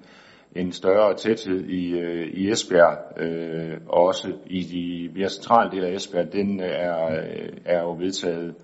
[0.55, 5.87] en større tæthed i, øh, i Esbjerg, øh, og også i de mere centrale dele
[5.87, 7.23] af Esbjerg, den øh, er,
[7.65, 8.55] er jo vedtaget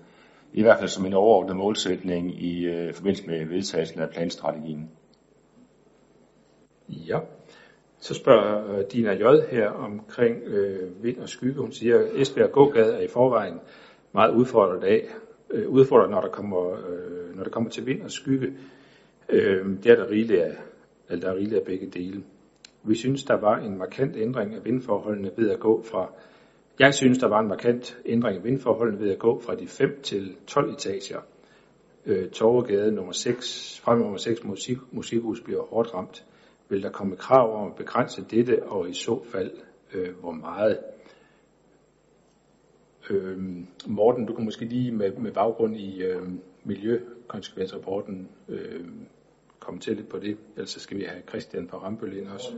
[0.52, 4.90] i hvert fald som en overordnet målsætning i øh, forbindelse med vedtagelsen af planstrategien.
[6.88, 7.18] Ja.
[8.00, 9.40] Så spørger øh, Dina J.
[9.50, 11.60] her omkring øh, vind og skygge.
[11.60, 13.60] Hun siger, at Esbjerg gågade er i forvejen
[14.18, 15.08] meget udfordret af,
[15.50, 18.52] øh, udfordret, når der, kommer, øh, når der kommer til vind og skygge.
[19.28, 20.56] Øh, det er der rigeligt af,
[21.08, 22.22] eller der er rigeligt af begge dele.
[22.82, 26.10] Vi synes, der var en markant ændring af vindforholdene ved at gå fra
[26.78, 30.00] jeg synes, der var en markant ændring af vindforholdene ved at gå fra de 5
[30.02, 31.20] til 12 etager.
[32.06, 36.24] Øh, Torvegade nummer 6, frem nummer 6 musik, musikhus bliver hårdt ramt.
[36.68, 39.50] Vil der komme krav om at begrænse dette, og i så fald,
[39.94, 40.78] øh, hvor meget?
[43.10, 43.38] Øh,
[43.86, 46.22] Morten, du kan måske lige med, med baggrund i øh,
[46.64, 48.84] miljøkonsekvensrapporten øh,
[49.58, 52.52] komme til lidt på det, ellers så skal vi have Christian på Rambøl ind også.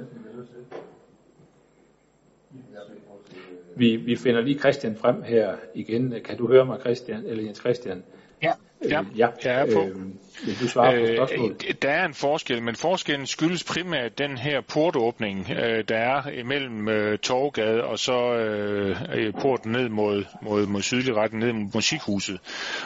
[3.76, 6.14] Vi, vi finder lige Christian frem her igen.
[6.24, 8.02] Kan du høre mig, Christian, eller Jens Christian?
[8.42, 8.52] Ja,
[8.88, 9.28] ja, øh, ja.
[9.44, 9.82] jeg er på.
[9.82, 9.96] Øh,
[10.46, 11.64] vil du svare på spørgsmålet?
[11.68, 16.30] Øh, der er en forskel, men forskellen skyldes primært den her portåbning, øh, der er
[16.30, 21.70] imellem øh, Torgade og så øh, porten ned mod, mod, mod sydlig retning, ned mod
[21.74, 22.40] musikhuset.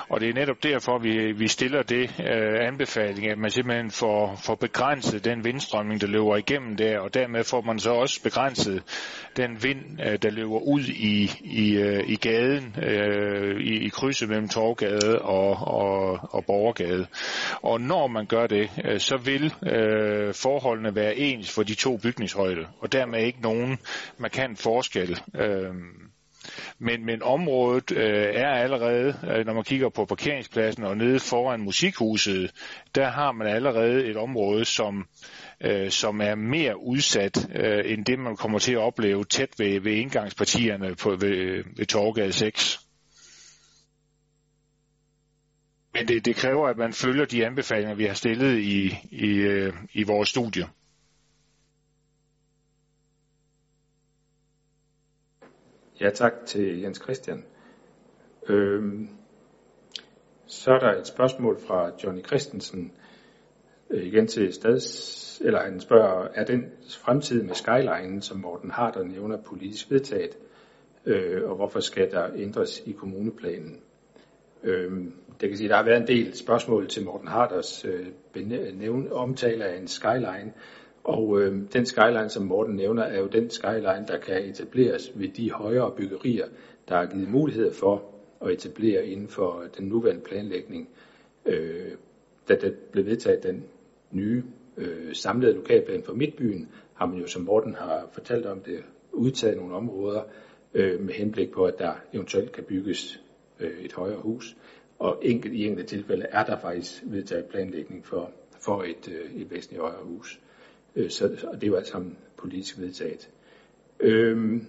[0.09, 4.41] Og det er netop derfor, vi, vi stiller det øh, anbefaling, at man simpelthen får,
[4.45, 8.83] får begrænset den vindstrømning, der løber igennem der, og dermed får man så også begrænset
[9.37, 14.29] den vind, øh, der løber ud i, i, øh, i gaden, øh, i, i krydset
[14.29, 17.07] mellem Torgade og, og, og og Borgergade.
[17.63, 21.97] Og når man gør det, øh, så vil øh, forholdene være ens for de to
[21.97, 23.79] bygningshøjde, og dermed ikke nogen
[24.19, 25.21] markant forskel.
[25.35, 25.75] Øh,
[26.79, 31.61] men, men området øh, er allerede, øh, når man kigger på parkeringspladsen og nede foran
[31.61, 32.51] musikhuset,
[32.95, 35.07] der har man allerede et område, som,
[35.61, 39.81] øh, som er mere udsat øh, end det, man kommer til at opleve tæt ved,
[39.81, 42.84] ved indgangspartierne på, ved, ved Torgade 6.
[45.95, 49.73] Men det, det kræver, at man følger de anbefalinger, vi har stillet i, i, øh,
[49.93, 50.65] i vores studie.
[56.01, 57.45] Ja, tak til Jens Christian.
[58.49, 59.09] Øhm,
[60.47, 62.93] så er der et spørgsmål fra Johnny Christensen,
[63.91, 66.65] øh, igen til stads, eller han spørger, er den
[67.05, 70.39] fremtid med Skyline, som Morten Harder nævner, politisk vedtaget,
[71.07, 73.81] øh, og hvorfor skal der ændres i kommuneplanen?
[74.63, 78.07] Øhm, det kan sige, der har været en del spørgsmål til Morten Harders øh,
[78.79, 80.53] nævne, omtale af en skyline,
[81.05, 85.29] og øh, den skyline, som Morten nævner, er jo den skyline, der kan etableres ved
[85.29, 86.47] de højere byggerier,
[86.89, 88.03] der er givet mulighed for
[88.41, 90.89] at etablere inden for den nuværende planlægning.
[91.47, 91.93] Øh,
[92.49, 93.65] da det blev vedtaget den
[94.11, 94.43] nye
[94.77, 98.79] øh, samlede lokalplan for Midtbyen, har man jo, som Morten har fortalt om det,
[99.13, 100.23] udtaget nogle områder
[100.75, 103.21] øh, med henblik på, at der eventuelt kan bygges
[103.61, 104.57] øh, et højere hus.
[105.05, 109.51] Og enkelt, i enkelte tilfælde er der faktisk vedtaget planlægning for, for et, øh, et
[109.51, 110.41] væsentligt højere hus.
[110.97, 113.31] Øh, så, og det var alt sammen politisk vedtaget.
[114.01, 114.63] Øh,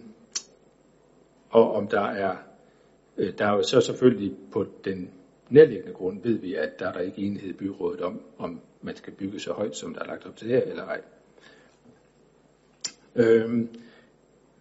[1.50, 2.38] og om der er,
[3.18, 5.10] øh, der er jo så selvfølgelig på den
[5.50, 8.96] nærliggende grund, ved vi, at der er der ikke enighed i byrådet om, om man
[8.96, 11.02] skal bygge så højt, som der er lagt op til her, eller ej.
[13.16, 13.70] Øhm,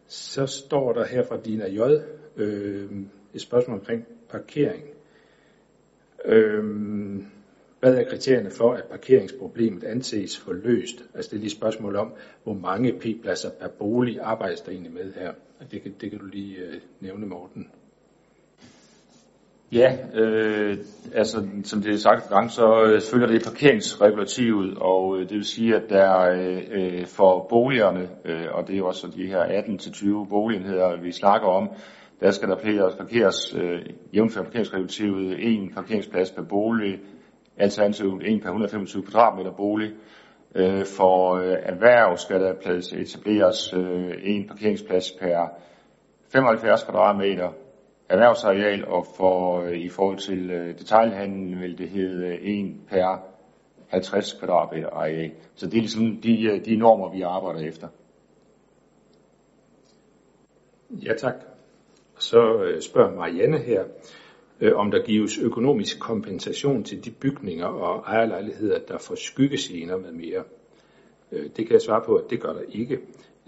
[0.07, 1.81] så står der her fra Dina J.
[2.37, 4.94] Øhm, et spørgsmål omkring parkering.
[6.25, 7.27] Øhm,
[7.81, 11.05] hvad er kriterierne for, at parkeringsproblemet anses for løst?
[11.15, 12.13] Altså det er lige et spørgsmål om,
[12.45, 15.33] hvor mange p-pladser per bolig arbejdes der egentlig med her?
[15.71, 17.69] Det kan, det kan du lige øh, nævne, Morten.
[19.73, 20.79] Ja, øh,
[21.15, 25.45] altså som det er sagt gang, så øh, følger det parkeringsregulativet, og øh, det vil
[25.45, 26.31] sige, at der
[26.73, 31.71] øh, for boligerne, øh, og det er også de her 18-20 boligenheder, vi snakker om,
[32.20, 37.01] der skal der parkeres, parkeres øh, jævnført parkeringsregulativet en parkeringsplads per bolig,
[37.57, 39.93] alternativt en per 125 kvadratmeter bolig.
[40.55, 45.49] Øh, for øh, erhverv skal der plads etableres øh, en parkeringsplads per
[46.32, 47.53] 75 kvadratmeter
[48.09, 53.35] erhvervsareal, og for øh, i forhold til øh, detaljhandlen vil det hedde øh, en per
[53.89, 55.32] 50 kvadratmeter areal.
[55.55, 57.89] Så det er ligesom de, øh, de normer, vi arbejder efter.
[60.91, 61.53] Ja, tak.
[62.19, 63.85] Så øh, spørger Marianne her,
[64.61, 70.12] øh, om der gives økonomisk kompensation til de bygninger og ejerlejligheder, der får skyggescener med
[70.12, 70.45] mere.
[71.32, 72.99] Øh, det kan jeg svare på, at det gør der ikke.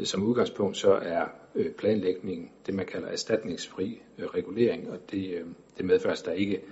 [0.05, 1.25] Som udgangspunkt så er
[1.55, 5.45] øh, planlægningen det, man kalder erstatningsfri øh, regulering, og det, øh,
[5.77, 6.63] det medfører, at der ikke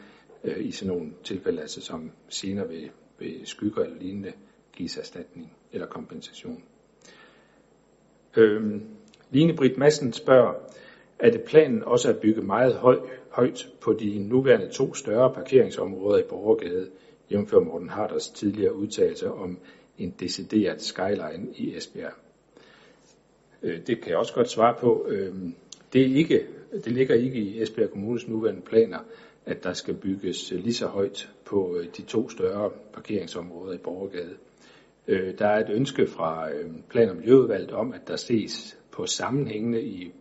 [0.57, 2.89] i sådan nogle tilfælde, altså som senere ved,
[3.19, 4.33] ved skygger eller lignende,
[4.73, 6.63] gives erstatning eller kompensation.
[8.37, 8.83] Øhm,
[9.31, 10.55] Line Britt Madsen spørger,
[11.19, 16.19] er det planen også at bygge meget høj, højt på de nuværende to større parkeringsområder
[16.19, 16.89] i Borgergade,
[17.31, 19.59] jævnfør Morten Harders tidligere udtalelse om
[19.99, 22.13] en decideret skyline i Esbjerg.
[23.63, 25.07] Øh, det kan jeg også godt svare på.
[25.09, 25.35] Øh,
[25.93, 26.47] det, er ikke,
[26.85, 28.99] det ligger ikke i Esbjerg Kommunes nuværende planer,
[29.47, 34.37] at der skal bygges lige så højt på øh, de to større parkeringsområder i Borgergade.
[35.39, 36.49] Der er et ønske fra
[36.91, 40.13] Plan- og Miljøudvalget om, at der ses på sammenhængende i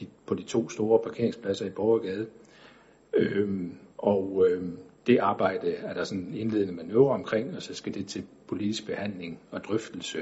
[0.00, 2.26] de, på de to store parkeringspladser i Borgergade.
[3.14, 7.94] Øhm, og øhm, det arbejde er der sådan en indledende manøvre omkring, og så skal
[7.94, 10.18] det til politisk behandling og drøftelse,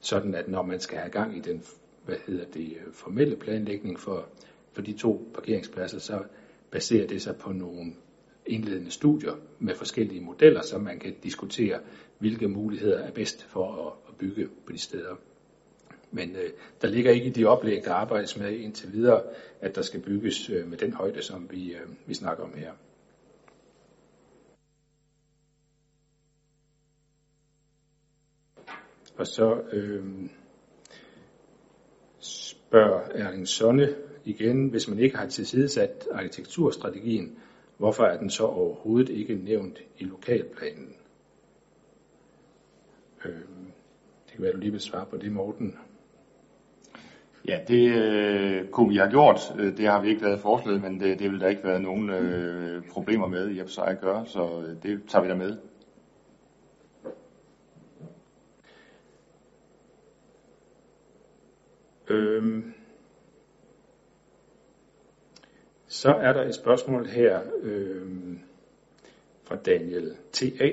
[0.00, 1.62] sådan at når man skal have gang i den
[2.04, 4.28] hvad hedder det, formelle planlægning for,
[4.72, 6.22] for de to parkeringspladser, så
[6.70, 7.92] baserer det sig på nogle
[8.46, 11.80] indledende studier med forskellige modeller, så man kan diskutere,
[12.18, 15.14] hvilke muligheder er bedst for at, at bygge på de steder.
[16.14, 16.50] Men øh,
[16.82, 19.22] der ligger ikke i de oplæg, der arbejdes med indtil videre,
[19.60, 22.72] at der skal bygges øh, med den højde, som vi, øh, vi snakker om her.
[29.16, 30.04] Og så øh,
[32.18, 37.38] spørger Erling Sonne igen, hvis man ikke har tilsidesat arkitekturstrategien,
[37.78, 40.96] hvorfor er den så overhovedet ikke nævnt i lokalplanen?
[43.24, 43.40] Øh,
[44.26, 45.78] det kan være, du lige vil svare på det, Morten.
[47.48, 49.40] Ja, det øh, kunne vi have gjort.
[49.58, 52.10] Øh, det har vi ikke været forslaget, men det, det vil der ikke være nogen
[52.10, 55.56] øh, problemer med i at sig at gøre, så øh, det tager vi da med.
[62.08, 62.74] Øhm,
[65.86, 68.38] så er der et spørgsmål her øhm,
[69.44, 70.70] fra Daniel T.A.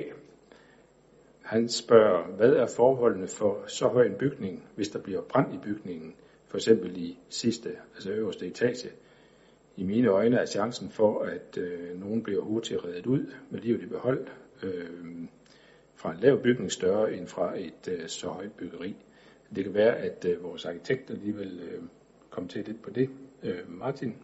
[1.42, 5.58] Han spørger, hvad er forholdene for så høj en bygning, hvis der bliver brand i
[5.58, 6.14] bygningen,
[6.52, 8.88] for eksempel i sidste, altså øverste etage?
[9.76, 13.82] I mine øjne er chancen for, at øh, nogen bliver hurtigt reddet ud med livet
[13.82, 14.26] i behold
[14.62, 14.86] øh,
[15.94, 18.96] fra en lav bygning større end fra et øh, så højt byggeri.
[19.56, 21.82] Det kan være, at øh, vores arkitekt alligevel øh,
[22.30, 23.10] kom til lidt på det.
[23.42, 24.14] Øh, Martin?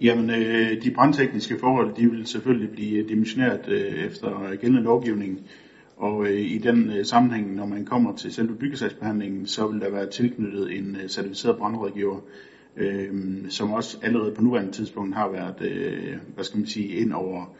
[0.00, 5.46] Jamen, øh, de brandtekniske forhold, de vil selvfølgelig blive dimensioneret øh, efter gældende lovgivning.
[6.00, 9.90] Og øh, i den øh, sammenhæng, når man kommer til selve byggesagsbehandlingen, så vil der
[9.90, 12.20] være tilknyttet en øh, certificeret brandrådgiver,
[12.76, 13.14] øh,
[13.50, 17.54] som også allerede på nuværende tidspunkt har været, øh, hvad skal man sige, ind over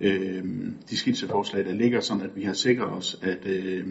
[0.00, 0.44] øh,
[0.90, 3.86] de skitseforslag, der ligger, sådan at vi har sikret os, at øh,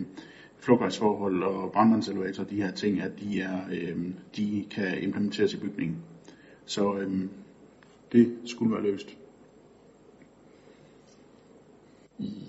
[0.60, 3.98] flugtvejsforhold og brandmandselevator, de her ting, at de, er, øh,
[4.38, 5.98] de kan implementeres i bygningen.
[6.66, 7.12] Så øh,
[8.12, 9.18] det skulle være løst.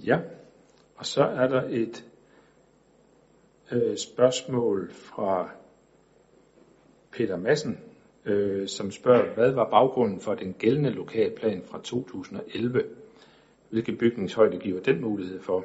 [0.07, 0.19] Ja,
[0.97, 2.05] og så er der et
[3.73, 5.51] øh, spørgsmål fra
[7.13, 7.79] Peter Madsen,
[8.25, 12.85] øh, som spørger, hvad var baggrunden for den gældende lokalplan fra 2011?
[13.71, 15.65] Hvilke bygningshøjde giver den mulighed for?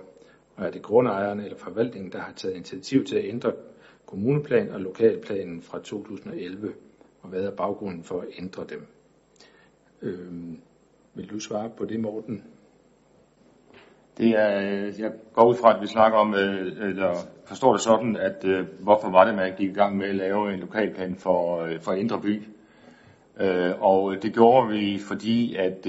[0.59, 3.53] og er det grundejeren eller forvaltningen, der har taget initiativ til at ændre
[4.05, 6.73] kommuneplan og lokalplanen fra 2011,
[7.21, 8.87] og hvad er baggrunden for at ændre dem?
[10.01, 10.59] Øhm,
[11.13, 12.43] vil du svare på det, Morten?
[14.19, 17.13] Det er, øh, jeg går ud fra, at vi snakker om, øh, øh, eller
[17.45, 18.45] forstår det sådan, at
[18.79, 22.21] hvorfor var det, man gik i gang med at lave en lokalplan for, for Indre
[22.21, 22.43] By?
[23.79, 25.85] Og det gjorde vi, fordi at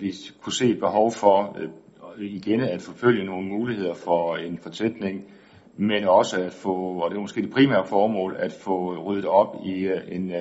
[0.00, 1.56] vi kunne se et behov for
[2.18, 5.24] igen at forfølge nogle muligheder for en fortætning,
[5.76, 9.56] men også at få, og det er måske det primære formål, at få ryddet op
[9.64, 10.32] i en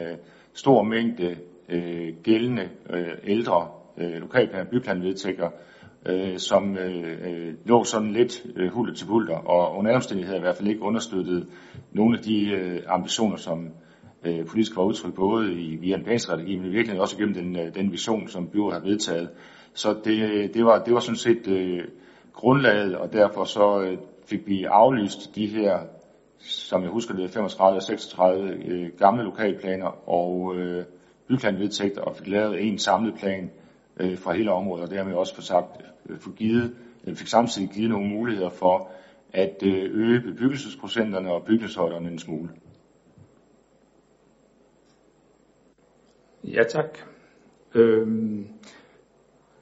[0.53, 1.35] stor mængde
[2.23, 2.69] gældende
[3.23, 5.49] ældre lokalplan- og byplanvedtægter,
[6.05, 10.41] øh, som øh, øh, lå sådan lidt øh, hulter til bulter, og under omstændigheder i
[10.41, 11.45] hvert fald ikke understøttede
[11.91, 13.69] nogle af de øh, ambitioner, som
[14.23, 17.55] øh, politisk var udtrykt både i, via en planstrategi, men i virkeligheden også gennem den,
[17.55, 19.29] øh, den vision, som byrådet har vedtaget.
[19.73, 21.83] Så det, øh, det, var, det var sådan set øh,
[22.33, 25.79] grundlaget, og derfor så øh, fik vi aflyst de her,
[26.39, 30.85] som jeg husker det, 35 og 36 øh, gamle lokalplaner og øh,
[31.27, 33.51] byplanvedtægter, og fik lavet en samlet plan
[33.99, 36.75] øh, fra hele området, og dermed også for sagt, øh, for givet,
[37.07, 38.91] øh, fik samtidig givet nogle muligheder for
[39.33, 42.49] at øh, øge bebyggelsesprocenterne og bygningshøjderne en smule.
[46.43, 46.97] Ja, tak.
[47.75, 48.47] Øhm,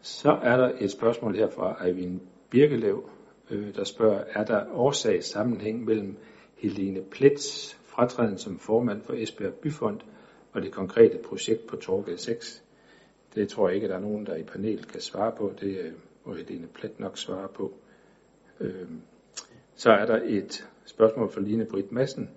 [0.02, 3.10] så er der et spørgsmål her fra Eivind Birkelev,
[3.50, 6.18] øh, der spørger, er der årsagssammenhæng mellem
[6.58, 10.00] Helene Plets fratræden som formand for Esbjerg Byfond
[10.54, 12.64] og det konkrete projekt på Torgade 6?
[13.36, 15.54] Det tror jeg ikke, at der er nogen, der i panel kan svare på.
[15.60, 15.92] Det øh,
[16.26, 17.74] må Helene Plet nok svare på.
[18.60, 18.88] Øh,
[19.76, 22.30] så er der et spørgsmål fra Line Britt Madsen.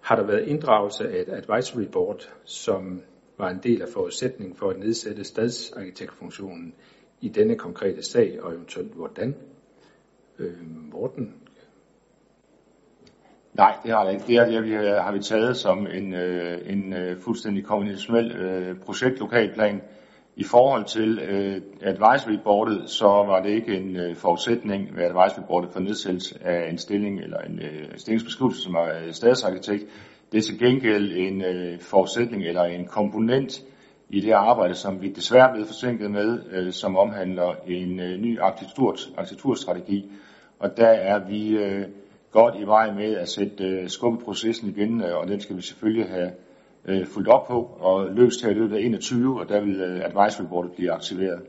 [0.00, 3.02] har der været inddragelse af et advisory board, som
[3.38, 6.74] var en del af forudsætningen for at nedsætte stadsarkitektfunktionen
[7.20, 9.36] i denne konkrete sag, og eventuelt hvordan?
[10.38, 10.52] Øh,
[10.92, 11.34] Morten?
[13.54, 14.24] Nej, det har det ikke.
[14.26, 18.78] Det er, vi, øh, har vi taget som en, øh, en øh, fuldstændig konventionel øh,
[18.78, 19.82] projektlokalplan.
[20.38, 25.46] I forhold til øh, advisory boardet, så var det ikke en øh, forudsætning ved advisory
[25.48, 29.84] boardet for nedsættelse af en stilling eller en øh, stillingsbeskrivelse som er øh, stadsarkitekt.
[30.32, 33.62] Det er til gengæld en øh, forudsætning eller en komponent
[34.08, 38.18] i det arbejde, som vi desværre er blevet forsinket med, øh, som omhandler en øh,
[38.18, 40.10] ny arkitektur, arkitekturstrategi.
[40.58, 41.84] Og der er vi øh,
[42.32, 45.56] godt i vej med at sætte øh, skub i processen igen, øh, og den skal
[45.56, 46.30] vi selvfølgelig have
[46.88, 50.04] øh, fulgt op på og løst her i løbet af 21, og der vil øh,
[50.04, 51.42] advisory boardet blive aktiveret.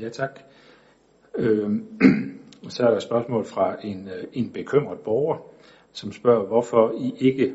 [0.00, 0.40] Ja, tak.
[1.38, 1.80] Øh,
[2.68, 5.36] så er der et spørgsmål fra en, øh, en bekymret borger,
[5.92, 7.54] som spørger, hvorfor I ikke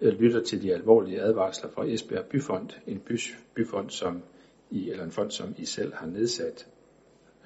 [0.00, 3.18] øh, lytter til de alvorlige advarsler fra Esbjerg Byfond, en by,
[3.54, 4.22] byfond, som
[4.70, 6.66] I, eller en fond, som I selv har nedsat.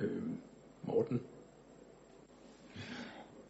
[0.00, 0.22] Øh,
[0.82, 1.20] Morten?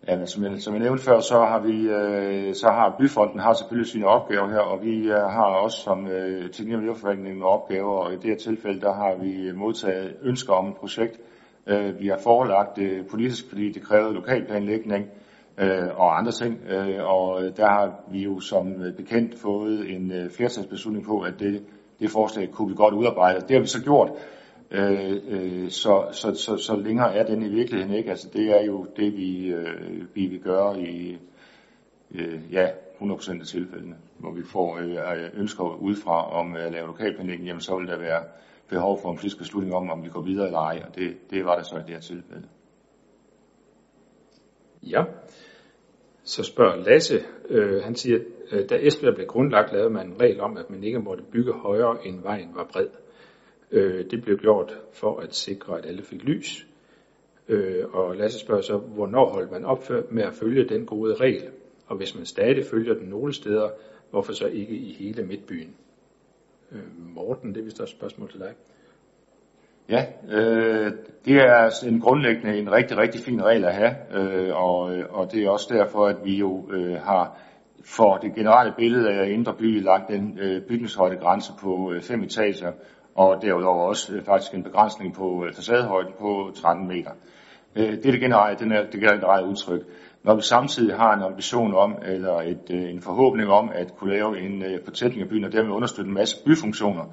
[0.08, 3.52] Ja, som jeg, som jeg nævnte før, så har vi, øh, så har byfonden har
[3.52, 7.98] selvfølgelig sine opgaver her, og vi øh, har også som øh, teknik- og miljøforvaltning opgaver,
[7.98, 11.20] og i det her tilfælde, der har vi modtaget ønsker om et projekt.
[11.66, 15.06] Øh, vi har forelagt det politisk, fordi det krævede lokalplanlægning
[15.58, 20.30] øh, og andre ting, øh, og der har vi jo som bekendt fået en øh,
[20.30, 21.62] flertalsbeslutning på, at det,
[22.00, 23.40] det forslag kunne vi godt udarbejde.
[23.40, 24.10] Det har vi så gjort.
[24.70, 28.10] Øh, øh, så, så, så, så længere er den i virkeligheden ikke.
[28.10, 31.18] Altså det er jo det, vi, øh, vi vil gøre i
[32.14, 32.68] øh, ja,
[33.00, 37.60] 100% af tilfældene, hvor vi får øh, øh, ønsker udefra om at lave lokalplanlægning, jamen
[37.60, 38.24] så vil der være
[38.68, 41.44] behov for en politisk beslutning om, om vi går videre eller ej, og det, det
[41.44, 42.48] var der så i det her tilfælde.
[44.82, 45.04] Ja,
[46.22, 48.18] så spørger Lasse, øh, han siger,
[48.52, 51.52] øh, da Esbjerg blev grundlagt, lavede man en regel om, at man ikke måtte bygge
[51.52, 52.86] højere, end vejen var bred.
[53.72, 56.66] Øh, det blev gjort for at sikre, at alle fik lys.
[57.48, 61.48] Øh, og Lasse spørger så, hvornår holdt man op med at følge den gode regel?
[61.86, 63.70] Og hvis man stadig følger den nogle steder,
[64.10, 65.74] hvorfor så ikke i hele midtbyen?
[66.72, 68.54] Øh, Morten, det er vist også et spørgsmål til dig.
[69.88, 70.92] Ja, øh,
[71.24, 74.80] det er altså en grundlæggende en rigtig, rigtig fin regel at have, øh, og,
[75.10, 77.38] og det er også derfor, at vi jo øh, har
[77.84, 82.72] for det generelle billede af Indre By lagt en øh, bygningshøjdegrænse på øh, fem etager,
[83.18, 87.10] og derudover også øh, faktisk en begrænsning på øh, facadehøjden på 13 meter.
[87.76, 89.80] Øh, det er det generelle, den er, det generelle udtryk.
[90.22, 94.10] Når vi samtidig har en ambition om, eller et, øh, en forhåbning om at kunne
[94.10, 97.04] lave en øh, fortætning af byen, og dermed understøtte en masse byfunktioner,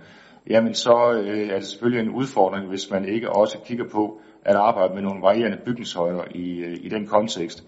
[0.49, 4.56] jamen så øh, er det selvfølgelig en udfordring, hvis man ikke også kigger på at
[4.56, 7.64] arbejde med nogle varierende bygningshøjder i, øh, i den kontekst.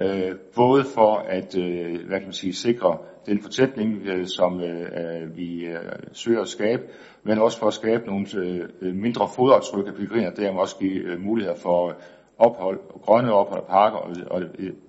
[0.00, 4.80] Øh, både for at øh, hvad kan man sige, sikre den fortætning, øh, som øh,
[4.80, 5.78] øh vi øh,
[6.12, 6.82] søger at skabe,
[7.22, 11.02] men også for at skabe nogle øh, øh mindre fodaftryk af pilgriner, der også give
[11.02, 11.94] øh, muligheder for øh,
[12.38, 14.42] ophold, grønne ophold og parker og, og,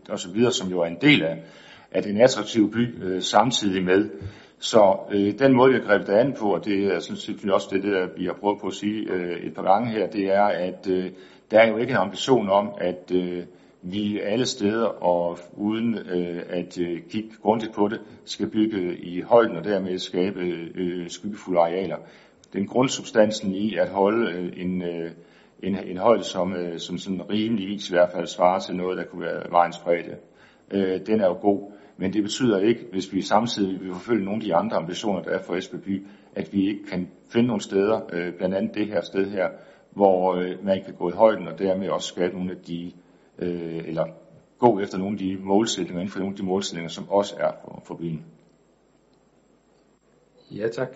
[0.09, 1.43] og så videre, som jo er en del af,
[1.91, 4.09] af en attraktiv by øh, samtidig med.
[4.59, 7.51] Så øh, den måde, vi har grebet det an på, og det er sådan set
[7.51, 10.25] også det, der vi har prøvet på at sige øh, et par gange her, det
[10.25, 11.11] er, at øh,
[11.51, 13.43] der er jo ikke en ambition om, at øh,
[13.84, 19.22] vi alle steder og uden øh, at øh, kigge grundigt på det, skal bygge i
[19.22, 20.39] højden og dermed skabe
[20.76, 21.97] øh, skyggefulde arealer.
[22.53, 25.11] Den grundsubstansen i at holde øh, en, øh,
[25.64, 29.03] en, en højde, som, øh, som sådan rimeligvis i hvert fald svarer til noget, der
[29.03, 30.15] kunne være vejens bredde,
[30.72, 31.72] øh, den er jo god.
[31.97, 35.31] Men det betyder ikke, hvis vi samtidig vil forfølge nogle af de andre ambitioner, der
[35.31, 36.01] er for Esbjerg
[36.35, 39.47] at vi ikke kan finde nogle steder, øh, blandt andet det her sted her,
[39.91, 42.91] hvor øh, man kan gå i højden og dermed også skabe nogle af de
[43.39, 44.05] øh, eller
[44.60, 47.51] gå efter nogle af de målsætninger, inden for nogle af de målsætninger, som også er
[47.64, 48.26] for, for byen.
[50.51, 50.89] Ja, tak.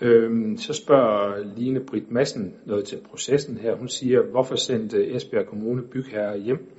[0.00, 3.74] Øhm, så spørger Line Britt Madsen noget til processen her.
[3.74, 6.72] Hun siger, hvorfor sendte Esbjerg Kommune bygherrer hjem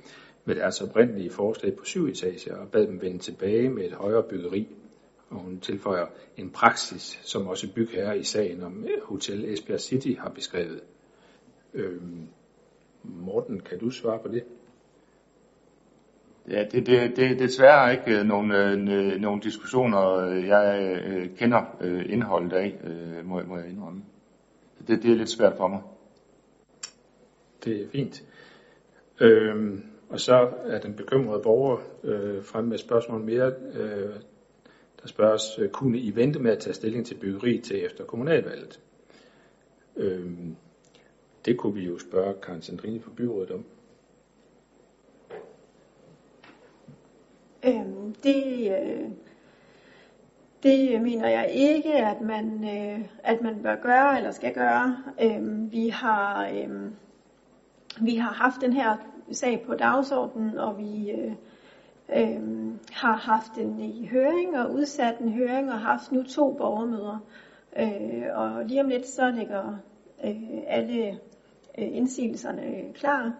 [0.44, 4.22] med deres oprindelige forslag på syv etager og bad dem vende tilbage med et højere
[4.22, 4.68] byggeri.
[5.30, 6.06] Og hun tilføjer
[6.36, 10.80] en praksis, som også bygherrer i sagen om Hotel Esbjerg City har beskrevet.
[11.74, 12.28] Øhm,
[13.04, 14.44] Morten, kan du svare på det?
[16.50, 21.36] Ja, det, det, det er desværre ikke øh, nogen, øh, nogen diskussioner, øh, jeg øh,
[21.36, 24.02] kender øh, indholdet af, øh, må, må jeg indrømme.
[24.86, 25.82] Det, det er lidt svært for mig.
[27.64, 28.24] Det er fint.
[29.20, 33.52] Øhm, og så er den bekymrede borger øh, fremme med spørgsmål mere.
[33.74, 34.14] Øh,
[35.02, 38.80] der spørges, øh, kunne I vente med at tage stilling til byggeri til efter kommunalvalget?
[39.96, 40.56] Øhm,
[41.44, 43.64] det kunne vi jo spørge Karen Sandrine på byrådet om.
[47.66, 49.10] Øhm, det, øh,
[50.62, 54.96] det mener jeg ikke, at man, øh, at man bør gøre eller skal gøre.
[55.22, 56.90] Øhm, vi, har, øh,
[58.00, 58.96] vi har haft den her
[59.32, 61.32] sag på dagsordenen, og vi øh,
[62.16, 67.18] øh, har haft den i høring og udsat en høring og haft nu to borgermøder.
[67.76, 69.76] Øh, og lige om lidt så ligger
[70.24, 71.18] øh, alle
[71.78, 73.32] Øh, indsigelserne øh, klar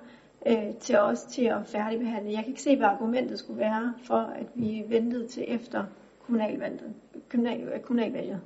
[0.47, 2.33] øh, til os til at færdigbehandle.
[2.33, 5.85] Jeg kan ikke se, hvad argumentet skulle være for, at vi ventede til efter
[6.27, 6.95] kommunalvalget.
[7.31, 8.41] Kommunal, øh, kommunalvalget.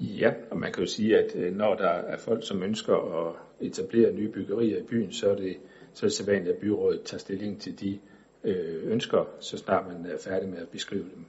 [0.00, 4.12] Ja, og man kan jo sige, at når der er folk, som ønsker at etablere
[4.12, 5.56] nye byggerier i byen, så er det,
[5.94, 7.98] så er det sædvanligt, at byrådet tager stilling til de
[8.44, 11.24] øh, ønsker, så snart man er færdig med at beskrive dem.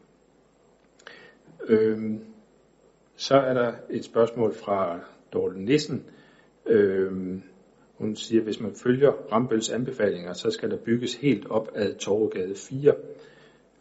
[1.67, 2.25] Øhm,
[3.15, 4.99] så er der et spørgsmål fra
[5.33, 6.05] Dorte Nissen.
[6.65, 7.11] Øh,
[7.93, 11.93] hun siger, at hvis man følger Rambøls anbefalinger, så skal der bygges helt op ad
[11.95, 12.95] Torvegade 4,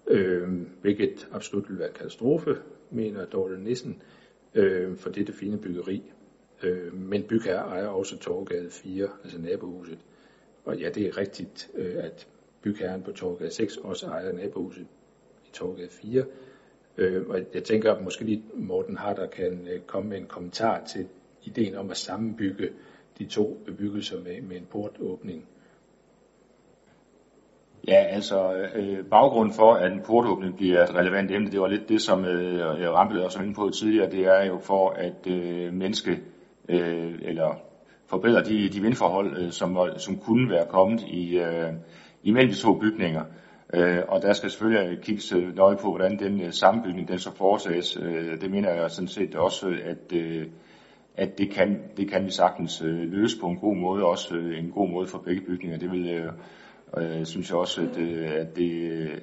[0.06, 0.48] øh,
[0.80, 2.56] hvilket absolut vil være katastrofe,
[2.90, 4.02] mener Dorte Nissen,
[4.54, 6.12] øh, for dette fine byggeri.
[6.62, 9.98] Øh, men bygherre ejer også Torvegade 4, altså nabohuset.
[10.64, 12.28] Og ja, det er rigtigt, øh, at
[12.62, 14.86] bygherren på Torvegade 6 også ejer nabohuset
[15.46, 16.24] i Torvegade 4.
[16.98, 20.84] Øh, og jeg tænker, at måske lige Morten Harder kan øh, komme med en kommentar
[20.84, 21.08] til
[21.42, 22.68] ideen om at sammenbygge
[23.18, 25.44] de to bebyggelser med, med en portåbning.
[27.88, 31.88] Ja, altså øh, baggrunden for, at en portåbning bliver et relevant emne, det var lidt
[31.88, 35.26] det, som øh, øh Rampel også var inde på tidligere, det er jo for at
[35.26, 36.20] øh, menneske
[36.68, 37.54] øh, eller
[38.06, 41.72] forbedre de, de vindforhold, øh, som, som kunne være kommet i, øh,
[42.22, 43.24] imellem de to bygninger.
[43.74, 47.36] Øh, og der skal selvfølgelig kigges øh, nøje på, hvordan den øh, sammenbygning den så
[47.36, 47.98] foretages.
[48.02, 50.46] Øh, det mener jeg sådan set også, at, øh,
[51.16, 54.58] at det, kan, det kan vi sagtens øh, løse på en god måde, også øh,
[54.58, 55.78] en god måde for begge bygninger.
[55.78, 56.32] Det vil øh,
[56.96, 58.72] øh, synes jeg også, at, øh, at det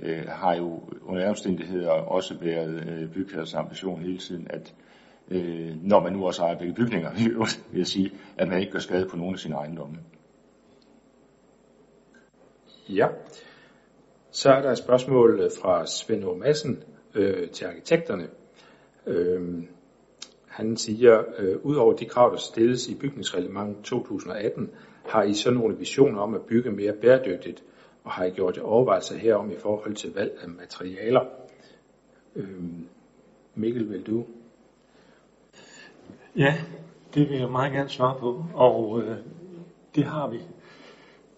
[0.04, 4.74] øh, har jo under omstændigheder også været øh, bygherres ambition hele tiden, at
[5.32, 7.12] øh, når man nu også ejer begge bygninger,
[7.72, 9.96] vil jeg sige, at man ikke gør skade på nogen af sine ejendomme.
[12.90, 13.08] Ja.
[14.32, 16.36] Så er der et spørgsmål øh, fra Svend O.
[16.36, 16.84] Madsen
[17.16, 18.28] øh, til arkitekterne.
[19.08, 19.64] Øh,
[20.58, 24.70] han siger, øh, udover de krav, der stilles i bygningsreglementet 2018,
[25.06, 27.64] har I så nogle visioner om at bygge mere bæredygtigt,
[28.04, 31.22] og har I gjort jer overvejelser herom i forhold til valg af materialer?
[32.36, 32.48] Øh,
[33.56, 34.26] Mikkel, vil du?
[36.36, 36.56] Ja,
[37.14, 39.18] det vil jeg meget gerne svare på, og øh,
[39.96, 40.38] det har vi.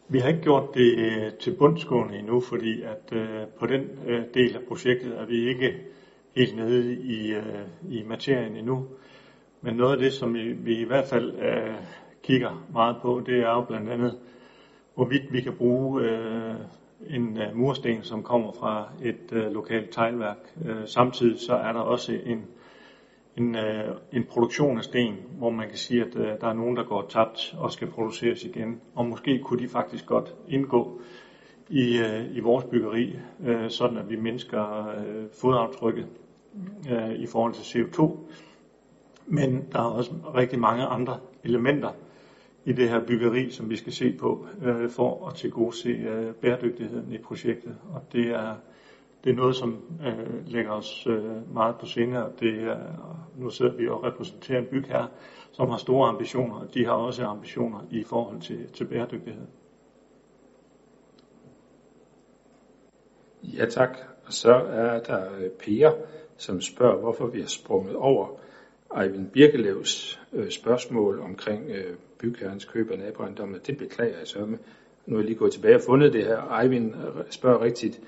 [0.08, 4.24] Vi har ikke gjort det øh, til bundsgående endnu, fordi at øh, på den øh,
[4.34, 5.78] del af projektet er vi ikke
[6.36, 8.88] helt nede i, øh, i materien endnu.
[9.61, 11.76] Men noget af det, som vi, vi i hvert fald øh,
[12.23, 14.19] kigger meget på, det er jo blandt andet,
[14.95, 16.56] hvorvidt vi kan bruge øh,
[17.10, 20.38] en øh, mursten, som kommer fra et øh, lokalt teglværk.
[20.65, 22.45] Øh, samtidig så er der også en
[23.40, 26.77] en, øh, en produktion af sten, hvor man kan sige, at øh, der er nogen,
[26.77, 28.81] der går tabt og skal produceres igen.
[28.95, 31.02] Og måske kunne de faktisk godt indgå
[31.69, 33.15] i, øh, i vores byggeri,
[33.45, 36.07] øh, sådan at vi mindsker øh, fodaftrykket
[36.91, 38.18] øh, i forhold til CO2.
[39.31, 41.89] Men der er også rigtig mange andre elementer
[42.65, 47.14] i det her byggeri, som vi skal se på øh, for at tilgodese øh, bæredygtigheden
[47.14, 47.76] i projektet.
[47.93, 48.56] Og det er
[49.23, 52.77] det er noget, som øh, lægger os øh, meget på sinde, og det er,
[53.38, 55.07] nu sidder vi og repræsenterer en bygherre,
[55.51, 59.47] som har store ambitioner, og de har også ambitioner i forhold til, til bæredygtighed.
[63.43, 63.97] Ja tak.
[64.26, 65.91] Og så er der øh, Per,
[66.38, 68.27] som spørger, hvorfor vi har sprunget over
[68.98, 73.60] Eivind Birkelevs øh, spørgsmål omkring øh, bygherrens køb af naboejendommen.
[73.68, 74.57] Det beklager jeg så med.
[75.06, 76.60] Nu er jeg lige gået tilbage og fundet det her.
[76.61, 78.02] Eivind øh, spørger rigtigt,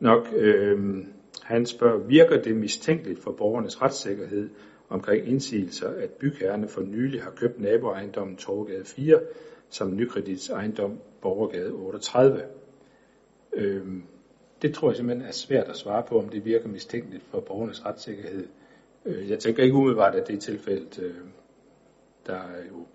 [0.00, 0.28] nok.
[0.36, 1.04] Øh,
[1.42, 4.50] han spørger, virker det mistænkeligt for borgernes retssikkerhed
[4.88, 9.20] omkring indsigelser, at bygherrene for nylig har købt naboejendommen Torgade 4
[9.70, 12.42] som nykredits ejendom Borgergade 38?
[13.52, 13.86] Øh,
[14.62, 17.86] det tror jeg simpelthen er svært at svare på, om det virker mistænkeligt for borgernes
[17.86, 18.46] retssikkerhed.
[19.06, 20.98] Øh, jeg tænker ikke umiddelbart, at det er tilfældet.
[21.02, 21.14] Øh,
[22.26, 22.86] der er jo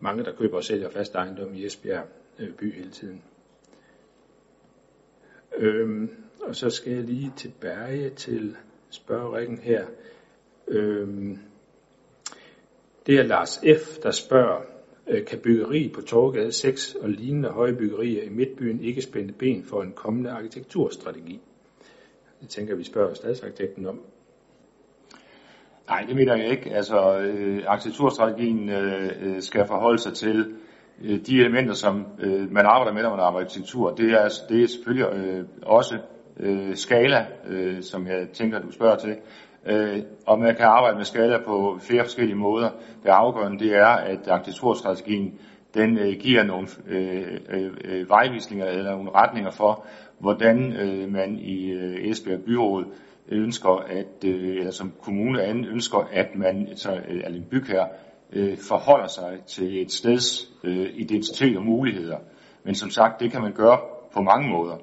[0.00, 2.06] mange, der køber og sælger fast ejendom i Esbjerg
[2.38, 3.22] øh, by hele tiden.
[5.56, 8.56] Øhm, og så skal jeg lige tilbage til
[8.90, 9.86] spørgerækken her.
[10.68, 11.38] Øhm,
[13.06, 14.62] det er Lars F., der spørger,
[15.26, 19.82] kan byggeri på Torgade 6 og lignende høje byggerier i Midtbyen ikke spænde ben for
[19.82, 21.40] en kommende arkitekturstrategi?
[22.40, 24.00] Det tænker vi spørger stadsarkitekten om.
[25.90, 26.74] Nej, det mener jeg ikke.
[26.74, 30.54] Altså, øh, arkitekturstrategien øh, øh, skal forholde sig til
[31.04, 34.40] øh, de elementer, som øh, man arbejder med, når man arbejder arkitektur, det er, altså,
[34.48, 35.98] det er selvfølgelig øh, også
[36.40, 39.16] øh, skala, øh, som jeg tænker, du spørger til.
[39.66, 42.70] Øh, og man kan arbejde med skala på flere forskellige måder.
[43.02, 45.34] Det afgørende det er, at arkitekturstrategien
[45.74, 49.84] den øh, giver nogle øh, øh, øh vejvisninger eller nogle retninger for,
[50.18, 52.84] hvordan øh, man i øh, Esbjerg Byråd
[53.30, 57.88] ønsker, at, øh, eller som kommune anden ønsker, at man, så, øh, eller en bygherre,
[58.32, 62.18] øh, forholder sig til et steds øh, identitet og muligheder.
[62.64, 63.78] Men som sagt, det kan man gøre
[64.12, 64.76] på mange måder.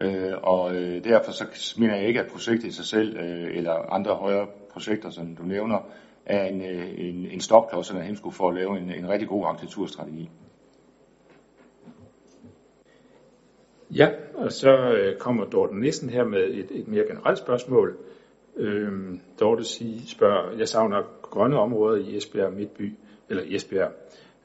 [0.00, 3.92] Øh, og øh, derfor så mener jeg ikke, at projektet i sig selv, øh, eller
[3.92, 5.78] andre højere projekter, som du nævner,
[6.26, 9.28] er en, øh, en, en stopklods eller en hemsko for at lave en, en rigtig
[9.28, 10.30] god arkitekturstrategi.
[13.96, 17.96] Ja, og så øh, kommer Dorte Nissen her med et, et mere generelt spørgsmål.
[18.56, 22.92] Øhm, Dorte siger, spørger, jeg savner grønne områder i Esbjerg Midtby,
[23.28, 23.92] eller Esbjerg,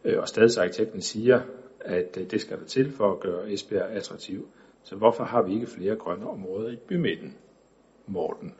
[0.06, 1.42] øh, og stadsarkitekten siger,
[1.80, 4.48] at øh, det skal der til for at gøre Esbjerg attraktiv.
[4.84, 7.34] Så hvorfor har vi ikke flere grønne områder i bymidten,
[8.08, 8.54] Morten?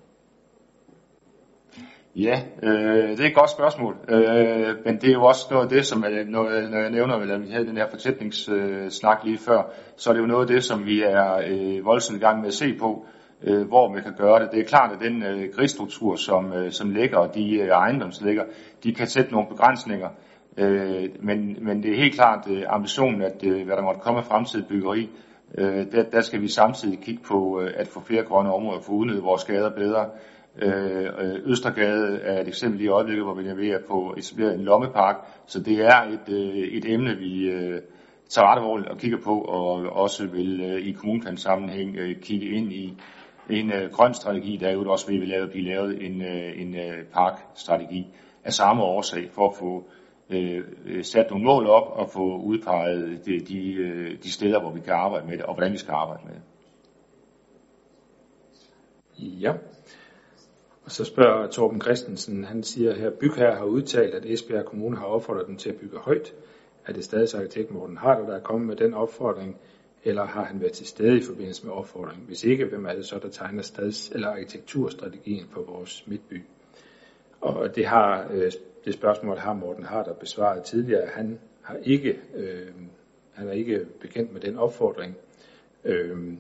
[2.16, 5.70] Ja, øh, det er et godt spørgsmål, øh, men det er jo også noget af
[5.70, 9.38] det, som jeg, når, jeg, når jeg nævner, at vi havde den her fortætningssnak lige
[9.38, 12.40] før, så er det jo noget af det, som vi er øh, voldsomt i gang
[12.40, 13.06] med at se på,
[13.44, 14.52] øh, hvor man kan gøre det.
[14.52, 18.44] Det er klart, at den øh, gridstruktur, som, øh, som ligger, og de øh, ejendomsligger,
[18.84, 20.10] de kan sætte nogle begrænsninger,
[20.58, 24.20] øh, men, men det er helt klart øh, ambitionen, at øh, hvad der måtte komme
[24.20, 25.10] af fremtidig byggeri,
[25.58, 28.92] øh, der, der skal vi samtidig kigge på øh, at få flere grønne områder, få
[28.92, 30.06] udnyttet vores gader bedre,
[30.62, 34.66] Øh, Østergade er et eksempel i øjeblikket, hvor vi er ved at få etableret en
[34.66, 35.16] lommepark.
[35.46, 37.82] Så det er et, øh, et emne, vi øh,
[38.30, 42.50] tager ret alvorligt og kigger på, og også vil øh, i kommunplans sammenhæng øh, kigge
[42.50, 42.98] ind i
[43.50, 46.76] en øh, grøn strategi, der er jo også vil lave, blive lavet en, øh, en
[46.76, 48.08] øh, parkstrategi
[48.44, 49.84] af samme årsag, for at få
[50.30, 50.64] øh,
[51.04, 54.94] sat nogle mål op og få udpeget de, de, øh, de steder, hvor vi kan
[54.94, 56.42] arbejde med det, og hvordan vi skal arbejde med det.
[59.20, 59.54] Ja,
[60.86, 65.06] og så spørger Torben Christensen, han siger her, bygherre har udtalt, at Esbjerg Kommune har
[65.06, 66.34] opfordret dem til at bygge højt.
[66.86, 69.58] Er det stadig arkitekt Morten Harder, der er kommet med den opfordring,
[70.04, 72.28] eller har han været til stede i forbindelse med opfordringen?
[72.28, 76.44] Hvis ikke, hvem er det så, der tegner stads- eller arkitekturstrategien for vores midtby?
[77.42, 78.52] Og det, har, øh,
[78.86, 81.08] det spørgsmål har Morten Harder besvaret tidligere.
[81.08, 82.68] Han har ikke, øh,
[83.34, 85.16] han er ikke bekendt med den opfordring.
[85.86, 86.34] Øh,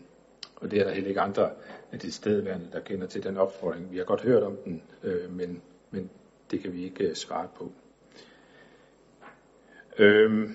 [0.66, 1.50] og det er der heller ikke andre
[1.92, 3.92] af de stedværende, der kender til den opfordring.
[3.92, 5.62] Vi har godt hørt om den, øh, men,
[5.92, 6.10] men
[6.52, 7.72] det kan vi ikke øh, svare på.
[10.00, 10.54] Øhm,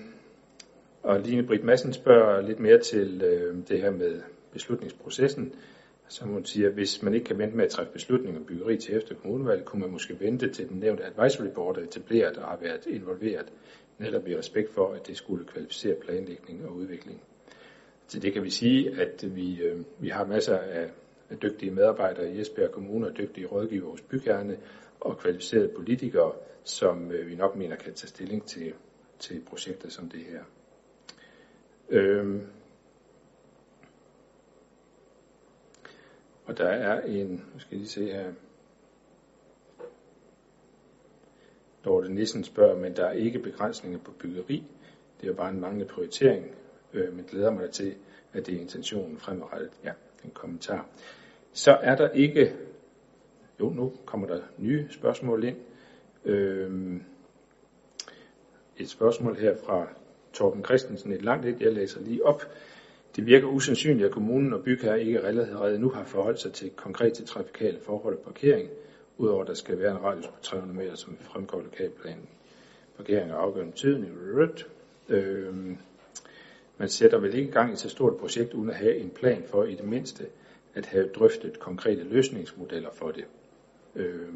[1.03, 4.21] og Line Britt Madsen spørger lidt mere til øh, det her med
[4.53, 5.53] beslutningsprocessen.
[6.07, 8.97] Som hun siger, hvis man ikke kan vente med at træffe beslutninger om byggeri til
[8.97, 12.57] efter kommunevalget, kunne man måske vente til den nævnte advisory board er etableret og har
[12.61, 13.45] været involveret,
[13.97, 17.21] netop i respekt for, at det skulle kvalificere planlægning og udvikling.
[18.11, 20.89] Så det kan vi sige, at vi, øh, vi har masser af,
[21.29, 24.57] af dygtige medarbejdere i Esbjerg Kommune og dygtige rådgiver hos byggerne
[24.99, 26.33] og kvalificerede politikere,
[26.63, 28.73] som øh, vi nok mener kan tage stilling til,
[29.19, 30.43] til projekter som det her.
[31.89, 32.47] Øhm.
[36.45, 38.33] Og der er en, nu skal lige se her,
[41.85, 44.63] Dorte Nissen spørger, men der er ikke begrænsninger på byggeri.
[45.17, 46.60] Det er jo bare en manglende prioritering
[46.93, 47.95] øh, men glæder mig til,
[48.33, 49.71] at det er intentionen fremadrettet.
[49.83, 49.91] Ja,
[50.23, 50.85] en kommentar.
[51.53, 52.55] Så er der ikke,
[53.59, 55.57] jo nu kommer der nye spørgsmål ind.
[56.25, 57.01] Øh,
[58.77, 59.87] et spørgsmål her fra
[60.33, 62.43] Torben Christensen, et langt et, jeg læser lige op.
[63.15, 67.25] Det virker usandsynligt, at kommunen og bygherre ikke allerede nu har forholdt sig til konkrete
[67.25, 68.69] trafikale forhold og parkering,
[69.17, 72.29] udover at der skal være en radius på 300 meter, som fremgår lokalplanen.
[72.97, 74.17] Parkering er afgørende betydning.
[75.09, 75.75] Øh,
[76.81, 79.63] man sætter vel ikke gang i så stort projekt, uden at have en plan for
[79.63, 80.25] i det mindste
[80.75, 83.25] at have drøftet konkrete løsningsmodeller for det.
[83.95, 84.29] Øh,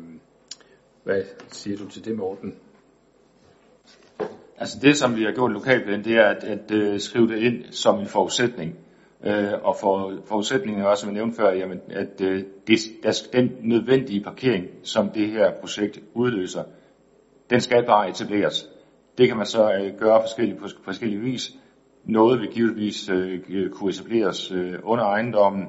[1.03, 2.55] hvad siger du til det, Morten?
[4.57, 7.38] Altså det, som vi har gjort lokalt, det er at, at, at uh, skrive det
[7.38, 8.80] ind som en forudsætning.
[9.19, 13.27] Uh, og for, forudsætningen er også, som jeg nævnte før, jamen, at uh, det, der,
[13.34, 16.63] den nødvendige parkering, som det her projekt udløser,
[17.49, 18.69] den skal bare etableres.
[19.17, 21.51] Det kan man så uh, gøre forskellige, på forskellige vis.
[22.06, 25.68] Noget vil givetvis øh, kunne etableres øh, under ejendommen,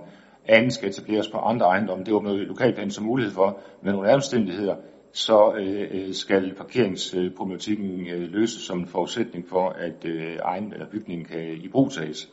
[0.48, 2.04] andet skal etableres på andre ejendomme.
[2.04, 4.76] Det åbner lokalplanen som mulighed for, med nogle omstændigheder,
[5.12, 10.86] så øh, øh, skal parkeringsproblematikken øh, løses som en forudsætning for, at øh, egen, eller
[10.86, 12.28] bygningen kan i brug tages.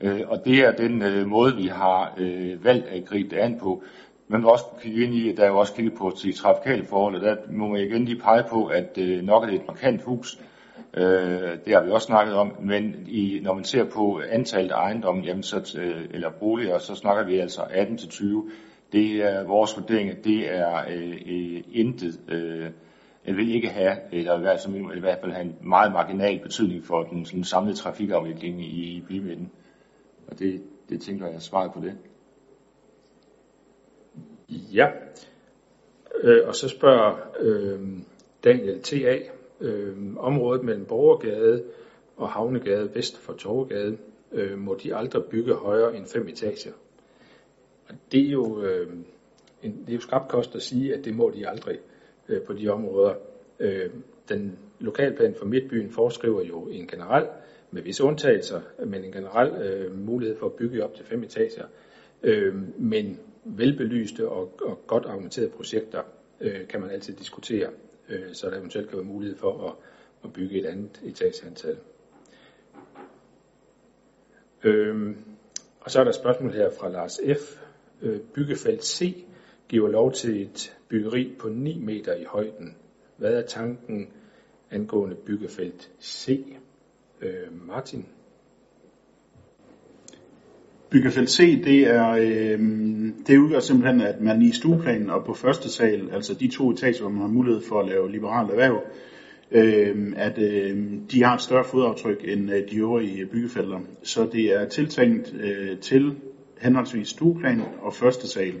[0.00, 3.58] Øh, og det er den øh, måde, vi har øh, valgt at gribe det an
[3.60, 3.82] på.
[4.28, 6.84] Man må også kigge ind i, at der er jo også kigget på de trafikale
[6.84, 9.66] forhold, og der må man igen lige pege på, at øh, nok er det et
[9.66, 10.40] markant hus,
[10.96, 14.76] Øh, det har vi også snakket om, men i, når man ser på antallet af
[14.76, 18.50] ejendomme, jamen så, øh, eller boliger, så snakker vi altså 18-20.
[18.92, 22.70] Det er vores vurdering, det er øh, øh intet, øh,
[23.36, 26.84] vil ikke have, eller i hvert fald, i hvert fald have en meget marginal betydning
[26.84, 29.50] for den sådan, samlede trafikafvikling i, i bymidten.
[30.26, 31.94] Og det, det tænker jeg er svaret på det.
[34.48, 34.86] Ja,
[36.22, 37.80] øh, og så spørger øh,
[38.44, 39.18] Daniel T.A.
[39.64, 41.64] Øh, området mellem Borgergade
[42.16, 43.96] og Havnegade vest for Torvegade,
[44.32, 46.72] øh, må de aldrig bygge højere end fem etager.
[47.88, 48.92] Og det er jo, øh,
[49.62, 51.78] en, det er jo skrabt kost at sige, at det må de aldrig
[52.28, 53.14] øh, på de områder.
[53.60, 53.90] Øh,
[54.28, 57.26] den lokalplan for Midtbyen foreskriver jo en generel,
[57.70, 61.64] med visse undtagelser, men en generel øh, mulighed for at bygge op til fem etager.
[62.22, 66.02] Øh, men velbelyste og, og godt argumenterede projekter
[66.40, 67.70] øh, kan man altid diskutere,
[68.08, 69.74] øh, så der eventuelt kan være mulighed for at,
[70.24, 71.78] at bygge et andet etageantal.
[74.64, 75.16] Øh,
[75.80, 77.60] og så er der et spørgsmål her fra Lars F.
[78.02, 79.24] Øh, byggefelt C
[79.68, 82.76] giver lov til et byggeri på 9 meter i højden.
[83.16, 84.12] Hvad er tanken
[84.70, 86.46] angående byggefelt C?
[87.20, 88.13] Øh, Martin?
[90.94, 92.58] Byggefelt C, det er, øh,
[93.26, 97.00] det udgør simpelthen, at man i stueplanen og på første sal, altså de to etager,
[97.00, 98.82] hvor man har mulighed for at lave liberalt erhverv,
[99.50, 103.80] øh, at øh, de har et større fodaftryk end øh, de øvrige byggefelter.
[104.02, 106.14] Så det er tiltænkt øh, til
[106.60, 108.54] henholdsvis stueplan og første sal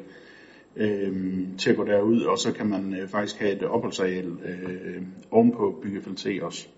[0.76, 5.02] øh, til at gå derud, og så kan man øh, faktisk have et opholdsareal øh,
[5.30, 6.68] ovenpå byggefelt C også.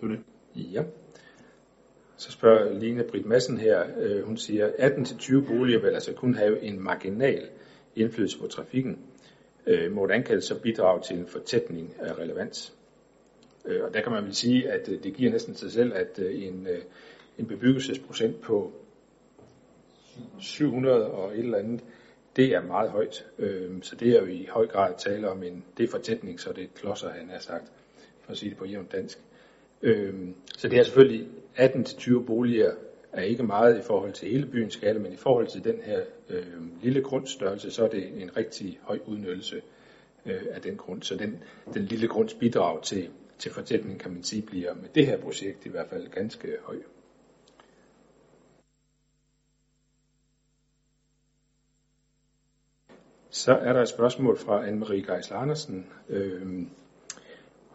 [0.00, 0.20] Det var det.
[0.72, 0.82] Ja.
[2.16, 6.62] Så spørger Line Britt Madsen her, øh, hun siger, 18-20 boliger vil altså kun have
[6.62, 7.48] en marginal
[7.96, 8.98] indflydelse på trafikken.
[9.66, 12.74] Øh, hvordan kan det så bidrage til en fortætning af relevans?
[13.64, 16.18] Øh, og der kan man vel sige, at øh, det giver næsten sig selv, at
[16.18, 16.82] øh, en, øh,
[17.38, 18.72] en bebyggelsesprocent på
[20.40, 21.84] 700 og et eller andet,
[22.36, 23.26] det er meget højt.
[23.38, 26.52] Øh, så det er jo i høj grad tale om en, det er fortætning, så
[26.52, 27.72] det er klodser, han har sagt,
[28.20, 29.18] for at sige det på jævnt dansk.
[29.18, 29.35] Øh,
[29.82, 32.74] Øhm, så det er selvfølgelig 18-20 boliger
[33.12, 36.00] er ikke meget i forhold til hele byens skala, men i forhold til den her
[36.28, 39.62] øh, lille grundstørrelse, så er det en rigtig høj udnyttelse
[40.26, 41.02] øh, af den grund.
[41.02, 41.42] Så den,
[41.74, 45.66] den lille grunds bidrag til, til fortætning, kan man sige, bliver med det her projekt
[45.66, 46.76] i hvert fald ganske høj.
[53.30, 55.86] Så er der et spørgsmål fra Anne-Marie Geisler Andersen.
[56.08, 56.66] Øh,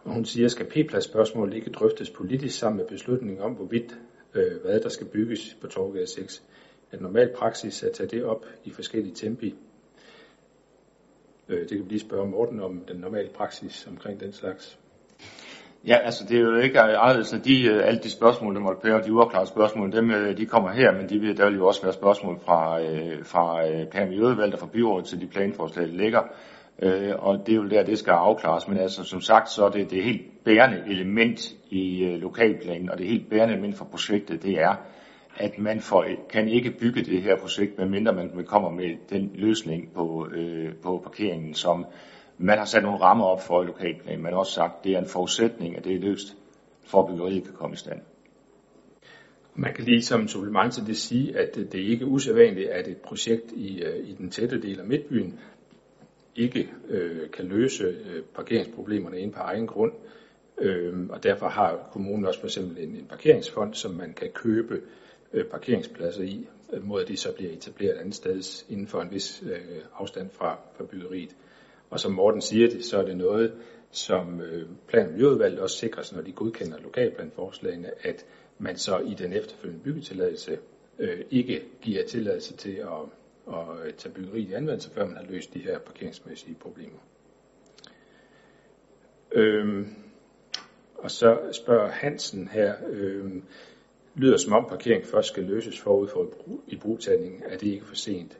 [0.04, 3.98] og hun siger, skal P-plads-spørgsmålet ikke drøftes politisk sammen med beslutningen om, hvorvidt
[4.34, 6.42] øh, hvad der skal bygges på Torgade 6.
[6.90, 9.54] At normal praksis er at tage det op i forskellige tempi.
[11.48, 14.78] Øh, det kan vi lige spørge Morten om den normale praksis omkring den slags.
[15.86, 18.60] Ja, altså det er jo ikke øh, anderledes, at de, øh, alle de spørgsmål, der
[18.60, 21.58] måtte være, de uafklarede spørgsmål, dem, øh, de kommer her, men de vil, der vil
[21.58, 22.78] jo også være spørgsmål fra,
[23.22, 26.22] fra Per Miljøudvalget og fra byrådet til de planforslag, der ligger.
[26.78, 28.68] Øh, og det er jo der, det skal afklares.
[28.68, 32.98] Men altså, som sagt, så er det det helt bærende element i øh, lokalplanen, og
[32.98, 34.74] det helt bærende element for projektet, det er,
[35.36, 39.92] at man får, kan ikke bygge det her projekt, medmindre man kommer med den løsning
[39.94, 41.86] på, øh, på parkeringen, som
[42.38, 44.22] man har sat nogle rammer op for i lokalplanen.
[44.22, 46.36] Man har også sagt, at det er en forudsætning, at det er løst,
[46.84, 48.00] for at byggeriet kan komme i stand.
[49.54, 52.96] Man kan lige som supplement til det sige, at det ikke er usædvanligt, at et
[52.96, 55.38] projekt i, øh, i den tætte del af Midtbyen
[56.36, 59.92] ikke øh, kan løse øh, parkeringsproblemerne ind på egen grund.
[60.58, 64.80] Øh, og derfor har kommunen også for eksempel en, en parkeringsfond, som man kan købe
[65.32, 69.10] øh, parkeringspladser i, øh, mod at de så bliver etableret andet sted inden for en
[69.10, 71.36] vis øh, afstand fra, fra byggeriet.
[71.90, 73.52] Og som Morten siger det, så er det noget,
[73.90, 78.26] som øh, plan- og miljøudvalget også sikrer når de godkender lokalplanforslagene, at
[78.58, 80.58] man så i den efterfølgende byggetilladelse
[80.98, 83.08] øh, ikke giver tilladelse til at
[83.48, 86.98] at øh, tage byggeriet i anvendelse, før man har løst de her parkeringsmæssige problemer.
[89.32, 89.86] Øhm,
[90.94, 93.42] og så spørger Hansen her, øhm,
[94.14, 96.32] lyder som om parkering først skal løses forud for
[96.66, 98.38] i brugtagning, er det ikke for sent?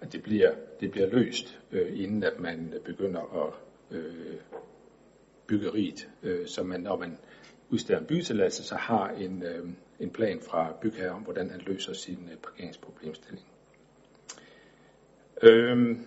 [0.00, 3.54] At det bliver, det bliver løst, øh, inden at man begynder at
[3.96, 4.34] øh,
[5.46, 7.18] byggeriet, øh, så man, når man
[7.70, 9.68] udsteder en byggetilladelse, så har en, øh,
[10.00, 13.46] en plan fra bygherre om, hvordan han løser sin øh, parkeringsproblemstilling.
[15.42, 16.06] Øhm,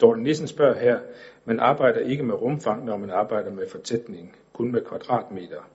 [0.00, 1.00] Dorte Nissen spørger her,
[1.44, 5.70] man arbejder ikke med rumfang, når man arbejder med fortætning, kun med kvadratmeter.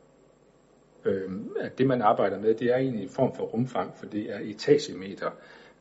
[1.06, 4.32] Øhm, at det man arbejder med, det er egentlig en form for rumfang, for det
[4.34, 5.32] er etagemeter,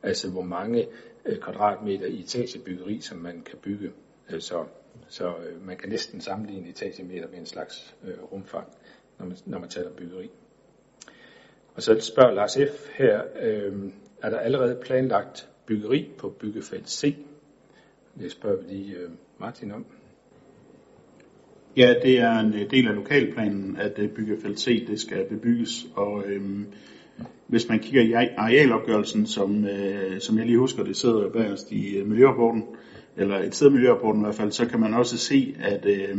[0.02, 0.88] altså hvor mange
[1.24, 3.92] øh, kvadratmeter i etagebyggeri, som man kan bygge.
[4.30, 4.64] Øh, så,
[5.08, 8.66] Så øh, man kan næsten sammenligne etagemeter med en slags øh, rumfang,
[9.18, 10.30] når man, når man taler byggeri.
[11.74, 12.88] Og så spørger Lars F.
[12.94, 13.92] her, øh,
[14.22, 17.14] er der allerede planlagt byggeri på byggefelt C?
[18.20, 19.10] Det spørger vi lige øh,
[19.40, 19.84] Martin om.
[21.76, 25.86] Ja, det er en øh, del af lokalplanen, at øh, byggefelt C det skal bebygges,
[25.94, 26.66] og øhm,
[27.46, 31.96] hvis man kigger i arealopgørelsen, som, øh, som jeg lige husker, det sidder bagerst i
[31.96, 32.64] øh, miljørapporten,
[33.16, 36.16] eller et sted i miljørapporten i hvert fald, så kan man også se, at øh,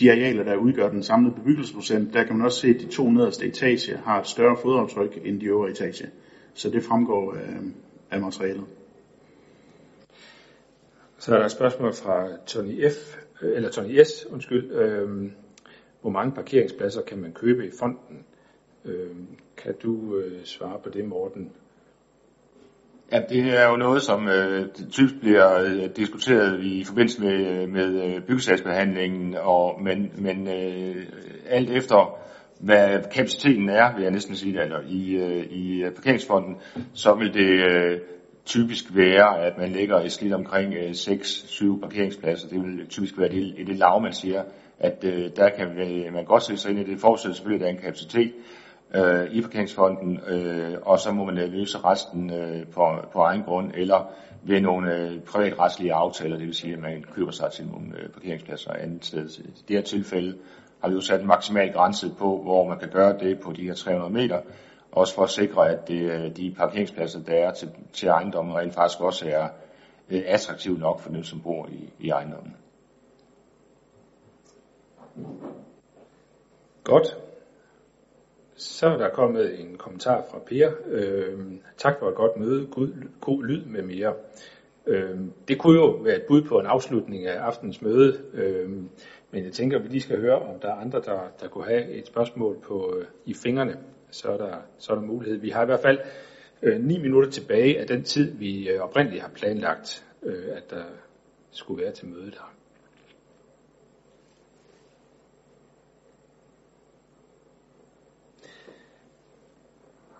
[0.00, 3.10] de arealer, der udgør den samlede bebyggelsesprocent, der kan man også se, at de to
[3.10, 6.08] nederste etager har et større fodaftryk end de øvrige etager.
[6.54, 7.48] Så det fremgår af,
[8.16, 8.64] af materialet.
[11.18, 13.16] Så er der et spørgsmål fra Tony F.
[13.42, 14.26] Eller Tony S.
[14.30, 14.72] Undskyld.
[14.72, 15.30] Øh,
[16.00, 18.24] hvor mange parkeringspladser kan man købe i fonden?
[18.84, 19.16] Øh,
[19.56, 21.52] kan du øh, svare på det, Morten?
[23.12, 28.04] Ja, det er jo noget, som øh, typisk bliver øh, diskuteret i forbindelse med, med
[28.04, 31.06] øh, byggesagsbehandlingen, og, men, men øh,
[31.46, 32.18] alt efter
[32.60, 36.56] hvad kapaciteten er, vil jeg næsten sige, eller i, øh, i parkeringsfonden,
[36.94, 38.00] så vil det øh,
[38.44, 42.48] typisk være, at man lægger et slidt omkring øh, 6-7 parkeringspladser.
[42.48, 44.42] Det vil typisk være det, det lav, man siger,
[44.78, 45.02] at
[45.36, 45.68] der kan
[46.12, 47.00] man godt sætte sig ind i det.
[47.00, 48.32] Forudsætter selvfølgelig, at der er en kapacitet,
[48.94, 53.72] øh, i parkeringsfonden, øh, og så må man løse resten øh, på, på egen grund,
[53.74, 54.12] eller
[54.42, 58.08] ved nogle øh, privatretslige aftaler, det vil sige, at man køber sig til nogle øh,
[58.08, 59.28] parkeringspladser andet sted.
[59.38, 60.38] I det her tilfælde
[60.86, 63.62] har vi jo sat en maksimal grænse på, hvor man kan gøre det på de
[63.62, 64.40] her 300 meter,
[64.92, 68.74] også for at sikre, at det, øh, de parkeringspladser, der er til, til ejendommen, rent
[68.74, 69.48] faktisk også er
[70.10, 72.56] øh, attraktive nok for dem, som bor i, i ejendommen.
[76.84, 77.16] Godt.
[78.56, 80.70] Så er der kommet en kommentar fra Per.
[80.86, 81.38] Øh,
[81.76, 82.66] tak for et godt møde.
[82.66, 82.88] God,
[83.20, 84.14] god lyd med mere.
[84.86, 85.18] Øh,
[85.48, 88.70] det kunne jo være et bud på en afslutning af aftens møde, øh,
[89.30, 91.64] men jeg tænker, at vi lige skal høre, om der er andre, der, der kunne
[91.64, 93.78] have et spørgsmål på, øh, i fingrene.
[94.10, 95.38] Så er, der, så er der mulighed.
[95.38, 95.98] Vi har i hvert fald
[96.62, 100.84] øh, 9 minutter tilbage af den tid, vi øh, oprindeligt har planlagt, øh, at der
[101.50, 102.52] skulle være til mødet her.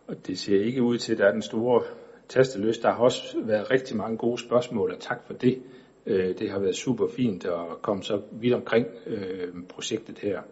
[0.07, 1.83] Og det ser ikke ud til, at der er den store
[2.29, 2.79] tasteløs.
[2.79, 5.63] Der har også været rigtig mange gode spørgsmål, og tak for det.
[6.07, 10.43] Øh, det har været super fint at komme så vidt omkring øh, projektet her.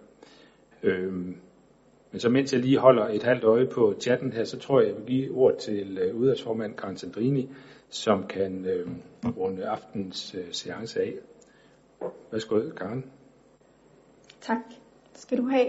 [0.83, 1.13] Øh,
[2.13, 4.89] men så mens jeg lige holder et halvt øje på chatten her, så tror jeg,
[4.89, 7.51] jeg vil give ord til øh, udvalgsformand Karen Sandrini,
[7.89, 8.89] som kan øh,
[9.37, 11.15] runde aftens øh, seance af.
[12.33, 13.05] Værsgo, Karen.
[14.41, 14.59] Tak
[15.15, 15.69] skal du have.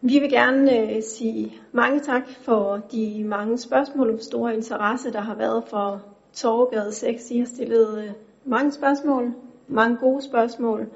[0.00, 5.20] Vi vil gerne øh, sige mange tak for de mange spørgsmål og store interesse, der
[5.20, 6.02] har været for
[6.32, 7.30] Torgade 6.
[7.30, 8.10] I har stillet øh,
[8.48, 9.32] mange spørgsmål,
[9.68, 10.88] mange gode spørgsmål,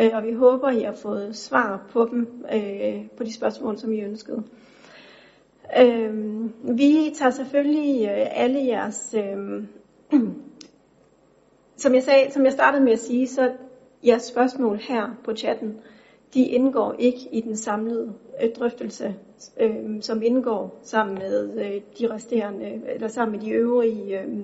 [0.00, 3.92] øh, og vi håber, I har fået svar på dem, øh, på de spørgsmål, som
[3.92, 4.42] I ønskede.
[5.80, 6.14] Øh,
[6.76, 9.64] vi tager selvfølgelig øh, alle jeres, øh,
[11.82, 13.52] som jeg sagde, som jeg startede med at sige, så
[14.06, 15.76] jeres spørgsmål her på chatten,
[16.34, 19.14] de indgår ikke i den samlede øh, drøftelse,
[19.60, 24.38] øh, som indgår sammen med øh, de resterende, eller sammen med de øvrige, øh,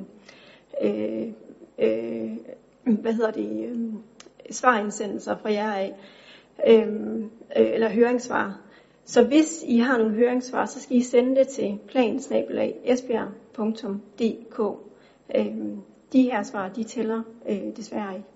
[0.82, 1.32] øh,
[1.80, 2.36] øh,
[2.84, 3.92] hvad hedder det, øh,
[4.50, 5.94] svarindsendelser fra jer af,
[6.66, 7.24] øh,
[7.56, 8.60] øh, eller høringssvar.
[9.04, 14.60] Så hvis I har nogle høringssvar, så skal I sende det til plansnabelag.esbjerg.dk.
[15.34, 15.56] Øh,
[16.12, 18.26] de her svar, de tæller øh, desværre ikke.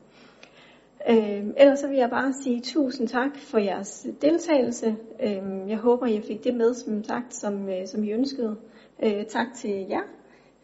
[1.09, 4.97] Øh, ellers så vil jeg bare sige tusind tak for jeres deltagelse.
[5.23, 8.57] Øh, jeg håber, I fik det med, som sagt, som, øh, som I ønskede.
[9.03, 10.03] Øh, tak til jer,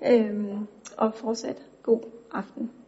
[0.07, 0.45] øh,
[0.97, 2.80] og fortsat god aften.